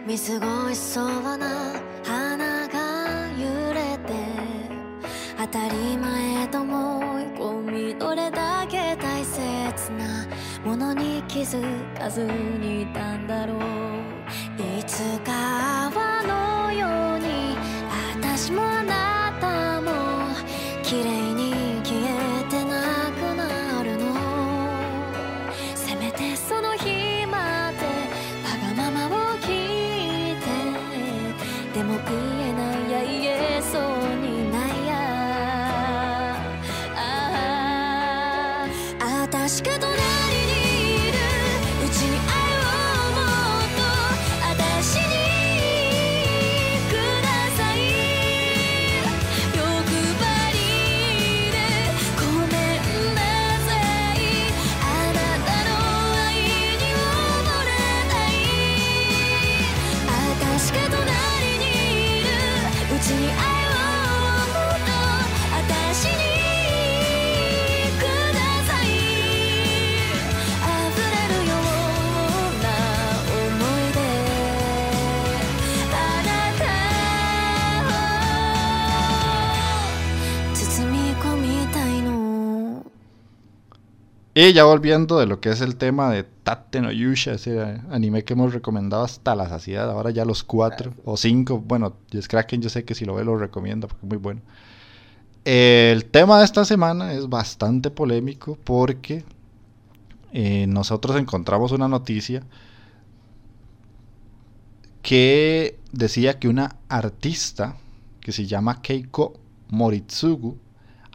[0.06, 4.12] 見過ごしそうな花が揺れて
[5.38, 7.62] 当たり前と思い込
[7.92, 9.40] みどれだけ大切
[9.92, 10.26] な
[10.62, 11.58] ものに気づ
[11.98, 13.58] かずにいたんだろう。
[14.78, 16.22] いつか泡
[16.68, 17.56] のように
[18.20, 19.90] 私もあなたも
[20.82, 21.23] 綺麗
[84.36, 88.24] Y ya volviendo de lo que es el tema de Tate no Yusha, ese anime
[88.24, 91.98] que hemos recomendado hasta la saciedad, ahora ya los cuatro o cinco, bueno,
[92.28, 94.40] Kraken yo sé que si lo ve lo recomienda porque es muy bueno.
[95.44, 99.24] El tema de esta semana es bastante polémico porque
[100.32, 102.42] eh, nosotros encontramos una noticia
[105.02, 107.76] que decía que una artista
[108.20, 109.34] que se llama Keiko
[109.68, 110.58] Moritsugu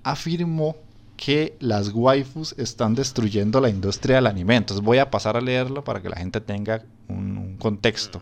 [0.03, 0.77] afirmó
[1.19, 4.55] que las waifus están destruyendo la industria del anime.
[4.55, 8.21] Entonces voy a pasar a leerlo para que la gente tenga un, contexto.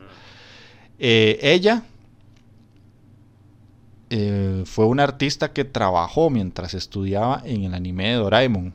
[0.98, 1.84] Eh, ella
[4.10, 8.74] eh, fue una artista que trabajó mientras estudiaba en el anime de Doraemon.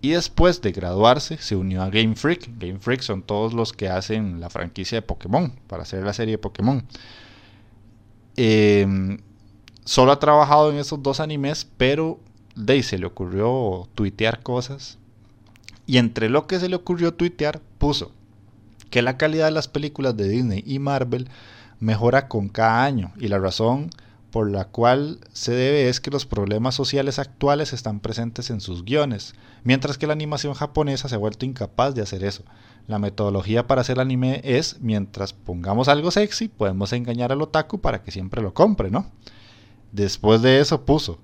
[0.00, 2.50] Y después de graduarse se unió a Game Freak.
[2.60, 6.34] Game Freak son todos los que hacen la franquicia de Pokémon para hacer la serie
[6.34, 6.86] de Pokémon.
[8.36, 8.86] Eh,
[9.84, 12.20] solo ha trabajado en esos dos animes, pero
[12.68, 14.98] ahí se le ocurrió tuitear cosas.
[15.86, 18.12] Y entre lo que se le ocurrió tuitear, puso
[18.90, 21.28] que la calidad de las películas de Disney y Marvel
[21.80, 23.12] mejora con cada año.
[23.18, 23.90] Y la razón
[24.30, 28.84] por la cual se debe es que los problemas sociales actuales están presentes en sus
[28.84, 32.42] guiones, mientras que la animación japonesa se ha vuelto incapaz de hacer eso.
[32.88, 38.02] La metodología para hacer anime es, mientras pongamos algo sexy, podemos engañar al otaku para
[38.02, 39.06] que siempre lo compre, ¿no?
[39.92, 41.20] Después de eso puso,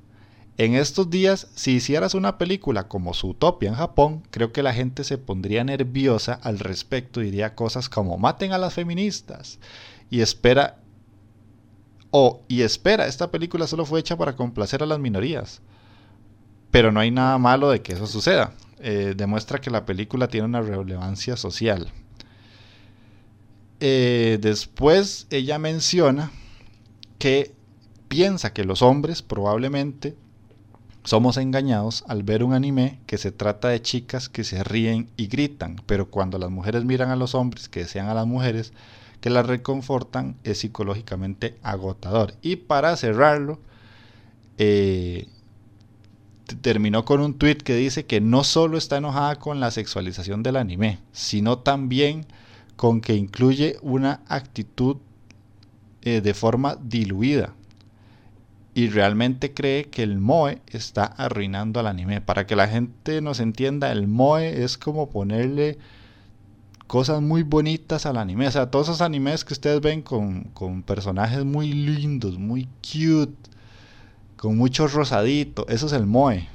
[0.61, 5.05] en estos días, si hicieras una película como Zootopia en Japón, creo que la gente
[5.05, 9.59] se pondría nerviosa al respecto, diría cosas como maten a las feministas
[10.11, 10.77] y espera
[12.11, 15.63] o y espera, esta película solo fue hecha para complacer a las minorías.
[16.71, 18.53] Pero no hay nada malo de que eso suceda.
[18.81, 21.91] Eh, demuestra que la película tiene una relevancia social.
[23.81, 26.31] Eh, después ella menciona
[27.19, 27.55] que
[28.09, 30.17] piensa que los hombres probablemente
[31.05, 35.29] somos engañados al ver un anime que se trata de chicas que se ríen y
[35.29, 38.73] gritan, pero cuando las mujeres miran a los hombres que desean a las mujeres
[39.21, 42.35] que las reconfortan es psicológicamente agotador.
[42.43, 43.61] Y para cerrarlo,
[44.59, 45.27] eh,
[46.63, 50.57] terminó con un tweet que dice que no solo está enojada con la sexualización del
[50.57, 52.27] anime, sino también
[52.77, 54.97] con que incluye una actitud
[56.03, 57.55] eh, de forma diluida
[58.81, 62.23] y realmente cree que el Moe está arruinando al anime.
[62.23, 65.77] Para que la gente nos entienda, el Moe es como ponerle
[66.87, 68.49] cosas muy bonitas al anime.
[68.49, 73.51] O sea, todos esos animes que ustedes ven con, con personajes muy lindos, muy cute,
[74.39, 76.49] con mucho rosadito, eso es el moe.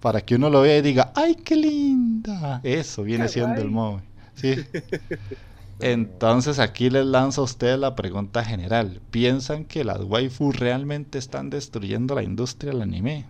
[0.00, 2.60] Para que uno lo vea y diga, ¡ay, qué linda!
[2.62, 4.00] Eso viene siendo el moe.
[4.36, 4.54] Sí.
[5.80, 9.00] Entonces aquí les lanzo a ustedes la pregunta general.
[9.10, 13.26] ¿Piensan que las waifus realmente están destruyendo la industria del anime?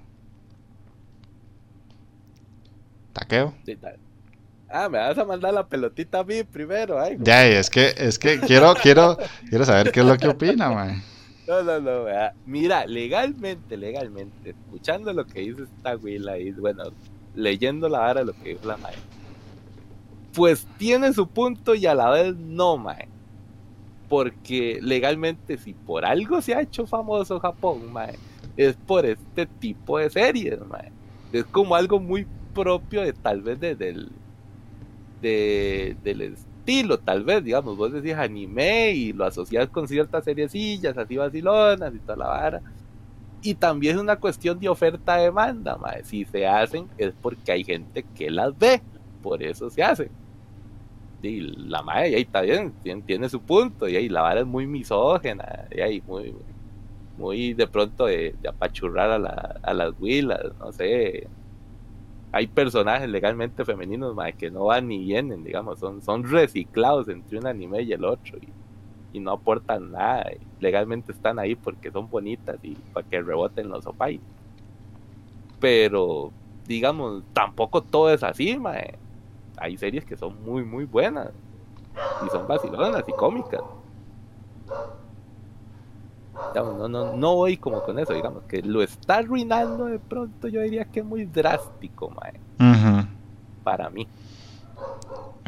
[3.13, 3.55] ¿Taqueo?
[3.67, 3.77] Sí.
[4.71, 7.01] Ah, me vas a mandar la pelotita a mí primero.
[7.01, 9.17] Ay, Ya, es que, es que quiero, quiero,
[9.49, 11.03] quiero saber qué es lo que opina, man.
[11.47, 12.35] No, no, no, vea.
[12.45, 16.85] Mira, legalmente, legalmente, escuchando lo que dice esta Willa y, bueno,
[17.33, 18.93] leyendo la vara lo que dijo la mae,
[20.39, 23.09] pues tiene su punto y a la vez no, mae.
[24.09, 28.15] Porque legalmente, si por algo se ha hecho famoso Japón, mae,
[28.57, 30.93] es por este tipo de series, mae.
[31.33, 32.25] Es como algo muy
[32.55, 34.13] propio de tal vez de, del,
[35.21, 40.97] de, del estilo, tal vez, digamos, vos decís anime y lo asocias con ciertas seriecillas,
[40.97, 42.63] así vacilonas y toda la vara.
[43.43, 46.05] Y también es una cuestión de oferta-demanda, mae.
[46.05, 48.81] Si se hacen es porque hay gente que las ve,
[49.21, 50.28] por eso se hacen.
[51.23, 52.73] Y la madre, y ahí está bien,
[53.05, 56.35] tiene, su punto, y ahí la vara es muy misógena, y ahí muy,
[57.17, 61.27] muy de pronto de, apachurrar a, la, a las huilas, no sé.
[62.31, 67.39] Hay personajes legalmente femeninos mae, que no van ni vienen, digamos, son, son reciclados entre
[67.39, 68.39] un anime y el otro,
[69.13, 70.31] y, no aportan nada,
[70.61, 74.21] legalmente están ahí porque son bonitas y para que reboten los opais.
[75.59, 76.31] Pero,
[76.69, 78.97] digamos, tampoco todo es así, mae
[79.61, 81.31] hay series que son muy, muy buenas.
[82.27, 83.61] Y son vacilonas y cómicas.
[86.53, 90.47] Digamos, no, no, no voy como con eso, digamos, que lo está arruinando de pronto,
[90.49, 92.35] yo diría que es muy drástico, mae,
[93.65, 94.07] para mí.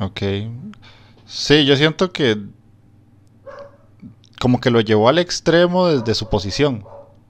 [0.01, 0.21] Ok.
[1.27, 2.37] Sí, yo siento que
[4.41, 6.85] como que lo llevó al extremo desde su posición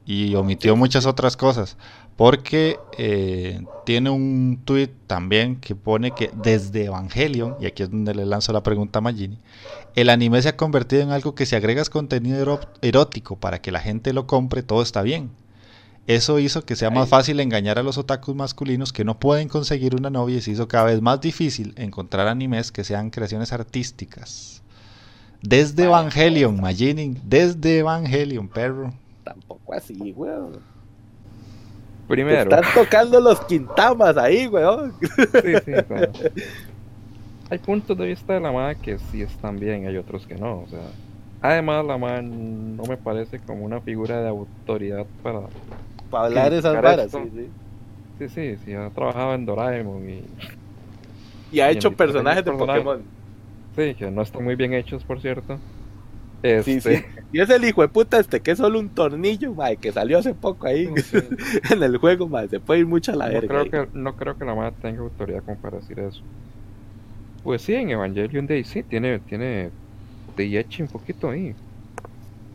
[0.06, 1.76] y omitió muchas otras cosas.
[2.20, 8.14] Porque eh, tiene un tweet también que pone que desde Evangelion, y aquí es donde
[8.14, 9.38] le lanzo la pregunta a Magini,
[9.94, 13.80] el anime se ha convertido en algo que si agregas contenido erótico para que la
[13.80, 15.30] gente lo compre, todo está bien.
[16.06, 19.94] Eso hizo que sea más fácil engañar a los otakus masculinos que no pueden conseguir
[19.94, 24.62] una novia y se hizo cada vez más difícil encontrar animes que sean creaciones artísticas.
[25.40, 28.92] Desde Evangelion, Maginin, desde Evangelion, perro.
[29.24, 30.79] Tampoco así, weón.
[32.10, 34.94] Primero, Están tocando los quintamas ahí, weón.
[35.42, 36.12] sí, sí, claro.
[37.50, 40.60] Hay puntos de vista de la madre que sí están bien, hay otros que no.
[40.60, 40.80] O sea,
[41.40, 45.42] además la madre no me parece como una figura de autoridad para.
[46.10, 47.48] Para hablar esas varas, sí, sí.
[48.18, 50.24] Sí, sí, sí, ha trabajado en Doraemon y
[51.50, 52.84] Y ha Y hecho personajes de personajes.
[52.84, 53.02] Pokémon.
[53.76, 55.58] sí, que no están muy bien hechos, por cierto.
[56.58, 57.04] Sí, Este, sí.
[57.32, 60.18] Y es el hijo de puta este que es solo un tornillo, mae, que salió
[60.18, 61.18] hace poco ahí Sí.
[61.70, 62.48] en el juego, mae.
[62.48, 63.48] Se puede ir mucho a la no, verga.
[63.48, 66.24] creo que, no creo que la madre tenga autoridad como para decir eso.
[67.42, 69.74] Pues sí, en Evangelion Day sí, tiene, tiene
[70.36, 71.56] de un poquito ahí.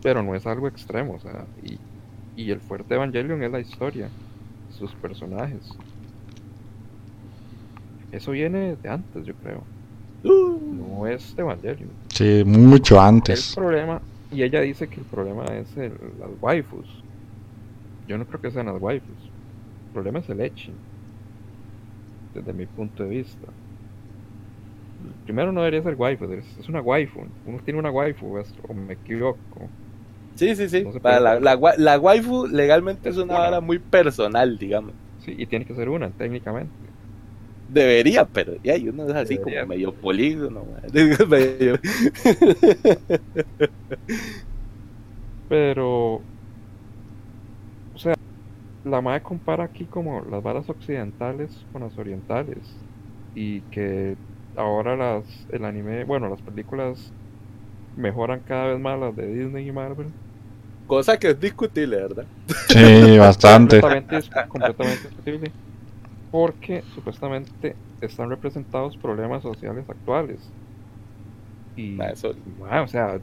[0.02, 1.82] Pero no es algo extremo, o sea, y,
[2.36, 4.16] y el fuerte de Evangelion es la historia,
[4.68, 5.80] sus personajes.
[8.12, 9.70] Eso viene de antes, yo creo.
[10.24, 12.05] Uh, No es de Evangelion.
[12.16, 13.54] Sí, mucho El antes.
[13.54, 14.02] problema,
[14.32, 16.88] y ella dice que el problema es el- las waifus.
[18.08, 19.20] Yo no creo que sean las waifus.
[19.88, 20.74] El problema es el Echi.
[22.34, 23.48] Desde mi punto de vista.
[25.26, 27.26] Primero no debería ser waifu, es una waifu.
[27.46, 29.70] Uno tiene una waifu, es- o me equivoco.
[30.36, 30.84] sí, sí, sí.
[30.84, 33.36] No Para la, la, wa- la waifu legalmente es una.
[33.36, 34.94] vara muy personal, digamos.
[35.18, 36.85] Sí, y tiene que ser una, técnicamente.
[37.68, 39.62] Debería, pero ya, y uno es así Debería.
[39.62, 40.92] como medio polígono, mae.
[41.28, 41.80] Medio-
[45.48, 48.14] Pero, o sea,
[48.84, 52.60] la madre compara aquí como las varas occidentales con las orientales.
[53.34, 54.16] Y que
[54.56, 57.12] ahora las, el anime, bueno, las películas
[57.96, 60.08] mejoran cada vez más las de Disney y Marvel.
[60.88, 62.26] Cosa que es discutible, ¿verdad?
[62.70, 63.82] Sí, bastante.
[63.82, 65.52] Completamente discutible.
[66.36, 70.54] Porque supuestamente están representados problemas sociales actuales.
[71.76, 73.22] Y, Ma, eso- ma, o sea,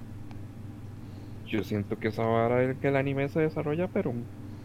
[1.44, 4.12] yo siento que esa vara es que el anime se desarrolla, pero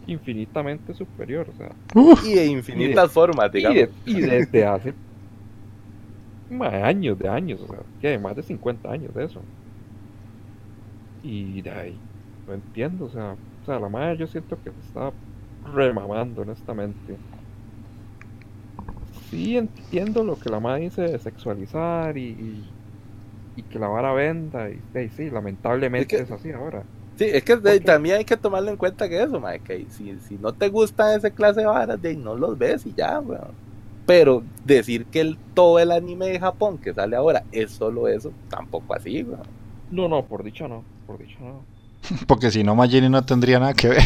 [0.06, 1.50] infinitamente superior.
[1.50, 3.74] O sea, Uf, Y de infinitas formas, y, digamos.
[3.74, 4.94] de- y desde hace
[6.50, 9.48] ma, años, de años, o sea, que más de 50 años de eso.
[11.20, 12.02] Y de ahí,
[12.46, 15.14] no entiendo, o sea, o sea, la madre yo siento que se está
[15.62, 17.20] remamando, honestamente.
[19.30, 22.64] Sí entiendo lo que la madre dice de sexualizar y, y,
[23.56, 24.68] y que la vara venda.
[24.70, 26.82] Y, y sí, lamentablemente Es así ahora.
[27.16, 30.16] Sí, es que de- también hay que tomarlo en cuenta que eso, mae, que si,
[30.28, 33.50] si no te gusta ese clase de varas, de no los ves y ya, weón.
[34.06, 38.32] Pero decir que el, todo el anime de Japón que sale ahora es solo eso,
[38.48, 39.42] tampoco así, weón.
[39.90, 40.84] No, no, por dicho no.
[41.06, 41.64] Por dicho no.
[42.28, 44.00] Porque si no, Magini no tendría nada que ver.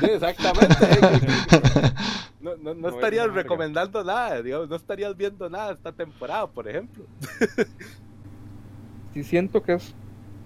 [0.00, 0.76] Sí, exactamente.
[2.46, 6.46] no, no, no No es estarías recomendando nada, digamos, no estarías viendo nada esta temporada,
[6.46, 7.04] por ejemplo.
[9.14, 9.94] Sí siento que es,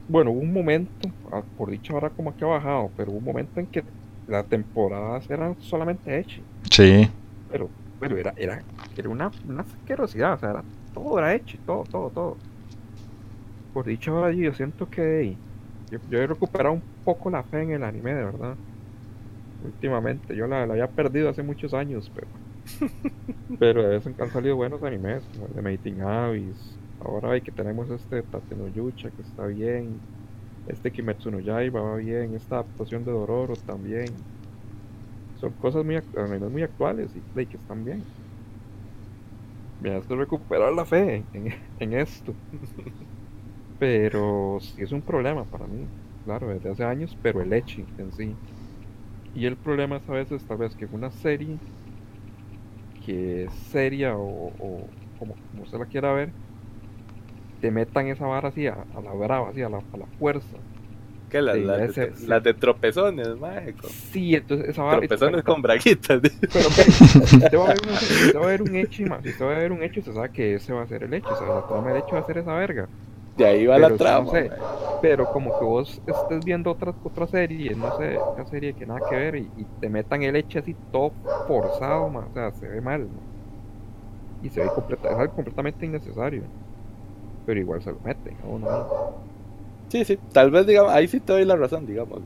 [0.09, 3.25] bueno, hubo un momento, ah, por dicho ahora como que ha bajado, pero hubo un
[3.25, 3.83] momento en que
[4.29, 6.41] las temporadas eran solamente Echi,
[6.71, 7.11] Sí.
[7.51, 7.69] pero,
[7.99, 8.63] pero era, era,
[8.97, 10.65] era una, una asquerosidad, o sea, era,
[10.95, 12.37] todo era Echi, todo, todo, todo.
[13.75, 15.35] Por dicho ahora yo siento que
[15.91, 18.55] yo, yo he recuperado un poco la fe en el anime, de verdad.
[19.61, 22.29] Últimamente, yo la, la había perdido hace muchos años, pero
[23.59, 26.81] pero de vez en cuando han salido buenos animes, como el de Mating Abyss.
[26.99, 30.07] Ahora hay que tenemos este Tate no Yucha que está bien.
[30.67, 32.35] Este Kimetsu no Yaiba va bien.
[32.35, 34.27] Esta adaptación de Dororo también.
[35.35, 36.01] Son cosas muy,
[36.51, 38.15] muy actuales y play que están bien.
[39.81, 42.39] Me hace recuperar la fe en, en esto.
[43.79, 45.91] Pero sí es un problema para mí,
[46.25, 48.41] claro, desde hace años, pero el Echi en sí.
[49.33, 51.61] Y el problema es a veces tal vez que una serie
[53.01, 56.35] que es seria o, o como, como usted la quiera ver,
[57.61, 60.59] te metan esa vara así a, a la brava, así a la, a la fuerza.
[61.29, 62.27] Que las, Sí, ese- de, sí.
[62.27, 63.29] las de tropezones,
[63.77, 65.03] con- Sí, entonces esa vara...
[65.09, 66.21] tropezones con braguitas.
[66.53, 69.31] Pero si usted va a ver un, si usted va a ver un hecho, si
[69.31, 71.35] usted va a ver un hecho, se sabe que ese va a ser el hecho,
[71.35, 72.91] o sea, la trama del hecho va a ser esa verga.
[73.41, 74.21] De ahí va Pero la trama.
[74.21, 74.53] no sé.
[75.01, 79.03] Pero como que vos estés viendo otra, otra serie, no sé, una serie que nada
[79.03, 82.81] que ver y, y te metan el hecho así todo forzado, o sea, se ve
[82.83, 83.11] mal.
[83.11, 83.23] ma.
[84.41, 86.53] Y se ve completa, es algo completamente innecesario.
[87.45, 88.87] Pero igual se lo meten uno ahí.
[89.89, 92.23] Sí, sí, tal vez, digamos, ahí sí te doy la razón, digamos.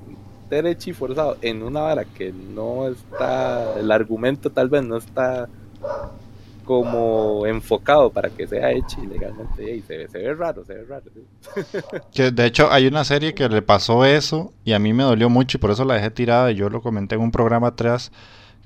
[0.50, 5.50] Derecho y forzado en una vara que no está, el argumento tal vez no está
[6.64, 10.84] como enfocado para que sea hecho ilegalmente y se ve, se ve raro, se ve
[10.84, 11.04] raro.
[11.14, 11.20] sí.
[12.12, 15.28] Que de hecho hay una serie que le pasó eso y a mí me dolió
[15.30, 18.10] mucho y por eso la dejé tirada y yo lo comenté en un programa atrás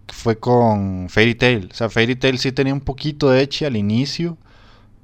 [0.06, 1.68] que fue con Fairy Tail.
[1.70, 4.38] O sea, Fairy Tail sí tenía un poquito de echi al inicio,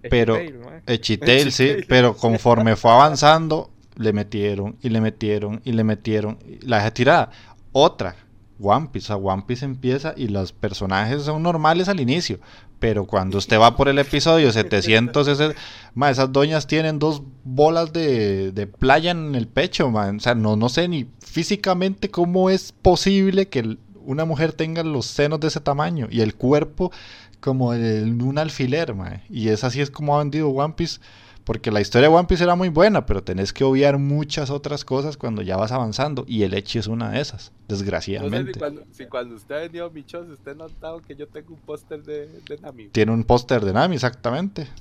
[0.09, 0.39] Pero-
[0.87, 6.65] Echitail, sí, pero conforme fue avanzando le metieron y le metieron y le metieron y
[6.67, 7.31] la dejé tirada.
[7.73, 8.17] Otra,
[8.61, 12.39] One Piece, o sea, One Piece empieza y los personajes son normales al inicio,
[12.85, 15.55] pero cuando usted va por el episodio 700, ese,
[15.95, 20.35] ma, esas doñas tienen dos bolas de, de playa en el pecho, ma, o sea,
[20.35, 25.49] no, no sé ni físicamente cómo es posible que una mujer tenga los senos de
[25.49, 26.93] ese tamaño y el cuerpo
[27.41, 28.95] como el- un alfiler,
[29.31, 31.01] y es así es como ha vendido One Piece.
[31.45, 34.83] Porque la historia de One Piece era muy buena, pero tenés que obviar muchas otras
[34.85, 36.25] cosas cuando ya vas avanzando.
[36.27, 38.55] Y el Echi es una de esas, No sé desgraciadamente.
[38.55, 41.29] si cuando, si cuando usted ha venido a mi show, usted ha notado que yo
[41.29, 42.89] tengo un póster de, de Nami.
[42.89, 44.69] Tiene un póster de Nami, exactamente.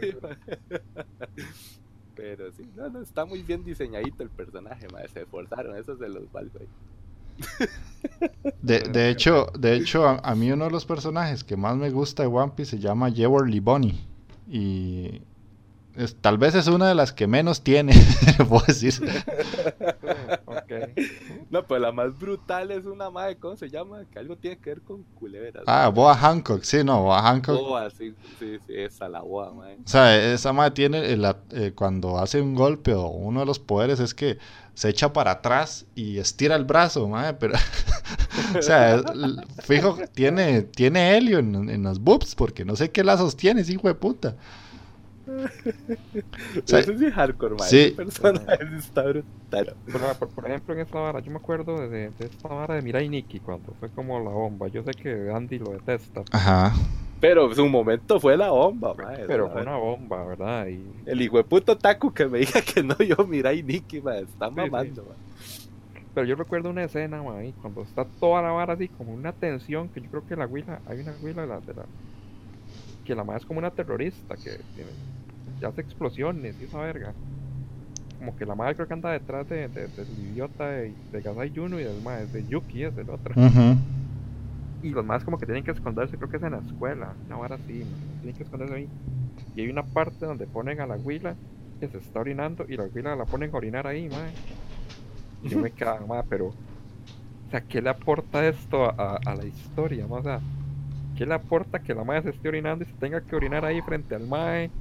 [0.00, 0.16] Sí.
[2.14, 6.08] Pero sí, no, no, está muy bien diseñadito el personaje, mae, se esforzaron, eso se
[6.08, 6.68] los valgo ahí.
[8.62, 11.90] De, de hecho, de hecho a, a mí uno de los personajes que más me
[11.90, 14.13] gusta de One Piece se llama Yeverly Bunny.
[14.48, 15.22] Y
[15.96, 17.92] es- tal vez es una de las que menos tiene,
[18.48, 18.94] puedo decir.
[20.46, 20.72] Ok.
[21.50, 24.04] No, pues la más brutal es una madre, ¿cómo se llama?
[24.10, 25.64] Que algo tiene que ver con culeveras.
[25.66, 25.92] Ah, ¿no?
[25.92, 27.58] Boa Hancock, sí, no, Boa Hancock.
[27.60, 29.76] Boa, sí, sí, sí, esa la boa, mae.
[29.76, 33.46] O sea, esa madre tiene, el at- eh, cuando hace un golpe o uno de
[33.46, 34.38] los poderes es que
[34.74, 37.54] se echa para atrás y estira el brazo, madre, pero...
[38.58, 39.02] o sea,
[39.62, 43.72] fijo, tiene, tiene helio en, en los boobs porque no sé qué la sostiene, ese
[43.72, 44.36] hijo de puta.
[46.64, 47.68] O sea, Eso sí es hardcore, mae.
[47.68, 47.96] sí.
[48.78, 49.76] Está brutal.
[49.90, 52.74] Por, por- por ejemplo, en esta vara, yo me acuerdo de, de- de esta vara
[52.74, 54.68] de Mirai Nikki cuando fue como la bomba.
[54.68, 56.74] Yo sé que Andy lo detesta, Ajá.
[57.26, 59.24] Pero su momento fue la bomba, mae.
[59.26, 60.66] pero fue una bomba, ¿verdad?
[60.66, 64.00] Y El hijo de puto taco que me diga que no, yo mira y Nicky,
[64.02, 65.08] mae, está Sí, mamando, sí.
[65.08, 66.04] mae.
[66.12, 69.32] Pero yo recuerdo una escena, ma, ahí, cuando está toda la vara así, como una
[69.32, 71.86] tensión, que yo creo que la huila, hay una huila de la, de la-
[73.04, 74.90] que la madre es como una terrorista, que tiene,
[75.58, 77.12] que hace explosiones y esa verga.
[78.18, 81.52] Como que la madre creo que anda detrás de, de- del idiota de, de Gasai
[81.54, 83.34] Juno y del madre, de Yuki es el otro.
[84.84, 87.56] Y los más como que tienen que esconderse, creo que es en la escuela, vara
[87.56, 88.92] así, ma, tienen que esconderse ahí.
[89.54, 91.38] Y hay una parte donde ponen a la huila
[91.80, 94.38] que se está orinando y la huila la ponen a orinar ahí, madre.
[95.40, 96.46] Y yo me quedaba, madre, pero.
[96.48, 100.06] O sea, ¿qué le aporta esto a, a la historia?
[100.08, 100.44] O sea,
[101.14, 103.82] ¿qué le aporta que la madre se esté orinando y se tenga que orinar ahí
[103.82, 104.72] frente al mae?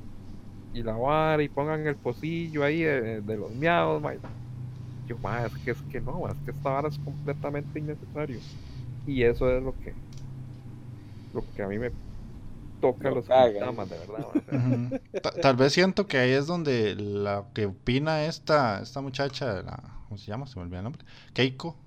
[0.73, 4.21] y la vara y pongan el pocillo ahí de, de los miados, mae.
[5.07, 8.43] Yo, mae, es que es que no, es que esta vara es completamente innecesario.
[9.05, 9.95] Y eso es lo que
[11.33, 11.91] lo que a mí me
[12.79, 14.27] toca Lo los damas, de verdad.
[14.27, 14.39] mae.
[14.41, 14.93] O sea, Ujú.
[15.21, 19.99] Ta- Tal vez siento que ahí es donde la que opina esta, esta muchacha, la,
[20.07, 20.47] ¿cómo se llama?
[20.47, 21.05] Se me olvidó el nombre.
[21.33, 21.77] Keiko.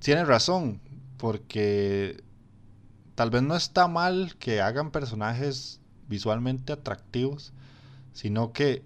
[0.00, 0.80] Tiene razón,
[1.18, 2.24] porque
[3.16, 7.52] tal vez no está mal que hagan personajes visualmente atractivos,
[8.14, 8.84] sino que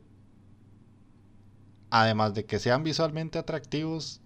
[1.90, 4.20] además de que sean visualmente atractivos,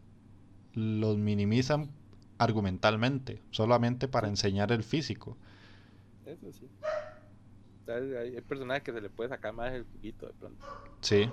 [0.75, 1.91] los minimizan
[2.39, 5.37] argumentalmente, solamente para enseñar el físico.
[6.25, 6.69] Eso sí.
[7.89, 10.67] Hay, hay personajes que se le puede sacar más el juguito de pronto.
[11.01, 11.29] Sí.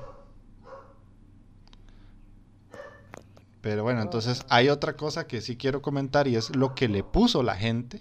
[3.61, 7.03] Pero bueno, entonces hay otra cosa que sí quiero comentar y es lo que le
[7.03, 7.99] puso la gente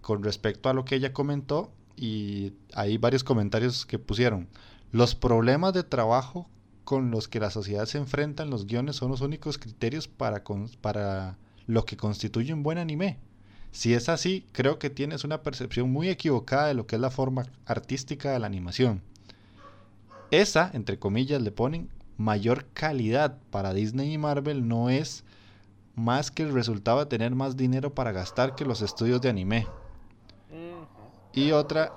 [0.00, 4.48] con respecto a lo que ella comentó y hay varios comentarios que pusieron.
[4.92, 6.48] Los problemas de trabajo
[6.84, 10.42] con los que la sociedad se enfrenta en los guiones son los únicos criterios para,
[10.44, 11.36] con- para
[11.70, 13.18] lo que constituye un buen anime.
[13.72, 17.10] Si es así, creo que tienes una percepción muy equivocada de lo que es la
[17.10, 19.02] forma artística de la animación.
[20.30, 25.24] Esa, entre comillas, le ponen mayor calidad para Disney y Marvel no es
[25.94, 29.66] más que el resultado de tener más dinero para gastar que los estudios de anime.
[31.32, 31.92] Y otra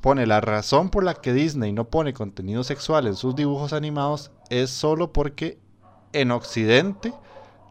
[0.00, 4.30] pone la razón por la que Disney no pone contenido sexual en sus dibujos animados
[4.50, 5.58] es solo porque
[6.12, 7.12] en Occidente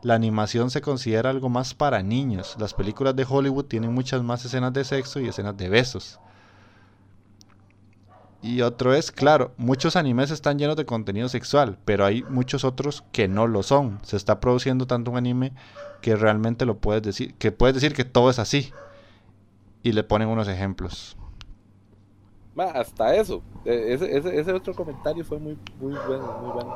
[0.02, 2.56] la animación se considera algo más para niños.
[2.60, 6.19] Las películas de Hollywood tienen muchas más escenas de sexo y escenas de besos.
[8.41, 13.03] Y otro es, claro, muchos animes están llenos de contenido sexual, pero hay muchos otros
[13.11, 13.99] que no lo son.
[14.03, 15.53] Se está produciendo tanto un anime
[16.02, 18.73] que realmente lo puedes decir, que puedes decir que todo es así.
[19.84, 21.18] Y le ponen unos ejemplos.
[22.56, 23.44] Hasta eso.
[23.64, 26.76] E- Ese, ese, ese otro comentario fue muy, muy bueno, muy bueno.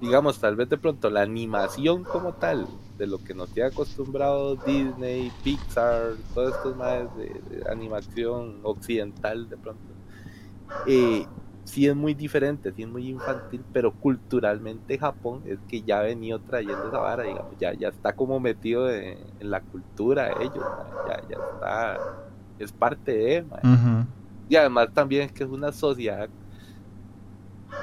[0.00, 2.66] Digamos, tal vez de pronto la animación como tal,
[2.98, 9.48] de lo que nos tiene acostumbrado Disney, Pixar, todos estos más de, de animación occidental
[9.48, 9.82] de pronto,
[10.86, 11.26] eh,
[11.64, 16.02] sí es muy diferente, sí es muy infantil, pero culturalmente Japón es que ya ha
[16.02, 20.44] venido trayendo esa vara, digamos, ya, ya está como metido en, en la cultura de
[20.44, 20.72] ellos,
[21.04, 22.00] ya, ya está,
[22.58, 23.60] es parte de, ma.
[24.48, 26.30] Y además también es que es una sociedad,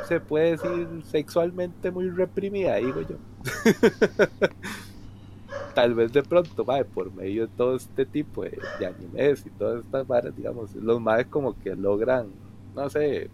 [0.07, 3.15] se puede decir, sexualmente muy reprimida, digo yo.
[5.75, 9.49] Tal vez de pronto, mae, por medio de todo este tipo de, de animes y
[9.51, 12.27] todas estas varas, digamos, los más como que logran,
[12.75, 13.29] no sé,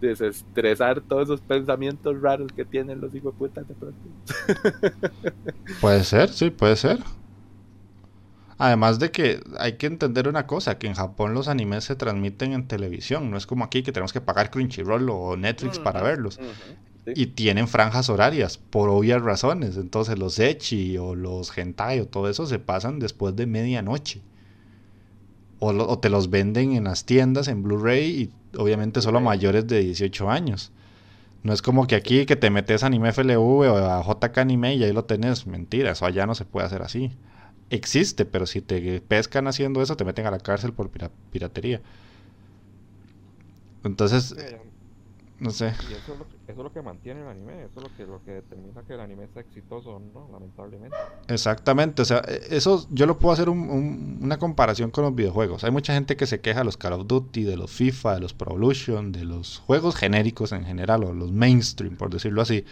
[0.00, 3.98] desestresar todos esos pensamientos raros que tienen los hijos de puta de pronto.
[5.80, 6.98] Puede ser, sí, puede ser.
[8.60, 12.52] Además de que hay que entender una cosa, que en Japón los animes se transmiten
[12.52, 16.08] en televisión, no es como aquí que tenemos que pagar Crunchyroll o Netflix para Ujú,
[16.08, 16.40] verlos.
[17.06, 17.12] sí.
[17.16, 19.76] Y tienen franjas horarias, por obvias razones.
[19.76, 24.20] Entonces los Echi o los Hentai o todo eso se pasan después de medianoche.
[25.58, 28.10] O, lo- o te los venden en las tiendas en Blu-ray
[28.54, 30.72] y obviamente solo mayores de 18 años.
[31.42, 34.74] No es como que aquí que te metes a Anime FLV o a JK Anime
[34.76, 35.46] y ahí lo tenés.
[35.46, 37.12] Mentira, eso allá no se puede hacer así.
[37.70, 41.80] Existe, pero si te pescan haciendo eso te meten a la cárcel por pira- piratería.
[43.84, 44.44] Entonces, Sí,
[45.38, 45.72] no sé.
[45.88, 47.94] Y eso es, lo que, eso es lo que mantiene el anime, eso es lo
[47.96, 50.96] que, lo que determina que el anime sea exitoso no, lamentablemente.
[51.28, 55.14] Exactamente, o sea, e- eso yo lo puedo hacer un- un- una comparación con los
[55.14, 55.64] videojuegos.
[55.64, 58.20] Hay mucha gente que se queja de los Call of Duty, de los FIFA, de
[58.20, 62.64] los Pro Evolution, de los juegos genéricos en general, o los mainstream, por decirlo así.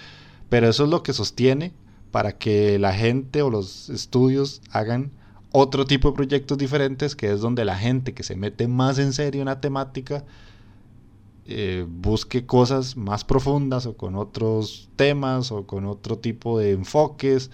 [0.51, 1.73] Pero eso es lo que sostiene
[2.11, 5.13] para que la gente o los estudios hagan
[5.53, 9.13] otro tipo de proyectos diferentes, que es donde la gente que se mete más en
[9.13, 10.25] serio en la temática
[11.47, 17.51] eh, busque cosas más profundas o con otros temas o con otro tipo de enfoques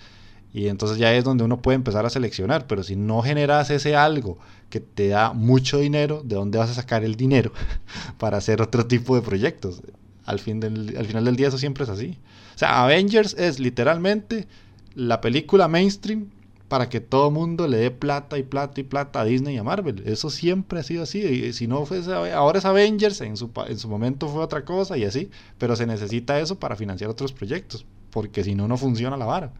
[0.54, 3.96] y entonces ya es donde uno puede empezar a seleccionar, pero si no generas ese
[3.96, 4.38] algo
[4.70, 7.52] que te da mucho dinero, ¿de dónde vas a sacar el dinero
[8.18, 9.82] para hacer otro tipo de proyectos?
[10.24, 12.18] Al, fin del, al final del día eso siempre es así.
[12.54, 14.46] O sea, Avengers es literalmente
[14.94, 16.30] la película mainstream
[16.68, 19.62] para que todo mundo le dé plata y plata y plata a Disney y a
[19.62, 20.02] Marvel.
[20.06, 21.20] Eso siempre ha sido así.
[21.20, 22.00] Y si no fue
[22.32, 25.30] ahora es Avengers, en su, en su momento fue otra cosa y así.
[25.58, 29.52] Pero se necesita eso para financiar otros proyectos, porque si no, no funciona la vara.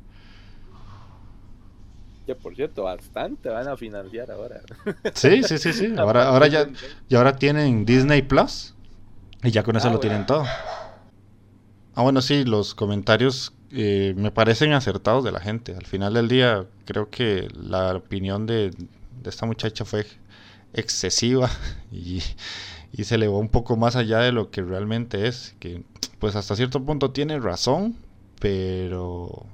[2.26, 4.62] Que por cierto, bastante van a financiar ahora.
[5.14, 5.92] Sí, sí, sí, sí.
[5.98, 6.68] Ahora, ahora ya,
[7.08, 8.74] y ahora tienen Disney Plus
[9.42, 10.00] y ya con eso Ah, lo bueno.
[10.00, 10.44] tienen todo.
[11.94, 15.74] Ah, bueno, sí, los comentarios eh, me parecen acertados de la gente.
[15.74, 20.06] Al final del día, creo que la opinión de, de esta muchacha fue
[20.72, 21.50] excesiva
[21.92, 22.22] y,
[22.92, 25.84] y se elevó un poco más allá de lo que realmente es, que
[26.18, 27.96] pues hasta cierto punto tiene razón,
[28.40, 29.46] pero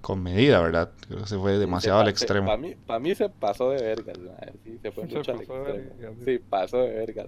[0.00, 0.90] con medida, ¿verdad?
[1.06, 2.46] Creo que se fue demasiado al extremo.
[2.46, 4.16] Para mí, pa' mí se pasó de vergas.
[4.64, 5.90] Sí, se fue Se mucho al pasó de extremo.
[5.98, 6.24] vergas, sí.
[6.24, 7.26] Sí, pasó de vergas.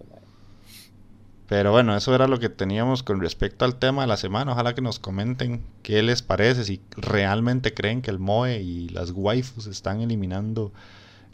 [1.51, 4.53] Pero bueno, eso era lo que teníamos con respecto al tema de la semana.
[4.53, 9.11] Ojalá que nos comenten qué les parece, si realmente creen que el MOE y las
[9.11, 10.73] waifus están eliminando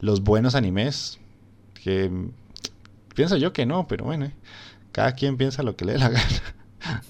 [0.01, 1.19] los buenos animes.
[1.75, 2.11] Que
[3.15, 4.33] pienso yo que no, pero bueno, eh,
[4.91, 7.03] cada quien piensa lo que le dé la gana.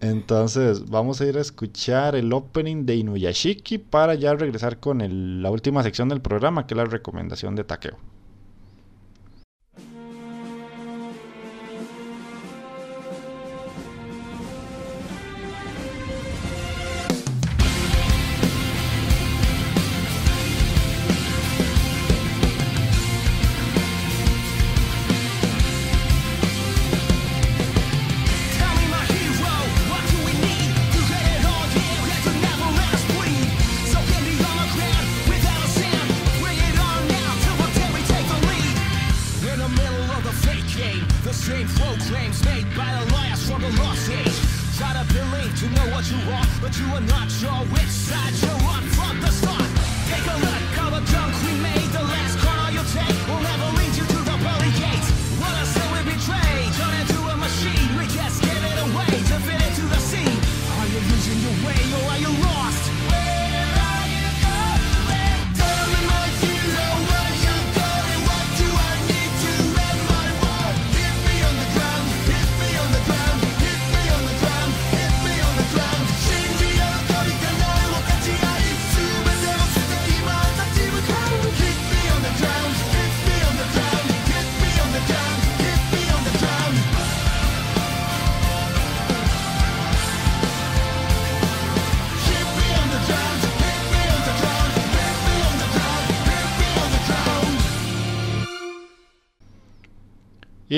[0.00, 5.42] Entonces, vamos a ir a escuchar el opening de Inuyashiki para ya regresar con el-
[5.42, 7.96] la última sección del programa, que es la recomendación de Takeo.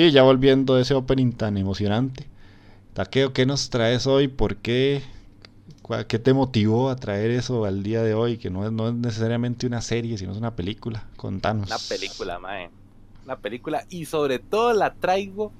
[0.07, 2.27] 'Y ya volviendo a ese opening tan emocionante,
[2.93, 4.27] Takeo, ¿qué nos traes hoy?
[4.27, 5.01] ¿Por qué?
[5.81, 8.37] ¿Cuál- ¿Qué te motivó a traer eso al día de hoy?
[8.37, 11.05] Que no es, no es necesariamente una serie, sino es una película.
[11.17, 11.67] Contanos.
[11.67, 12.69] Una película, mae.
[13.25, 15.51] Una película y sobre todo la traigo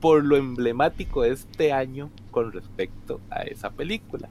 [0.00, 4.28] por lo emblemático de este año con respecto a esa película.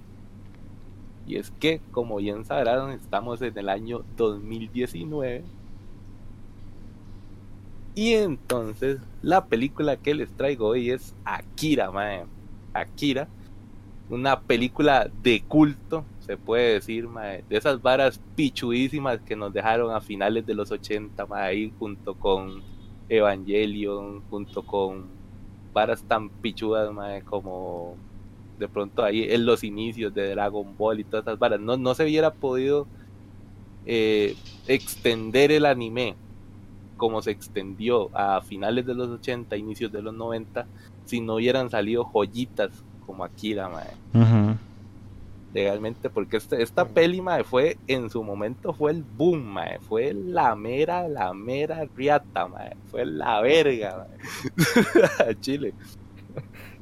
[1.28, 5.44] Y es que, como bien sabrán, estamos en el año 2019.
[8.00, 12.24] Y entonces, la película que les traigo hoy es Akira, mae.
[12.74, 13.28] Akira.
[14.10, 17.44] Una película de culto, se puede decir, mae.
[17.50, 22.16] De esas varas pichudísimas que nos dejaron a finales de los 80, mae, ahí junto
[22.16, 22.62] con
[23.10, 25.08] Evangelion, junto con
[25.74, 27.98] varas tan pichudas, mae, como
[28.60, 31.60] de pronto ahí en los inicios de Dragon Ball y todas esas varas.
[31.60, 32.88] No, no se hubiera podido
[33.86, 36.16] eh, extender el anime
[37.00, 40.68] como se extendió a finales de los 80, inicios de los 90,
[41.06, 42.70] si no hubieran salido joyitas
[43.08, 43.88] como Akira, mae.
[44.14, 44.56] Ujú.
[45.52, 49.80] Legalmente, porque este- esta peli, mae, fue, en su momento fue el boom, mae.
[49.80, 52.76] Fue la mera, la mera riata, mae.
[52.92, 54.18] Fue la verga, mae.
[55.42, 55.74] Chile.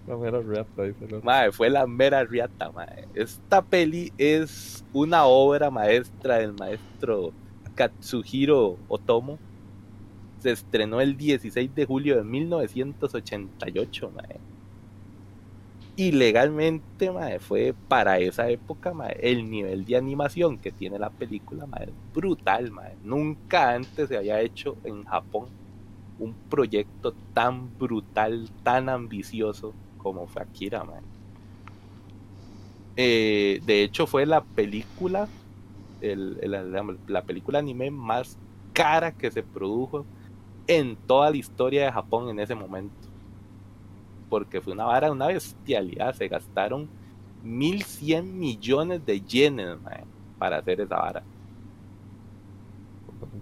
[0.05, 1.21] La mera reata, dice el otro.
[1.25, 3.07] Mae, fue la mera riata, mae.
[3.13, 7.31] Esta peli es una obra maestra del maestro
[7.75, 9.39] Katsuhiro Otomo.
[10.39, 14.39] Se estrenó el 16 de julio de 1988, mae.
[15.95, 21.65] Y legalmente, fue para esa época, el nivel de animación que tiene la película,
[22.13, 22.71] brutal.
[23.03, 25.47] Nunca antes se había hecho en Japón
[26.19, 30.85] un proyecto tan brutal, tan ambicioso como fue Akira.
[32.95, 35.27] Eh, de hecho, fue la película,
[36.01, 36.37] el-
[37.07, 38.37] la película anime más
[38.73, 40.05] cara que se produjo
[40.67, 42.95] en toda la historia de Japón en ese momento.
[44.29, 46.13] Porque fue una vara, una bestialidad.
[46.13, 46.89] Se gastaron
[47.43, 50.03] 1100 millones de yenes mae,
[50.37, 51.23] para hacer esa vara.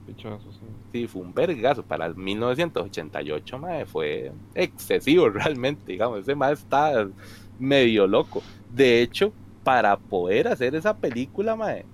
[0.06, 0.60] Pichazo, sí.
[0.92, 1.84] Sí, fue un vergazo.
[1.84, 5.92] Para el 1988, mae, fue excesivo realmente.
[5.92, 7.08] Digamos, ese mae está
[7.60, 8.42] medio loco.
[8.72, 9.34] De hecho,
[9.64, 11.86] para poder hacer esa película, mae,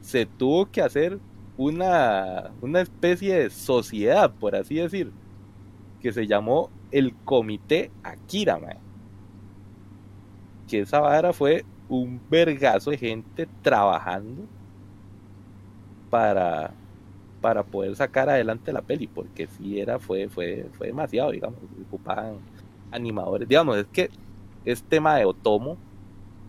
[0.00, 1.18] se tuvo que hacer
[1.58, 5.12] una, una especie de sociedad, por así decir,
[6.00, 8.78] que se llamó el Comité Akira, mae.
[10.66, 14.44] Que esa vara fue un vergazo de gente trabajando
[16.10, 16.72] para
[17.40, 22.38] para poder sacar adelante la peli, porque si era, fue, fue, fue demasiado, digamos, ocupaban
[22.90, 24.10] animadores, digamos, es que
[24.64, 25.76] este tema de Otomo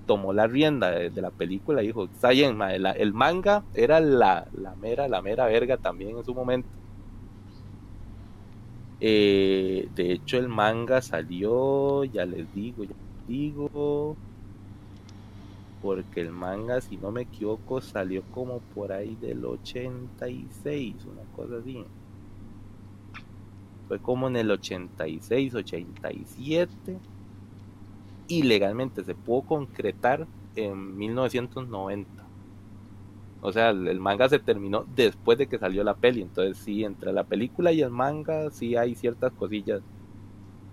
[0.10, 4.74] tomó la rienda de, la película y dijo, está bien, el manga era la, la
[4.78, 6.68] mera, la mera verga también en su momento.
[9.00, 14.16] Eh, de hecho, el manga salió, ya les digo, ya les digo,
[15.84, 21.58] porque el manga, si no me equivoco, salió como por ahí del 86, una cosa
[21.58, 21.86] así.
[23.88, 26.98] Fue como en el 86, 87.
[28.30, 32.24] Y se pudo concretar en 1990.
[33.42, 36.22] O sea, el, el manga se terminó después de que salió la peli.
[36.22, 39.82] Entonces, sí, entre la película y el manga, sí hay ciertas cosillas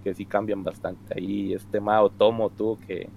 [0.05, 1.15] que sí cambian bastante.
[1.19, 3.09] Ahí este Mao Tomo tuvo que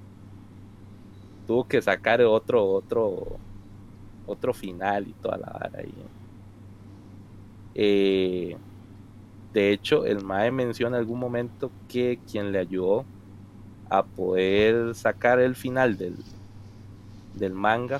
[1.46, 3.38] tuvo que sacar otro otro
[4.26, 5.94] otro final y toda la vara ahí.
[7.76, 8.58] Eh,
[9.54, 13.06] de hecho, el Mae menciona en algún momento que quien le ayudó
[13.90, 16.16] a poder sacar el final del,
[17.36, 18.00] del manga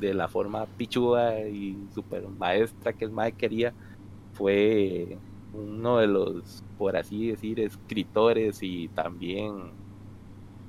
[0.00, 3.72] de la forma pichuda y super maestra que el Mae quería
[4.34, 5.16] fue
[5.54, 9.70] uno de los, por así decir, escritores y también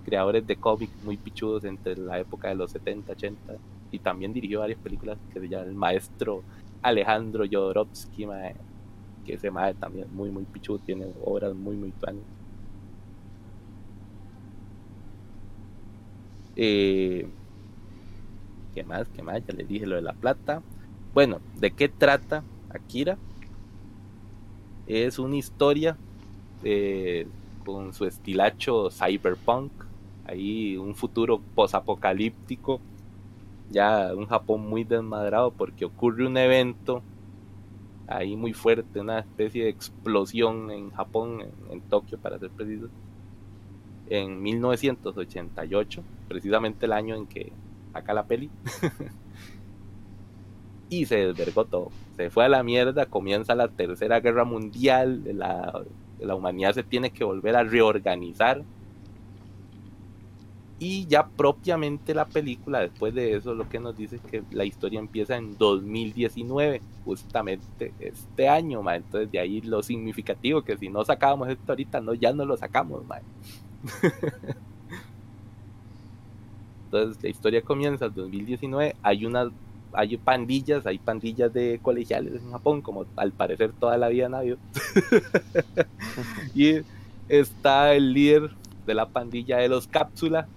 [0.05, 3.53] creadores de cómics muy pichudos entre la época de los 70, 80
[3.91, 6.43] y también dirigió varias películas que se llama el maestro
[6.81, 8.55] Alejandro Jodorowsky, mae,
[9.25, 12.23] que ese mae también muy muy pichudo, tiene obras muy muy planas.
[16.57, 17.27] Eh,
[18.73, 19.07] ¿Qué más?
[19.09, 19.45] ¿Qué más?
[19.45, 20.61] Ya les dije lo de la plata.
[21.13, 23.17] Bueno, ¿de qué trata Akira?
[24.87, 25.97] Es una historia
[26.63, 27.27] eh,
[27.63, 29.71] con su estilacho cyberpunk.
[30.25, 32.81] Ahí un futuro posapocalíptico.
[33.69, 37.03] Ya un Japón muy desmadrado porque ocurre un evento
[38.07, 42.87] ahí muy fuerte, una especie de explosión en Japón, en, en Tokio para ser preciso,
[44.09, 47.51] en 1988, precisamente el año en que
[47.93, 48.49] saca la peli.
[50.89, 51.91] y se desvergó todo.
[52.15, 55.83] Se fue a la mierda, comienza la tercera guerra mundial, la,
[56.19, 58.63] la humanidad se tiene que volver a reorganizar.
[60.79, 64.63] Y ya propiamente la película, después de eso, lo que nos dice es que la
[64.63, 68.95] historia empieza en 2019, justamente este año, ma.
[68.95, 72.55] Entonces de ahí lo significativo, que si no sacábamos esto ahorita, no, ya no lo
[72.57, 73.19] sacamos, ma.
[76.87, 79.49] Entonces la historia comienza en 2019, hay unas
[79.93, 84.35] hay pandillas, hay pandillas de colegiales en Japón, como al parecer toda la vida han
[84.35, 84.57] habido.
[86.55, 86.81] y
[87.29, 88.51] está el líder
[88.85, 90.47] de la pandilla de los cápsula,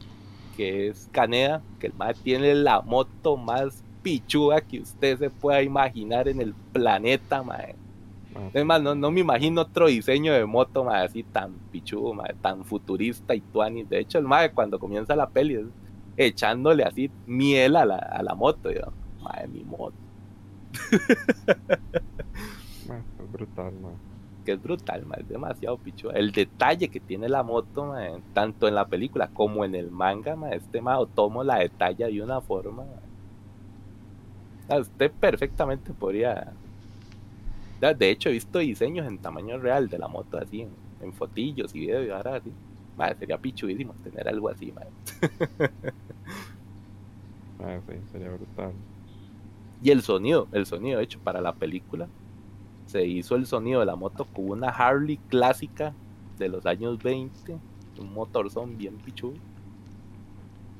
[0.56, 5.62] que es Kaneda, que el más tiene la moto más pichuda que usted se pueda
[5.62, 7.74] imaginar en el planeta, mae.
[8.54, 12.34] Es más, no, no me imagino otro diseño de moto, mae, así tan pichudo, mae,
[12.40, 13.84] tan futurista y tuani.
[13.84, 15.66] De hecho, el mae cuando comienza la peli es
[16.26, 18.92] echándole así miel a la, a la moto, yo,
[19.22, 19.94] mae, mi moto.
[22.86, 23.94] mae, es brutal, mae.
[24.44, 26.12] que es brutal, mae, es demasiado pichuda.
[26.12, 30.36] El detalle que tiene la moto, mae, tanto en la película como en el manga,
[30.36, 32.84] mae, este mae tomo la detalla de una forma.
[34.68, 36.52] Usted perfectamente podría.
[37.80, 40.70] De hecho, he visto diseños en tamaño real de la moto así, en,
[41.00, 42.52] en fotillos y videos y ahora así.
[43.18, 44.86] Sería pichudísimo tener algo así, mae.
[47.58, 48.72] Mae, sí, sería brutal.
[49.82, 52.08] Y el sonido, el sonido de hecho para la película
[52.86, 55.94] se hizo el sonido de la moto con una Harley clásica
[56.38, 57.56] de los años 20,
[57.98, 59.34] un motorzón bien pichudo.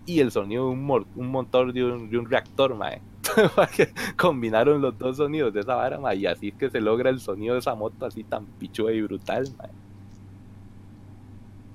[0.06, 3.00] Y el sonido de un, motor de un, de un reactor, mae.
[4.16, 7.54] Combinaron los dos sonidos de esa vara, y así es que se logra el sonido
[7.54, 9.70] de esa moto así tan pichuda y brutal, mae.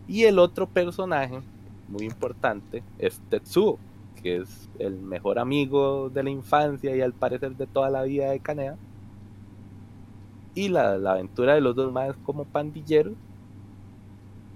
[0.08, 1.44] Y el otro personaje
[1.88, 3.84] muy importante es Tetsuo,
[4.16, 8.30] que es el mejor amigo de la infancia y al parecer de toda la vida
[8.32, 8.80] de Kanea.
[10.56, 13.16] Y la, la aventura de los dos más como pandilleros.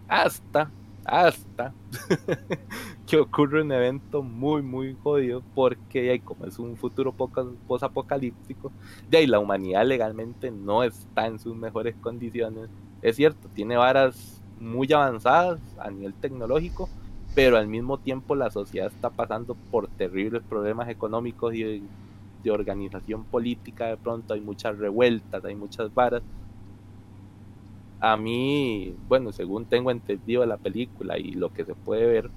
[0.07, 0.73] Hasta,
[1.03, 1.76] hasta
[3.05, 5.43] que ocurre un evento muy, muy jodido.
[5.53, 8.73] Porque ahí, como es un futuro poca- posapocalíptico,
[9.07, 12.69] de ahí la humanidad legalmente no está en sus mejores condiciones.
[13.01, 16.90] Es cierto, tiene varas muy avanzadas a nivel tecnológico,
[17.36, 21.81] pero al mismo tiempo la sociedad está pasando por terribles problemas económicos y de,
[22.44, 23.88] de organización política.
[23.88, 26.22] De pronto hay muchas revueltas, hay muchas varas.
[27.99, 32.30] A mí, bueno, según tengo entendido la película y lo que se puede ver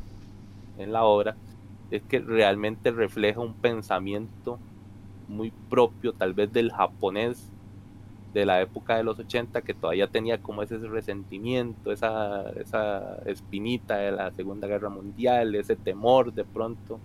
[0.78, 1.36] en la obra,
[1.90, 4.58] es que realmente refleja un pensamiento
[5.28, 7.51] muy propio tal vez del japonés
[8.32, 13.96] de la época de los 80 que todavía tenía como ese resentimiento, esa, esa espinita
[13.96, 16.98] de la Segunda Guerra Mundial, ese temor de pronto.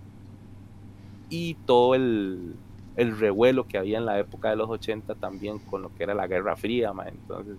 [1.30, 2.54] Y todo el,
[2.96, 6.14] el revuelo que había en la época de los 80 también con lo que era
[6.14, 7.56] la Guerra Fría, entonces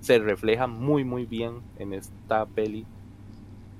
[0.00, 2.86] se refleja muy muy bien en esta peli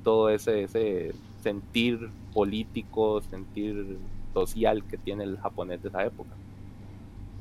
[0.02, 3.98] todo ese, ese sentir político, sentir
[4.34, 6.30] social que tiene el japonés de esa época.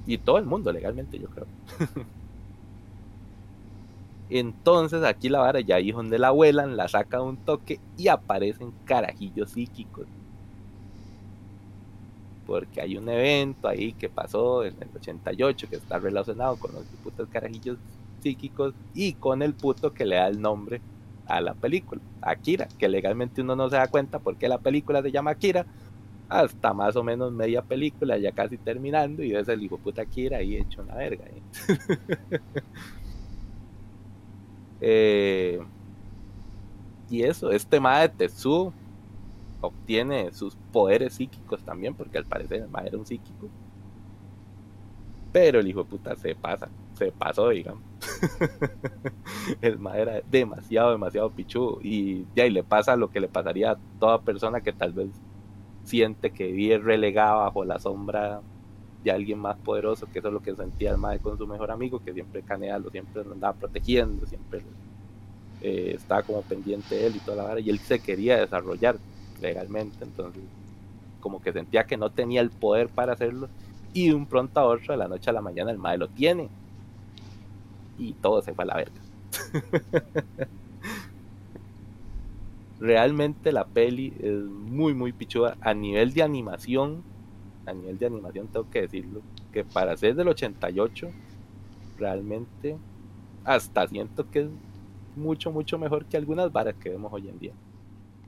[0.06, 1.46] Y todo el mundo legalmente, yo creo.
[4.30, 8.72] Entonces aquí la vara ya ahí donde la vuelan, la saca un toque y aparecen
[8.86, 10.06] carajillos psíquicos.
[12.46, 16.84] Porque hay un evento ahí que pasó en el 88 que está relacionado con los
[17.04, 17.78] putos carajillos
[18.22, 20.82] psíquicos y con el puto que le da el nombre
[21.28, 25.12] a la película, Akira, que legalmente uno no se da cuenta porque la película se
[25.12, 25.66] llama Akira,
[26.30, 30.38] hasta más o menos media película, ya casi terminando, y ves el hijo puta Akira
[30.38, 31.26] ahí hecho una verga.
[31.26, 31.42] ¿eh?
[34.82, 35.60] Eh,
[37.10, 38.74] y eso, este ma de Tetsuo
[39.60, 43.50] obtiene sus poderes psíquicos también, porque al parecer el ma era un psíquico.
[45.32, 47.84] Pero el hijo de puta se pasa, se pasó, digamos.
[49.62, 51.80] el ma era demasiado, demasiado pichudo.
[51.84, 55.10] Y ya y le pasa lo que le pasaría a toda persona que tal vez
[55.84, 58.42] siente que vive relegada bajo la sombra
[59.04, 61.72] de alguien más poderoso, que eso es lo que sentía el mae con su mejor
[61.72, 64.62] amigo, que siempre canealo, siempre lo andaba protegiendo, siempre
[65.62, 68.98] eh, estaba como pendiente de él y toda la vara, y él se quería desarrollar
[69.42, 70.44] legalmente, entonces
[71.22, 73.50] como que sentía que no tenía el poder para hacerlo,
[73.94, 76.10] y de un pronto a otro, de la noche a la mañana, el mae lo
[76.10, 76.50] tiene,
[77.98, 79.02] y todo se fue a la verga.
[82.80, 87.04] realmente la peli es muy muy pichuda a nivel de animación.
[87.66, 91.10] A nivel de animación tengo que decirlo que para ser del 88
[91.98, 92.78] realmente
[93.44, 94.50] hasta siento que es
[95.16, 97.54] mucho mucho mejor que algunas varas que vemos hoy en día.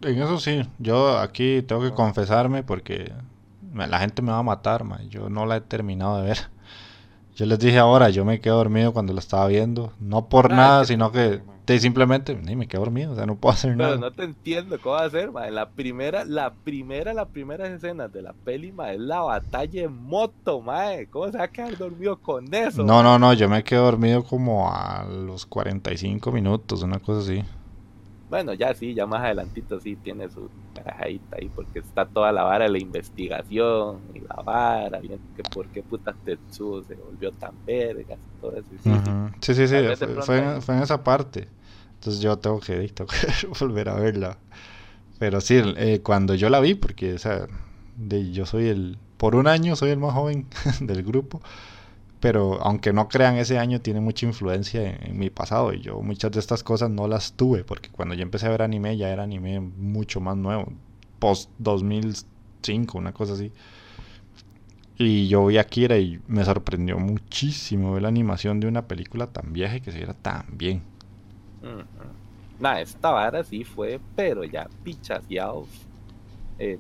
[0.01, 3.11] En eso sí, yo aquí tengo que confesarme porque
[3.73, 6.37] la gente me va a matar, ma, Yo no la he terminado de ver.
[7.35, 9.93] Yo les dije ahora, yo me quedé dormido cuando la estaba viendo.
[9.99, 13.13] No por Ah, nada, sino que de- simplemente ni me quedé dormido.
[13.13, 13.97] O sea, no puedo hacer pero nada.
[13.97, 15.47] no te entiendo cómo va a ser ma.
[15.47, 19.83] en la primera la primera las primeras escenas de la peli ma, es la batalla
[19.83, 21.07] en moto mae.
[21.07, 24.23] cómo se va a quedar dormido con eso No, no, no, yo me quedé dormido
[24.23, 27.43] como a los 45 minutos, una cosa así.
[28.31, 32.43] Bueno, ya sí, ya más adelantito sí tiene su carajadita ahí, porque está toda la
[32.43, 37.33] vara de la investigación y la vara, viendo que por qué putas Tetsuo se volvió
[37.33, 38.73] tan verga, todo eso.
[38.73, 38.89] y sí,
[39.43, 39.53] sí.
[39.53, 39.75] Sí, sí,
[40.21, 40.61] fue, en, ahí.
[40.61, 41.49] fue en esa parte.
[41.95, 44.37] Entonces yo tengo que, tengo que volver a verla.
[45.19, 47.47] Pero sí, eh, cuando yo la vi, porque o sea,
[47.97, 50.47] de, yo soy el, por un año soy el más joven
[50.79, 51.41] del grupo,
[52.22, 56.31] pero aunque no crean, ese año tiene mucha influencia en, mi pasado y yo muchas
[56.31, 59.23] de estas cosas no las tuve, porque cuando yo empecé a ver anime ya era
[59.23, 60.72] anime mucho más nuevo,
[61.19, 63.52] post 2005, una cosa así.
[64.98, 69.52] Y yo vi Akira y me sorprendió muchísimo ver la animación de una película tan
[69.52, 70.84] vieja y que se viera tan bien.
[71.64, 71.81] Ujú.
[72.60, 75.65] Nah, esta vara sí fue, pero ya pichaseado.
[76.60, 76.77] Eh,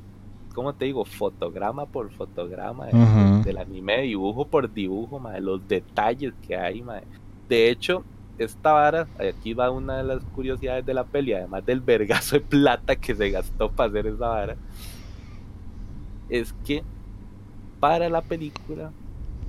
[0.53, 1.05] ¿Cómo te digo?
[1.05, 3.43] Fotograma por fotograma Ujú.
[3.43, 6.81] del anime, dibujo por dibujo, ma, de los detalles que hay.
[6.81, 7.01] ma.
[7.47, 8.03] De hecho,
[8.37, 12.41] esta vara, aquí va una de las curiosidades de la peli, además del vergazo de
[12.41, 14.55] plata que se gastó para hacer esa vara,
[16.29, 16.83] es que
[17.79, 18.91] para la película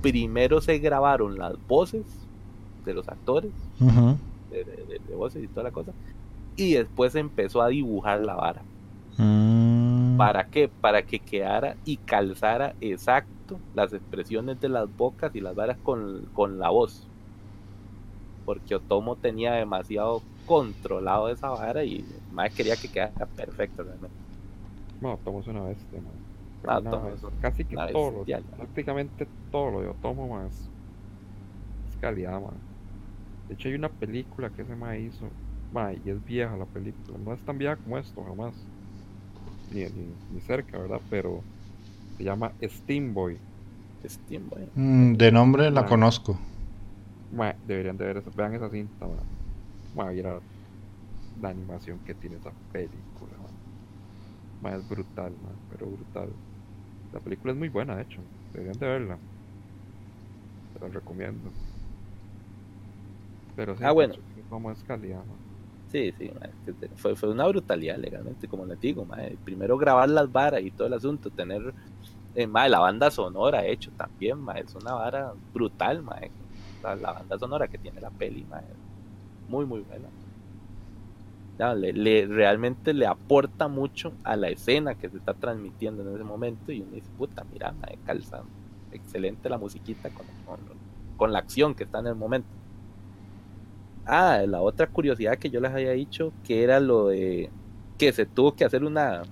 [0.01, 2.03] primero se grabaron las voces
[2.85, 4.17] de los actores Ujú.
[4.51, 5.91] de, de- de- de voces y toda la cosa.
[6.55, 8.61] Y después se empezó a dibujar la vara.
[9.17, 9.92] Mm.
[10.15, 10.69] ¿Para qué?
[10.69, 16.25] Para que quedara y calzara exacto las expresiones de las bocas y las varas con,
[16.31, 17.11] con la voz.
[18.45, 24.17] Porque Otomo tenía demasiado controlado esa vara y más quería que quedara perfecto realmente.
[24.99, 26.01] No, Otomo es una bestia.
[26.65, 27.37] Ah, Una bestia.
[27.39, 30.71] Casi que todo, lo- prácticamente todo lo de Otomo, man, es,
[31.99, 32.63] calidad, man.
[33.47, 35.37] De hecho, hay una película que ese man hizo,
[35.71, 37.19] man, y es vieja la película.
[37.19, 38.71] No es tan vieja como esto, jamás.
[39.73, 41.01] Ni, ni, ni cerca, ¿verdad?
[41.09, 41.43] Pero
[42.17, 43.39] se llama Steam Boy.
[44.05, 44.69] Steam Boy.
[44.75, 45.85] Mm, de nombre la Ah.
[45.87, 46.39] conozco.
[47.31, 49.19] Ma, deberían de ver esa, vean esa cinta, man.
[49.93, 50.39] Ma, mira
[51.41, 53.51] la animación que tiene esa película, man.
[54.61, 56.33] Ma, es brutal, man, pero brutal.
[57.11, 58.21] La película es muy buena, de hecho.
[58.53, 59.19] Deberían de verla.
[60.73, 61.51] Te la recomiendo.
[63.55, 64.15] Pero sí, Ah, bueno.
[64.49, 65.42] como es calidad, man.
[65.93, 66.31] Sí, sí,
[66.95, 69.05] fue, fue una brutalidad legalmente, como les digo.
[69.05, 71.71] ma, Primero grabar las varas y todo el asunto, tener
[72.35, 76.31] Eh, la banda sonora, hecho, también, es una vara brutal, mae.
[76.81, 78.43] La, banda sonora que tiene la peli,
[79.47, 80.09] muy, muy buena.
[81.75, 86.71] Le, realmente le aporta mucho a la escena que se está transmitiendo en ese momento
[86.71, 88.41] y uno dice, puta, mira, mae, calza
[88.91, 90.09] excelente la musiquita
[91.17, 92.49] con la acción que está en el momento.
[94.05, 97.49] Ah, la otra curiosidad que yo les había dicho, que era lo de
[97.97, 99.23] que se tuvo que hacer una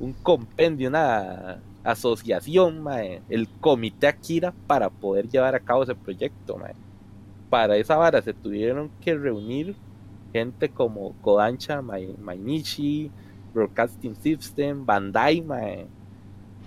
[0.00, 2.84] un compendio, una asociación,
[3.28, 6.56] el comité Akira para poder llevar a cabo ese proyecto.
[7.48, 9.76] Para esa vara se tuvieron que reunir
[10.32, 13.10] gente como Kodansha Mai- Mainichi,
[13.54, 15.86] Broadcasting System, Bandai, mae,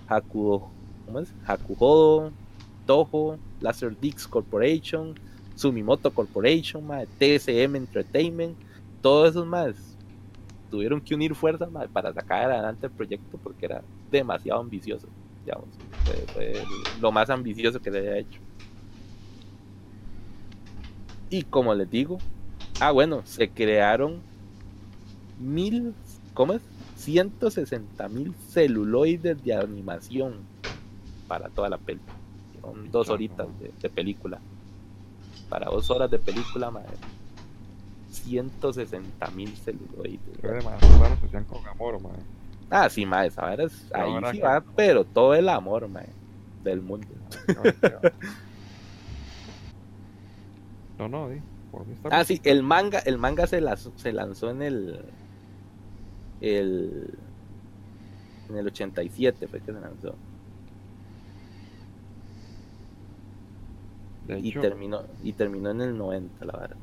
[0.08, 0.70] Hakudo,
[1.06, 1.32] ¿cómo es?
[1.46, 2.32] Hakuhodo,
[2.86, 5.14] Toho, Laserdix Corporation,
[5.62, 8.56] Sumimoto Corporation, mae, TSM Entertainment,
[9.00, 9.96] todos esos más
[10.70, 15.06] tuvieron que unir fuerzas mae, para sacar adelante el proyecto porque era demasiado ambicioso,
[15.44, 15.68] digamos,
[16.04, 16.64] fue, fue
[17.00, 18.40] lo más ambicioso que se había hecho.
[21.30, 22.18] Y como les digo,
[22.80, 24.20] ah bueno, se crearon
[25.38, 25.94] mil,
[26.34, 26.62] ¿cómo es?
[26.96, 30.34] 160 mil celuloides de animación
[31.28, 32.14] para toda la película.
[32.60, 34.40] Son dos horitas de, de película.
[35.52, 36.88] Para dos horas de película, madre.
[38.08, 40.20] 160 mil celuloides.
[40.40, 42.12] Pero más, claro, se hacían con amor, mae.
[42.70, 45.88] Ah, sí, madre, esa vara es- La ahí sí que- va, pero todo el amor,
[45.88, 46.08] madre,
[46.64, 47.06] del mundo.
[50.98, 51.40] No, no, di.
[51.70, 52.26] Por mí está Ah, bien.
[52.26, 55.04] sí, el manga, el manga se, las- se lanzó en el,
[56.40, 57.10] el
[58.48, 60.14] en el 87 fue que se lanzó
[64.26, 66.76] De y hecho, terminó y terminó en el 90 la verdad.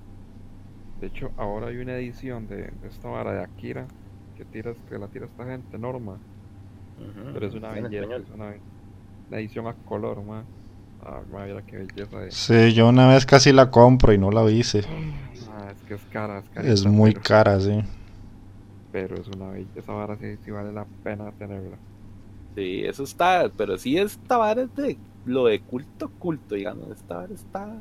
[1.00, 3.88] de hecho, ahora hay una edición de, de esta vara de Akira
[4.36, 6.20] que, tiras, que la tira esta gente, Norma.
[7.34, 8.54] Pero es una belleza, es una,
[9.30, 10.44] una edición a color, mae.
[11.02, 12.32] Ah, mira qué belleza de...
[12.32, 14.84] Sí, yo una vez casi la compro y no la hice.
[15.50, 17.82] Ah, es que es cara, es Es muy pero- cara, sí.
[18.92, 21.78] Pero es una belleza, esa vara sí, sí vale la pena tenerla.
[22.56, 24.98] Sí, eso está, pero sí esta vara es de
[25.30, 27.72] lo de culto culto, digamos, esta vara está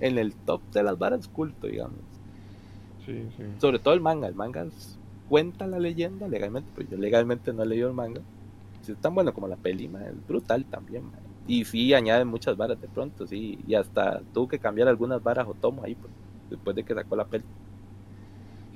[0.00, 1.98] en el top de las varas culto, digamos.
[3.06, 3.42] Sí, sí.
[3.60, 4.98] Sobre todo el manga, el manga es-
[5.28, 8.20] cuenta la leyenda legalmente, pero yo legalmente no he leído el manga.
[8.82, 11.12] Si es tan bueno como la peli, ma, es brutal también, ma.
[11.46, 15.46] Y sí añaden muchas varas de pronto, sí, y hasta tuvo que cambiar algunas varas
[15.48, 16.12] o tomo ahí, pues,
[16.50, 17.44] después de que sacó la peli.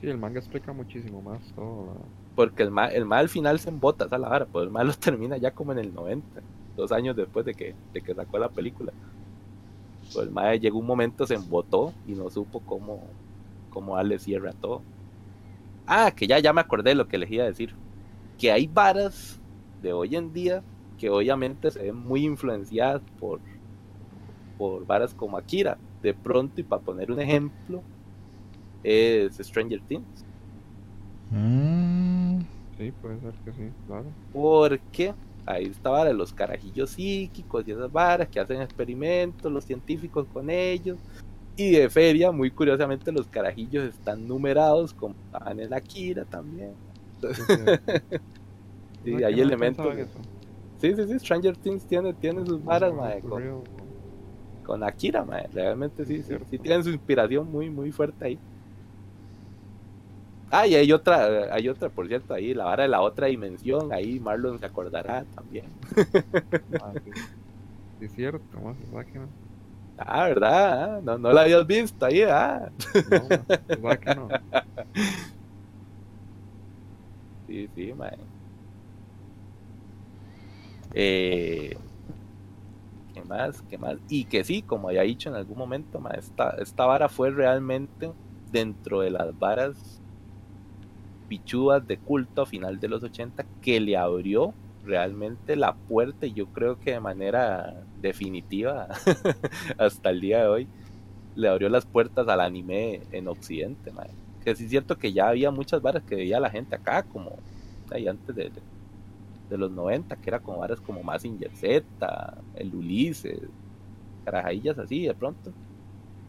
[0.00, 1.86] Sí, el manga explica muchísimo más todo.
[1.86, 2.00] la-
[2.36, 4.84] Porque el ma, el ma al final se embota esa la vara, pues el ma
[4.84, 6.40] lo termina ya como en el 90,
[6.78, 8.94] dos años después de que, de que sacó la película.
[10.12, 13.18] Pues el ma llegó un momento, se embotó y no supo cómo,
[13.70, 14.86] cómo darle cierre a todo.
[15.86, 17.78] Ah, que ya, ya me acordé de lo que les iba a decir.
[18.38, 19.42] Que hay varas
[19.82, 23.42] de hoy en día que obviamente se ven muy influenciadas por,
[24.56, 25.82] por varas como Akira.
[26.02, 27.86] De pronto, y para poner un ejemplo,
[28.82, 30.26] es Stranger Things.
[31.30, 32.40] Mm,
[32.78, 34.16] Sí, puede ser que sí, claro.
[34.30, 35.16] Porque
[35.48, 40.50] ahí está vara, los carajillos psíquicos y esas varas que hacen experimentos, los científicos con
[40.50, 40.98] ellos.
[41.56, 46.74] Y de feria, muy curiosamente, los carajillos están numerados como estaban en Akira también.
[47.20, 47.88] Sí, sí, sí.
[49.04, 49.86] Sí, ¿Sabes hay no elementos.
[50.80, 53.64] Sí, sí, sí, Stranger Things tiene, tiene sus varas, mae, For con,
[54.64, 55.48] con Akira, mae.
[55.52, 58.38] Realmente sí, sí, sí tienen su inspiración muy, muy fuerte ahí.
[60.50, 63.92] Ah, y hay otra, hay otra, por cierto, ahí, la vara de la otra dimensión,
[63.92, 65.66] ahí Marlon se acordará también.
[66.80, 67.10] Ah, sí.
[67.98, 69.28] Sí, es cierto, más, ¿verdad que no?
[69.98, 70.96] Ah, ¿verdad?
[70.96, 72.70] Ah, No, no la habías visto ahí, ah.
[73.10, 73.28] No,
[73.68, 74.28] ¿verdad que no?
[77.46, 77.94] Sí, sí.
[80.94, 81.76] Eh,
[83.12, 83.62] ¿Qué más?
[83.62, 83.98] ¿Qué más?
[84.08, 88.12] Y que sí, como había dicho en algún momento, esta, esta vara fue realmente
[88.50, 89.97] dentro de las varas
[91.28, 96.32] pichudas de culto a final de los 80 que le abrió realmente la puerta y
[96.32, 98.88] yo creo que de manera definitiva
[99.78, 100.68] hasta el día de hoy
[101.36, 104.10] le abrió las puertas al anime en occidente mae.
[104.42, 107.36] que sí es cierto que ya había muchas varas que veía la gente acá como
[107.90, 108.50] ahí antes de,
[109.50, 113.40] de, los 90 que era como varas como Mazinger Z el Ulises
[114.24, 115.52] carajillas así de pronto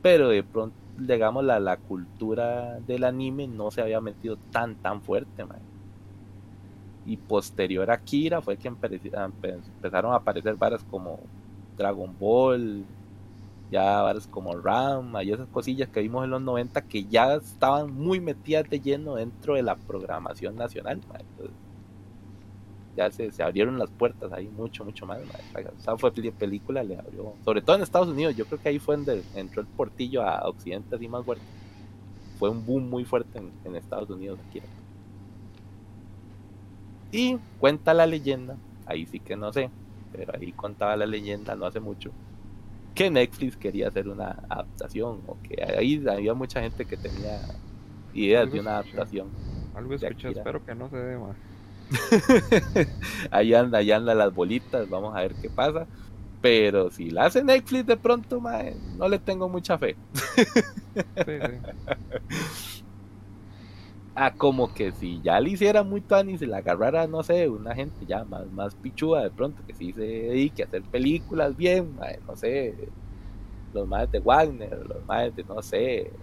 [0.02, 5.02] pero de pronto digamos la, la cultura del anime no se había metido tan tan
[5.02, 5.60] fuerte mae
[7.06, 11.20] y posterior a Kira fue que empe- empe- empezaron a aparecer varas como
[11.78, 12.86] Dragon Ball,
[13.72, 17.94] ya varas como Ram, y esas cosillas que vimos en los 90 que ya estaban
[17.94, 21.02] muy metidas de lleno dentro de la programación nacional.
[21.08, 21.16] ma.
[21.20, 21.56] Entonces,
[23.00, 25.20] ya se, se abrieron las puertas ahí mucho, mucho más.
[25.20, 25.66] mae.
[25.78, 28.80] Esa fue peli- película, le abrió, sobre todo en Estados Unidos, yo creo que ahí
[28.80, 31.44] fue donde entró el portillo a Occidente así más fuerte.
[32.38, 34.66] Fue un boom muy fuerte en, en Estados Unidos, Akira.
[37.12, 39.70] Y cuenta la leyenda, ahí sí que no sé,
[40.12, 42.12] pero ahí contaba la leyenda no hace mucho,
[42.94, 47.40] que Netflix quería hacer una adaptación, o que ahí había mucha gente que tenía
[48.14, 49.30] ideas de una adaptación.
[49.74, 51.36] Algo escuché, espero que no se dé más.
[53.32, 55.88] ahí anda, ahí andan las bolitas, vamos a ver qué pasa.
[56.42, 60.00] Pero si la hace Netflix de pronto, mae, no le tengo mucha fe.
[61.26, 61.54] Sí, sí.
[64.16, 67.48] Ah, como que si ya le hiciera muy tan y se la agarrara, no sé,
[67.48, 71.56] una gente ya más, más pichuda de pronto, que sí se dedique a hacer películas
[71.56, 72.92] bien, mae, no sé,
[73.74, 76.22] los más de Wagner, los más de, no sé,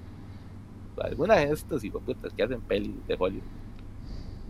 [0.97, 3.53] algunas de estos hijoputas que hacen pelis de Hollywood,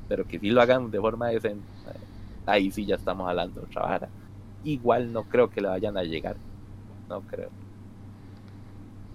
[0.09, 2.09] pero que sí lo hagan de forma decente, mae,
[2.47, 4.09] ahí sí ya estamos hablando de otra vara.
[4.65, 6.37] Igual no creo que le vayan a llegar,
[7.09, 7.51] no creo.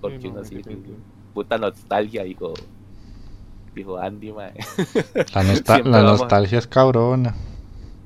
[0.02, 0.62] Porque Sí, no, uno sí,
[1.34, 2.54] puta nostalgia, dijo,
[3.74, 4.54] dijo Andy, mae.
[5.34, 5.44] La,
[5.86, 7.36] la nostalgia es cabrona.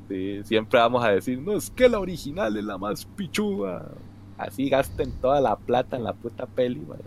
[0.07, 3.91] Sí, siempre vamos a decir, no, es que la original es la más pichuda.
[4.38, 7.06] Así gasten toda la plata en la puta peli, madre.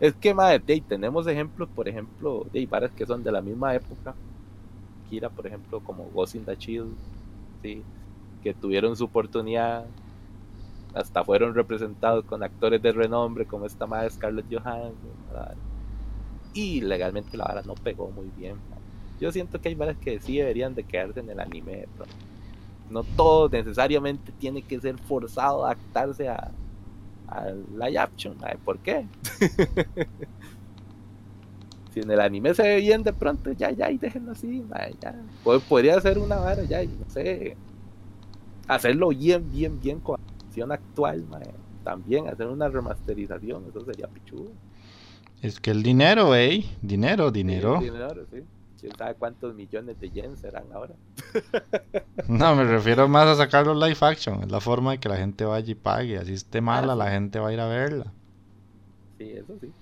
[0.00, 4.14] Es que, madre, tenemos ejemplos, por ejemplo, de varas que son de la misma época.
[5.10, 6.94] Kira, por ejemplo, como Ghost in the Shield,
[7.62, 7.82] sí,
[8.42, 9.86] que tuvieron su oportunidad.
[10.94, 14.94] Hasta fueron representados con actores de renombre como esta madre Scarlett Johansson.
[15.28, 15.54] ¿verdad?
[16.52, 18.56] Y legalmente la vara no pegó muy bien.
[18.70, 18.82] madre.
[19.20, 21.86] Yo siento que hay varas que sí deberían de quedarse en el anime.
[22.90, 26.50] No todo necesariamente tiene que ser forzado a adaptarse a,
[27.28, 28.36] a action.
[28.40, 29.06] mae, ¿Por qué?
[31.94, 34.94] si en el anime se ve bien de pronto, ya, ya, y déjenlo así, mae,
[35.00, 35.14] ya.
[35.44, 37.56] Po- Podría ser una vara ya, y no sé.
[38.68, 41.54] Hacerlo bien, bien, bien con la acción actual, mae.
[41.82, 44.50] También hacer una remasterización, eso sería pichudo.
[45.42, 46.70] Es que el dinero, ey.
[46.80, 47.78] Dinero, dinero.
[47.78, 48.42] Sí, dinero, sí.
[48.80, 50.94] ¿Quién sabe cuántos millones de yens serán ahora?
[52.28, 54.42] No, me refiero más a sacarlo live action.
[54.42, 56.18] Es la forma de que la gente vaya y pague.
[56.18, 56.98] Así esté mala, sí.
[56.98, 58.12] la gente va a ir a verla.
[59.18, 59.74] Sí, eso sí.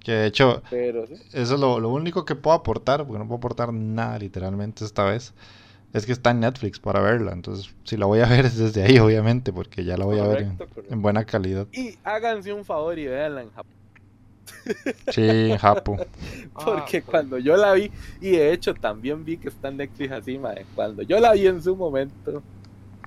[0.00, 1.14] Que de hecho, Pero sí.
[1.32, 5.04] eso es lo, lo único que puedo aportar, porque no puedo aportar nada literalmente esta
[5.04, 5.34] vez,
[5.92, 7.32] es que está en Netflix para verla.
[7.32, 10.26] Entonces, si la voy a ver es desde ahí, obviamente, porque ya la voy a
[10.26, 10.94] ver en, Correcto, correcto.
[10.94, 11.68] en buena calidad.
[11.72, 13.72] Y háganse un favor y véanla en Japón.
[15.08, 15.96] Sí, en Japo.
[16.64, 17.90] Porque Ah, cuando yo la vi,
[18.20, 20.66] y de hecho también vi que está en Netflix así, mae.
[20.74, 22.44] Cuando yo la vi en su momento,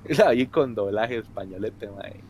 [0.04, 2.26] la vi con doblaje españolete, mae.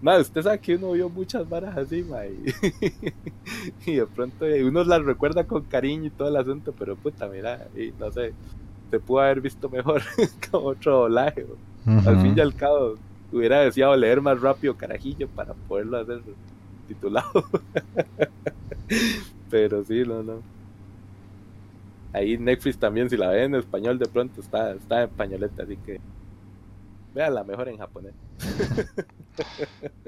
[0.00, 2.04] Mae, usted sabe que uno vio muchas varas así,
[3.86, 7.28] y de pronto eh, uno las recuerda con cariño y todo el asunto, pero puta,
[7.28, 8.32] mira, y no sé,
[8.90, 10.02] se pudo haber visto mejor
[10.50, 11.46] con otro doblaje.
[11.86, 12.96] Al fin y al cabo,
[13.32, 16.20] hubiera deseado leer más rápido Carajillo para poderlo hacer
[16.86, 17.44] titulado.
[19.50, 20.42] Pero sí, no, no.
[22.12, 25.76] Ahí Netflix también, si la ven en español, de pronto está, está en españoleta, así
[25.76, 26.00] que
[27.14, 28.14] véanla mejor en japonés.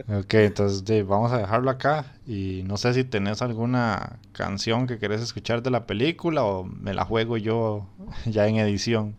[0.08, 2.04] Ok, entonces Dave, vamos a dejarlo acá.
[2.26, 6.94] Y no sé si tenés alguna canción que querés escuchar de la película o me
[6.94, 7.86] la juego yo
[8.26, 9.14] ya en edición.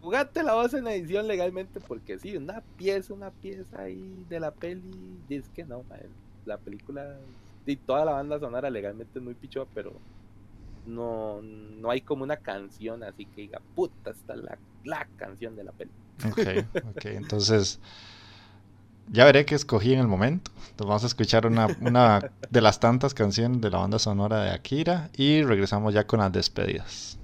[0.00, 4.50] Jugate la voz en edición legalmente porque sí, una pieza, una pieza ahí de la
[4.50, 5.84] peli, es que no,
[6.46, 7.18] la película
[7.66, 9.92] y toda la banda sonora legalmente es muy pichuda, pero
[10.86, 15.54] no, no hay como una canción así que diga, puta, esta es la, la canción
[15.54, 15.90] de la peli.
[16.24, 16.46] Ok,
[16.82, 17.80] ok, entonces
[19.06, 20.50] ya veré qué escogí en el momento.
[20.70, 24.50] Entonces vamos a escuchar una, una de las tantas canciones de la banda sonora de
[24.50, 27.19] Akira y regresamos ya con las despedidas.「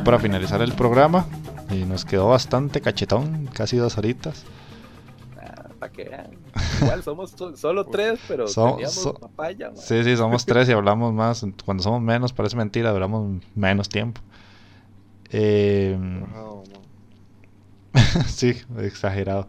[0.00, 1.26] ya para finalizar el programa,
[1.70, 4.44] y nos quedó bastante cachetón, casi dos horitas.
[5.78, 6.30] Para que vean.
[6.82, 9.78] Igual somos so- solo tres, pero So- teníamos so- papaya, mae.
[9.78, 11.44] Sí, sí, somos tres y hablamos más.
[11.64, 14.20] Cuando somos menos, parece mentira, duramos menos tiempo.
[15.32, 15.98] Eh,
[18.26, 19.48] sí, exagerado.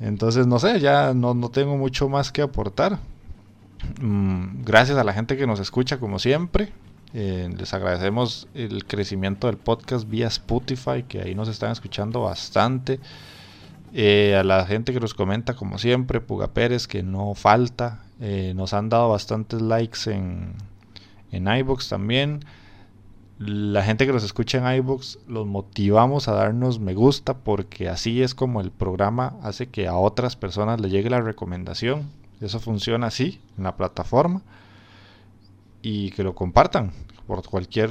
[0.00, 2.98] Entonces, no sé, ya no, no tengo mucho más que aportar.
[4.00, 6.72] Mm, gracias a la gente que nos escucha, como siempre.
[7.16, 12.98] Eh, les agradecemos el crecimiento del podcast vía Spotify, que ahí nos están escuchando bastante.
[13.92, 18.02] Eh, a la gente que nos comenta, como siempre, Puga Pérez, que no falta.
[18.20, 20.54] Eh, nos han dado bastantes likes en,
[21.30, 22.44] en iBox también.
[23.38, 28.22] La gente que nos escucha en iBox los motivamos a darnos me gusta porque así
[28.22, 32.10] es como el programa hace que a otras personas le llegue la recomendación.
[32.40, 34.42] Eso funciona así en la plataforma
[35.84, 36.92] y que lo compartan
[37.26, 37.90] por cualquier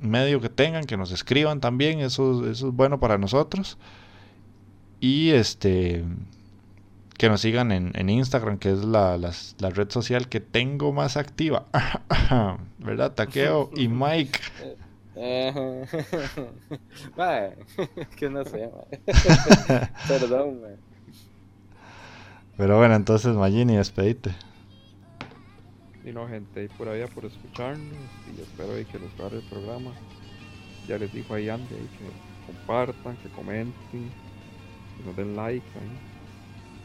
[0.00, 3.76] medio que tengan, que nos escriban también, eso, eso es bueno para nosotros.
[4.98, 6.04] Y este
[7.18, 11.18] que nos sigan en, en Instagram, que es la, la red social que tengo más
[11.18, 11.66] activa.
[12.78, 13.12] ¿Verdad?
[13.12, 14.38] Taqueo y Mike.
[15.16, 15.84] Eh,
[17.16, 17.56] mae,
[18.16, 18.70] que no sé.
[20.06, 20.76] Perdón, mae.
[22.56, 24.34] Pero bueno, entonces Magini, despedite.
[26.08, 27.86] Y no, gente, ahí por allá por escucharnos.
[28.34, 29.90] Y espero ahí que les guste el programa.
[30.86, 32.06] Ya les dijo ahí Andy ahí que
[32.46, 33.98] compartan, que comenten, que
[35.04, 35.98] nos den like ahí.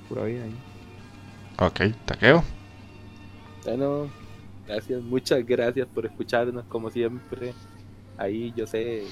[0.10, 0.58] Pura vida ahí.
[1.60, 2.44] Ok, Taqueo.
[3.64, 4.10] Bueno,
[4.68, 7.54] gracias, muchas gracias por escucharnos como siempre.
[8.18, 9.06] Ahí yo sé,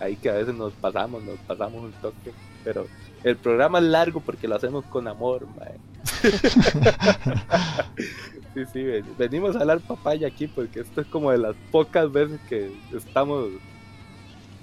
[0.00, 2.32] ahí que a veces nos pasamos, nos pasamos un toque,
[2.64, 2.86] pero
[3.22, 5.76] el programa es largo porque lo hacemos con amor, mae.
[8.56, 12.10] sí, sí, ven- venimos a hablar papaya aquí porque esto es como de las pocas
[12.10, 13.50] veces que estamos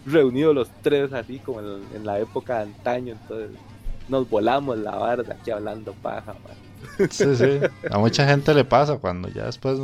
[0.06, 3.52] reunidos los tres así como en, en la época de antaño, entonces
[4.10, 6.36] nos volamos la barda aquí hablando paja.
[7.10, 7.60] Sí, sí.
[7.90, 9.80] A mucha gente le pasa cuando ya después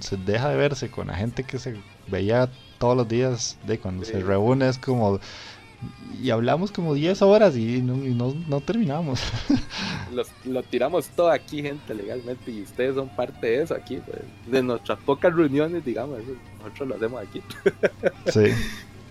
[0.00, 1.74] se deja de verse con la gente que se
[2.06, 5.18] veía todos los días, de cuando se reúne es como...
[6.22, 9.20] Y hablamos como 10 horas y no, y no, no terminamos.
[10.12, 14.20] los, lo tiramos todo aquí, gente, legalmente, y ustedes son parte de eso aquí, pues,
[14.46, 16.20] de nuestras pocas reuniones, digamos,
[16.58, 17.42] nosotros lo hacemos aquí.
[18.32, 18.52] Sí.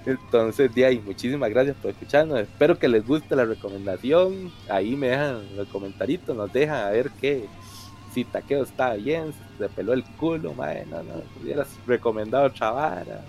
[0.06, 5.08] Entonces, de ahí, muchísimas gracias por escucharnos, espero que les guste la recomendación, ahí me
[5.08, 7.48] dejan los comentaritos, nos dejan a ver qué,
[8.14, 12.72] si Taqueo está bien, si se peló el culo, mae, no, no, hubieras recomendado otra
[12.72, 13.22] vara.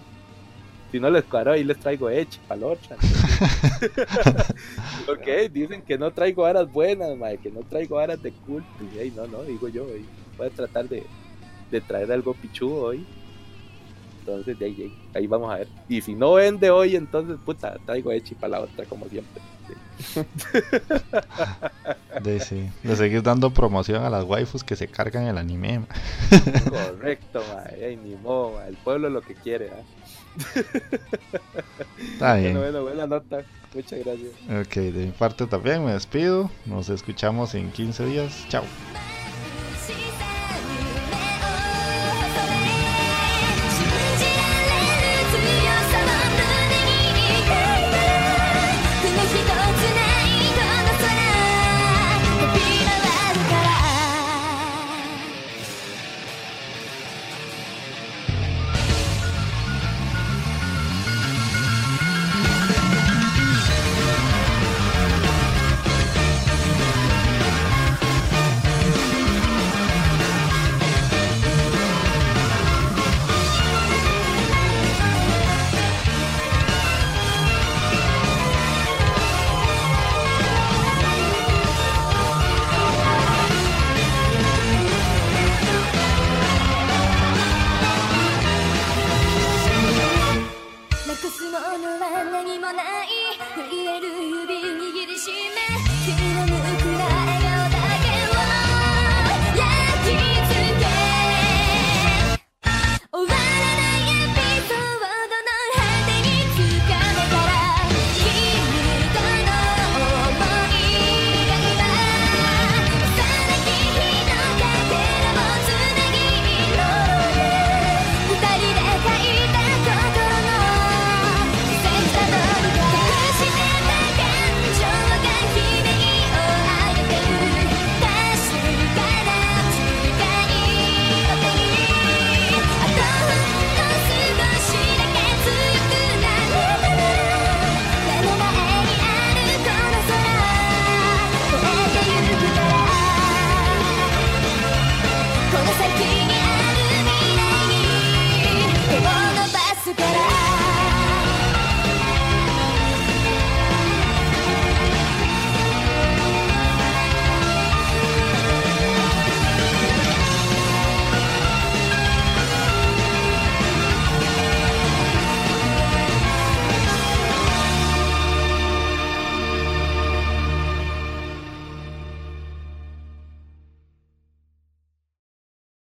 [0.95, 2.17] Si no les cuadró, ahí les traigo la
[2.69, 2.97] otra.
[5.09, 8.69] ok, dicen que no traigo varas buenas, mae, que no traigo varas de culto.
[8.95, 10.07] Y ahí no, no, digo yo, ahí
[10.39, 11.03] voy a tratar de,
[11.73, 13.05] de traer algo pichudo hoy.
[14.21, 15.69] Entonces, de ahí, ahí, vamos a ver.
[15.89, 19.43] Y si no vende hoy, entonces, puta, traigo hecho para la otra, como siempre.
[20.15, 20.21] Sí.
[22.23, 22.71] De, sí.
[22.85, 25.81] Le seguís dando promoción a las waifus que se cargan el anime.
[25.81, 25.87] ma.
[26.71, 27.43] Correcto,
[27.83, 29.71] ay, ni modo, el pueblo lo que quiere.
[29.71, 29.83] ¿ah?
[32.13, 32.57] Está bien.
[32.57, 33.45] Bueno, bueno, buena nota.
[33.75, 34.33] Muchas gracias.
[34.67, 36.51] Ok, de mi parte también me despido.
[36.67, 38.47] Nos escuchamos en 15 días.
[38.49, 39.14] Chao.「